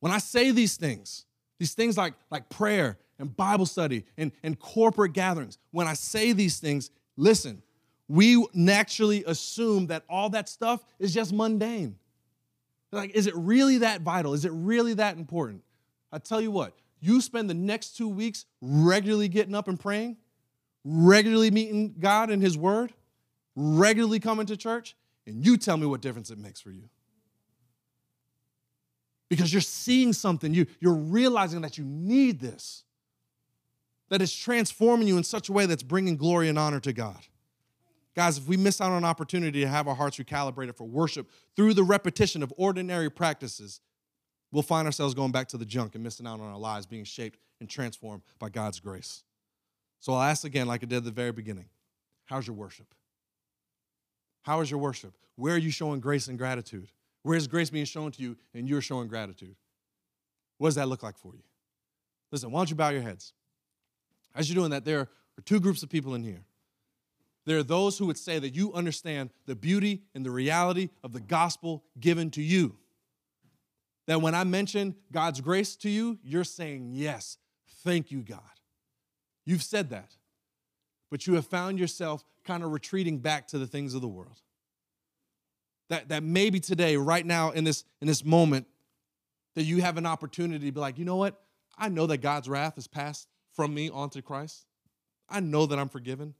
When 0.00 0.12
I 0.12 0.18
say 0.18 0.50
these 0.50 0.76
things, 0.76 1.24
these 1.58 1.74
things 1.74 1.96
like, 1.96 2.14
like 2.30 2.48
prayer 2.48 2.98
and 3.18 3.34
Bible 3.34 3.66
study 3.66 4.04
and, 4.16 4.32
and 4.42 4.58
corporate 4.58 5.12
gatherings, 5.12 5.58
when 5.70 5.86
I 5.86 5.94
say 5.94 6.32
these 6.32 6.58
things, 6.58 6.90
listen, 7.16 7.62
we 8.08 8.46
naturally 8.52 9.24
assume 9.26 9.86
that 9.86 10.04
all 10.08 10.30
that 10.30 10.48
stuff 10.48 10.84
is 10.98 11.14
just 11.14 11.32
mundane. 11.32 11.96
Like, 12.94 13.10
is 13.14 13.26
it 13.26 13.34
really 13.36 13.78
that 13.78 14.02
vital? 14.02 14.34
Is 14.34 14.44
it 14.44 14.52
really 14.52 14.94
that 14.94 15.16
important? 15.16 15.62
I 16.12 16.18
tell 16.18 16.40
you 16.40 16.50
what, 16.50 16.74
you 17.00 17.20
spend 17.20 17.50
the 17.50 17.54
next 17.54 17.96
two 17.96 18.08
weeks 18.08 18.46
regularly 18.60 19.28
getting 19.28 19.54
up 19.54 19.68
and 19.68 19.78
praying, 19.78 20.16
regularly 20.84 21.50
meeting 21.50 21.96
God 21.98 22.30
in 22.30 22.40
His 22.40 22.56
Word, 22.56 22.92
regularly 23.56 24.20
coming 24.20 24.46
to 24.46 24.56
church, 24.56 24.96
and 25.26 25.44
you 25.44 25.56
tell 25.56 25.76
me 25.76 25.86
what 25.86 26.00
difference 26.00 26.30
it 26.30 26.38
makes 26.38 26.60
for 26.60 26.70
you. 26.70 26.88
Because 29.28 29.52
you're 29.52 29.60
seeing 29.60 30.12
something, 30.12 30.54
you, 30.54 30.66
you're 30.80 30.94
realizing 30.94 31.62
that 31.62 31.76
you 31.76 31.84
need 31.84 32.40
this, 32.40 32.84
that 34.08 34.22
it's 34.22 34.34
transforming 34.34 35.08
you 35.08 35.16
in 35.16 35.24
such 35.24 35.48
a 35.48 35.52
way 35.52 35.66
that's 35.66 35.82
bringing 35.82 36.16
glory 36.16 36.48
and 36.48 36.58
honor 36.58 36.80
to 36.80 36.92
God. 36.92 37.18
Guys, 38.14 38.38
if 38.38 38.46
we 38.46 38.56
miss 38.56 38.80
out 38.80 38.92
on 38.92 38.98
an 38.98 39.04
opportunity 39.04 39.60
to 39.60 39.68
have 39.68 39.88
our 39.88 39.94
hearts 39.94 40.18
recalibrated 40.18 40.76
for 40.76 40.84
worship 40.84 41.28
through 41.56 41.74
the 41.74 41.82
repetition 41.82 42.42
of 42.42 42.52
ordinary 42.56 43.10
practices, 43.10 43.80
we'll 44.52 44.62
find 44.62 44.86
ourselves 44.86 45.14
going 45.14 45.32
back 45.32 45.48
to 45.48 45.56
the 45.56 45.64
junk 45.64 45.94
and 45.94 46.04
missing 46.04 46.26
out 46.26 46.40
on 46.40 46.46
our 46.46 46.58
lives 46.58 46.86
being 46.86 47.04
shaped 47.04 47.40
and 47.60 47.68
transformed 47.68 48.22
by 48.38 48.48
God's 48.48 48.78
grace. 48.78 49.24
So 49.98 50.12
I'll 50.12 50.22
ask 50.22 50.44
again, 50.44 50.68
like 50.68 50.82
I 50.82 50.86
did 50.86 50.98
at 50.98 51.04
the 51.04 51.10
very 51.10 51.32
beginning 51.32 51.66
how's 52.26 52.46
your 52.46 52.56
worship? 52.56 52.94
How 54.42 54.60
is 54.60 54.70
your 54.70 54.78
worship? 54.78 55.14
Where 55.36 55.54
are 55.54 55.58
you 55.58 55.70
showing 55.70 56.00
grace 56.00 56.28
and 56.28 56.38
gratitude? 56.38 56.88
Where 57.22 57.36
is 57.36 57.46
grace 57.46 57.70
being 57.70 57.84
shown 57.84 58.12
to 58.12 58.22
you 58.22 58.36
and 58.54 58.68
you're 58.68 58.80
showing 58.80 59.08
gratitude? 59.08 59.56
What 60.58 60.68
does 60.68 60.74
that 60.76 60.88
look 60.88 61.02
like 61.02 61.18
for 61.18 61.34
you? 61.34 61.42
Listen, 62.30 62.50
why 62.50 62.60
don't 62.60 62.70
you 62.70 62.76
bow 62.76 62.90
your 62.90 63.02
heads? 63.02 63.32
As 64.34 64.48
you're 64.48 64.54
doing 64.60 64.70
that, 64.70 64.84
there 64.84 65.00
are 65.00 65.08
two 65.44 65.60
groups 65.60 65.82
of 65.82 65.88
people 65.88 66.14
in 66.14 66.22
here. 66.22 66.44
There 67.46 67.58
are 67.58 67.62
those 67.62 67.98
who 67.98 68.06
would 68.06 68.18
say 68.18 68.38
that 68.38 68.54
you 68.54 68.72
understand 68.72 69.30
the 69.46 69.54
beauty 69.54 70.02
and 70.14 70.24
the 70.24 70.30
reality 70.30 70.88
of 71.02 71.12
the 71.12 71.20
gospel 71.20 71.84
given 72.00 72.30
to 72.32 72.42
you. 72.42 72.76
That 74.06 74.22
when 74.22 74.34
I 74.34 74.44
mention 74.44 74.94
God's 75.12 75.40
grace 75.40 75.76
to 75.76 75.90
you, 75.90 76.18
you're 76.22 76.44
saying, 76.44 76.90
Yes, 76.92 77.38
thank 77.82 78.10
you, 78.10 78.22
God. 78.22 78.40
You've 79.44 79.62
said 79.62 79.90
that. 79.90 80.16
But 81.10 81.26
you 81.26 81.34
have 81.34 81.46
found 81.46 81.78
yourself 81.78 82.24
kind 82.44 82.64
of 82.64 82.72
retreating 82.72 83.18
back 83.18 83.48
to 83.48 83.58
the 83.58 83.66
things 83.66 83.94
of 83.94 84.00
the 84.00 84.08
world. 84.08 84.40
That, 85.90 86.08
that 86.08 86.22
maybe 86.22 86.60
today, 86.60 86.96
right 86.96 87.24
now, 87.24 87.50
in 87.50 87.64
this, 87.64 87.84
in 88.00 88.06
this 88.06 88.24
moment, 88.24 88.66
that 89.54 89.64
you 89.64 89.82
have 89.82 89.96
an 89.96 90.06
opportunity 90.06 90.66
to 90.66 90.72
be 90.72 90.80
like, 90.80 90.98
you 90.98 91.04
know 91.04 91.16
what? 91.16 91.40
I 91.76 91.88
know 91.88 92.06
that 92.06 92.18
God's 92.18 92.48
wrath 92.48 92.78
is 92.78 92.86
passed 92.86 93.28
from 93.52 93.74
me 93.74 93.90
onto 93.90 94.22
Christ. 94.22 94.66
I 95.28 95.40
know 95.40 95.66
that 95.66 95.78
I'm 95.78 95.88
forgiven. 95.88 96.34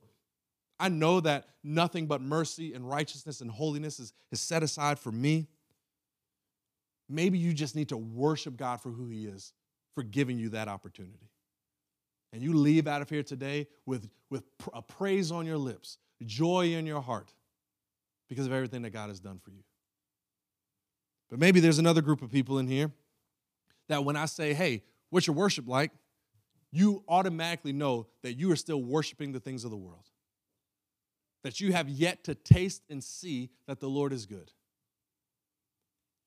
I 0.84 0.90
know 0.90 1.18
that 1.20 1.46
nothing 1.62 2.04
but 2.04 2.20
mercy 2.20 2.74
and 2.74 2.86
righteousness 2.86 3.40
and 3.40 3.50
holiness 3.50 3.98
is, 3.98 4.12
is 4.30 4.38
set 4.38 4.62
aside 4.62 4.98
for 4.98 5.10
me. 5.10 5.48
Maybe 7.08 7.38
you 7.38 7.54
just 7.54 7.74
need 7.74 7.88
to 7.88 7.96
worship 7.96 8.58
God 8.58 8.82
for 8.82 8.90
who 8.90 9.08
He 9.08 9.24
is, 9.24 9.54
for 9.94 10.02
giving 10.02 10.38
you 10.38 10.50
that 10.50 10.68
opportunity. 10.68 11.30
And 12.34 12.42
you 12.42 12.52
leave 12.52 12.86
out 12.86 13.00
of 13.00 13.08
here 13.08 13.22
today 13.22 13.66
with, 13.86 14.10
with 14.28 14.44
a 14.74 14.82
praise 14.82 15.32
on 15.32 15.46
your 15.46 15.56
lips, 15.56 15.96
joy 16.26 16.74
in 16.74 16.84
your 16.84 17.00
heart, 17.00 17.32
because 18.28 18.44
of 18.44 18.52
everything 18.52 18.82
that 18.82 18.90
God 18.90 19.08
has 19.08 19.20
done 19.20 19.38
for 19.42 19.52
you. 19.52 19.64
But 21.30 21.38
maybe 21.38 21.60
there's 21.60 21.78
another 21.78 22.02
group 22.02 22.20
of 22.20 22.30
people 22.30 22.58
in 22.58 22.66
here 22.66 22.92
that 23.88 24.04
when 24.04 24.16
I 24.16 24.26
say, 24.26 24.52
hey, 24.52 24.82
what's 25.08 25.26
your 25.26 25.34
worship 25.34 25.66
like? 25.66 25.92
You 26.72 27.04
automatically 27.08 27.72
know 27.72 28.06
that 28.22 28.34
you 28.34 28.52
are 28.52 28.56
still 28.56 28.82
worshiping 28.82 29.32
the 29.32 29.40
things 29.40 29.64
of 29.64 29.70
the 29.70 29.78
world 29.78 30.10
that 31.44 31.60
you 31.60 31.72
have 31.72 31.88
yet 31.88 32.24
to 32.24 32.34
taste 32.34 32.82
and 32.90 33.04
see 33.04 33.50
that 33.68 33.78
the 33.78 33.88
Lord 33.88 34.12
is 34.12 34.26
good. 34.26 34.50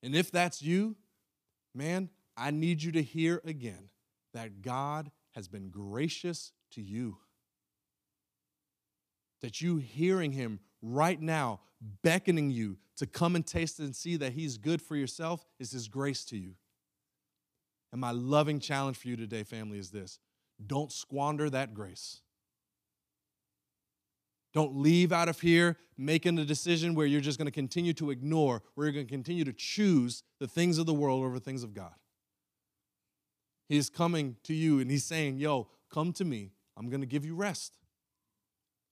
And 0.02 0.14
if 0.14 0.30
that's 0.30 0.62
you, 0.62 0.96
man, 1.74 2.08
I 2.36 2.52
need 2.52 2.82
you 2.82 2.92
to 2.92 3.02
hear 3.02 3.42
again 3.44 3.90
that 4.32 4.62
God 4.62 5.10
has 5.32 5.48
been 5.48 5.70
gracious 5.70 6.52
to 6.70 6.80
you. 6.80 7.18
That 9.42 9.60
you 9.60 9.76
hearing 9.76 10.32
Him 10.32 10.60
right 10.82 11.20
now, 11.20 11.60
beckoning 12.02 12.50
you 12.50 12.78
to 12.96 13.06
come 13.06 13.34
and 13.34 13.46
taste 13.46 13.80
and 13.80 13.94
see 13.94 14.16
that 14.16 14.32
He's 14.32 14.56
good 14.56 14.80
for 14.80 14.94
yourself, 14.94 15.44
is 15.58 15.72
His 15.72 15.88
grace 15.88 16.24
to 16.26 16.36
you. 16.36 16.54
And 17.90 18.00
my 18.00 18.12
loving 18.12 18.60
challenge 18.60 18.98
for 18.98 19.08
you 19.08 19.16
today, 19.16 19.42
family, 19.42 19.78
is 19.78 19.90
this 19.90 20.20
don't 20.64 20.92
squander 20.92 21.50
that 21.50 21.74
grace. 21.74 22.20
Don't 24.58 24.74
leave 24.74 25.12
out 25.12 25.28
of 25.28 25.38
here 25.38 25.76
making 25.96 26.36
a 26.36 26.44
decision 26.44 26.96
where 26.96 27.06
you're 27.06 27.20
just 27.20 27.38
going 27.38 27.46
to 27.46 27.52
continue 27.52 27.92
to 27.92 28.10
ignore, 28.10 28.60
where 28.74 28.88
you're 28.88 28.92
going 28.92 29.06
to 29.06 29.08
continue 29.08 29.44
to 29.44 29.52
choose 29.52 30.24
the 30.40 30.48
things 30.48 30.78
of 30.78 30.86
the 30.86 30.92
world 30.92 31.24
over 31.24 31.38
things 31.38 31.62
of 31.62 31.74
God. 31.74 31.94
He 33.68 33.76
is 33.76 33.88
coming 33.88 34.34
to 34.42 34.52
you 34.52 34.80
and 34.80 34.90
he's 34.90 35.04
saying, 35.04 35.38
Yo, 35.38 35.68
come 35.92 36.12
to 36.14 36.24
me. 36.24 36.50
I'm 36.76 36.90
going 36.90 37.02
to 37.02 37.06
give 37.06 37.24
you 37.24 37.36
rest. 37.36 37.78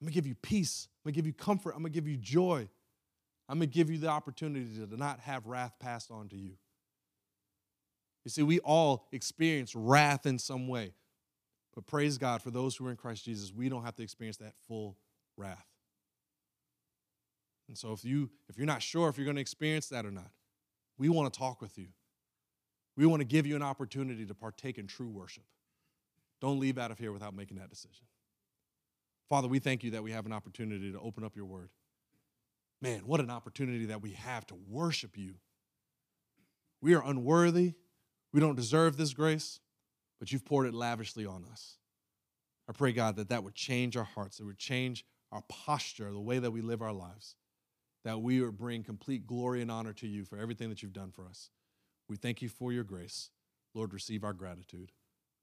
I'm 0.01 0.05
going 0.05 0.13
to 0.13 0.15
give 0.15 0.29
you 0.29 0.37
peace. 0.37 0.87
I'm 0.87 1.09
going 1.09 1.15
to 1.15 1.17
give 1.17 1.27
you 1.27 1.33
comfort. 1.33 1.71
I'm 1.71 1.83
going 1.83 1.93
to 1.93 2.01
give 2.01 2.07
you 2.07 2.17
joy. 2.17 2.69
I'm 3.49 3.59
going 3.59 3.69
to 3.69 3.75
give 3.75 3.91
you 3.91 3.99
the 3.99 4.07
opportunity 4.07 4.87
to 4.87 4.97
not 4.97 5.19
have 5.19 5.49
wrath 5.49 5.73
passed 5.81 6.13
on 6.13 6.29
to 6.29 6.37
you. 6.37 6.53
You 8.25 8.31
see, 8.31 8.45
we 8.45 8.61
all 8.61 9.09
experience 9.11 9.75
wrath 9.75 10.27
in 10.27 10.39
some 10.39 10.69
way. 10.69 10.93
But 11.75 11.89
praise 11.89 12.19
God 12.19 12.41
for 12.41 12.53
those 12.53 12.77
who 12.77 12.87
are 12.87 12.91
in 12.93 12.97
Christ 12.97 13.25
Jesus, 13.25 13.53
we 13.53 13.69
don't 13.69 13.83
have 13.83 13.97
to 13.97 14.05
experience 14.05 14.37
that 14.37 14.55
full 14.69 14.97
wrath. 15.37 15.67
And 17.69 17.77
so 17.77 17.93
if 17.93 18.05
you 18.05 18.31
if 18.49 18.57
you're 18.57 18.67
not 18.67 18.83
sure 18.83 19.09
if 19.09 19.19
you're 19.19 19.25
going 19.25 19.37
to 19.37 19.41
experience 19.41 19.89
that 19.89 20.07
or 20.07 20.11
not, 20.11 20.31
we 20.99 21.09
want 21.09 21.33
to 21.33 21.39
talk 21.39 21.61
with 21.61 21.77
you. 21.79 21.89
We 22.97 23.07
want 23.07 23.21
to 23.21 23.27
give 23.27 23.47
you 23.47 23.57
an 23.57 23.63
opportunity 23.63 24.25
to 24.25 24.35
partake 24.35 24.79
in 24.79 24.87
true 24.87 25.09
worship. 25.09 25.45
Don't 26.41 26.59
leave 26.59 26.79
out 26.79 26.91
of 26.91 26.99
here 26.99 27.13
without 27.13 27.35
making 27.35 27.59
that 27.59 27.71
decision. 27.71 28.07
Father, 29.29 29.49
we 29.49 29.59
thank 29.59 29.83
you 29.83 29.91
that 29.93 30.03
we 30.03 30.13
have 30.13 30.27
an 30.27 30.33
opportunity 30.33 30.93
to 30.93 31.01
open 31.01 31.25
up 31.25 31.37
your 31.37 31.47
word. 31.47 31.71
Man, 32.81 33.01
what 33.01 33.21
an 33.21 33.31
opportunity 33.31 33.87
that 33.87 34.03
we 34.03 34.13
have 34.13 34.47
to 34.47 34.55
worship 34.69 35.17
you. 35.17 35.35
We 36.81 36.95
are 36.95 37.03
unworthy. 37.05 37.75
We 38.33 38.41
don't 38.41 38.55
deserve 38.55 38.97
this 38.97 39.15
grace, 39.15 39.61
but 40.19 40.31
you've 40.31 40.45
poured 40.45 40.67
it 40.67 40.75
lavishly 40.75 41.27
on 41.27 41.45
us. 41.51 41.79
I 42.69 42.73
pray, 42.73 42.93
God, 42.93 43.17
that 43.17 43.29
that 43.31 43.45
would 43.45 43.55
change 43.55 43.97
our 43.97 44.05
hearts, 44.05 44.41
it 44.41 44.45
would 44.45 44.59
change 44.59 45.05
our 45.33 45.43
posture, 45.49 46.13
the 46.13 46.21
way 46.21 46.39
that 46.39 46.51
we 46.51 46.61
live 46.61 46.83
our 46.83 46.93
lives, 46.93 47.37
that 48.05 48.21
we 48.21 48.41
would 48.41 48.57
bring 48.57 48.83
complete 48.83 49.27
glory 49.27 49.63
and 49.63 49.71
honor 49.71 49.93
to 49.95 50.07
you 50.07 50.25
for 50.25 50.39
everything 50.39 50.69
that 50.69 50.83
you've 50.83 50.93
done 50.93 51.11
for 51.11 51.27
us. 51.27 51.51
We 52.09 52.17
thank 52.17 52.41
you 52.41 52.49
for 52.49 52.73
your 52.73 52.85
grace. 52.85 53.31
Lord, 53.75 53.93
receive 53.93 54.25
our 54.25 54.33
gratitude. 54.33 54.93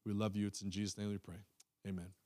We 0.05 0.13
love 0.13 0.35
you. 0.35 0.47
It's 0.47 0.61
in 0.61 0.71
Jesus' 0.71 0.97
name 0.97 1.09
we 1.09 1.17
pray. 1.17 1.43
Amen. 1.87 2.22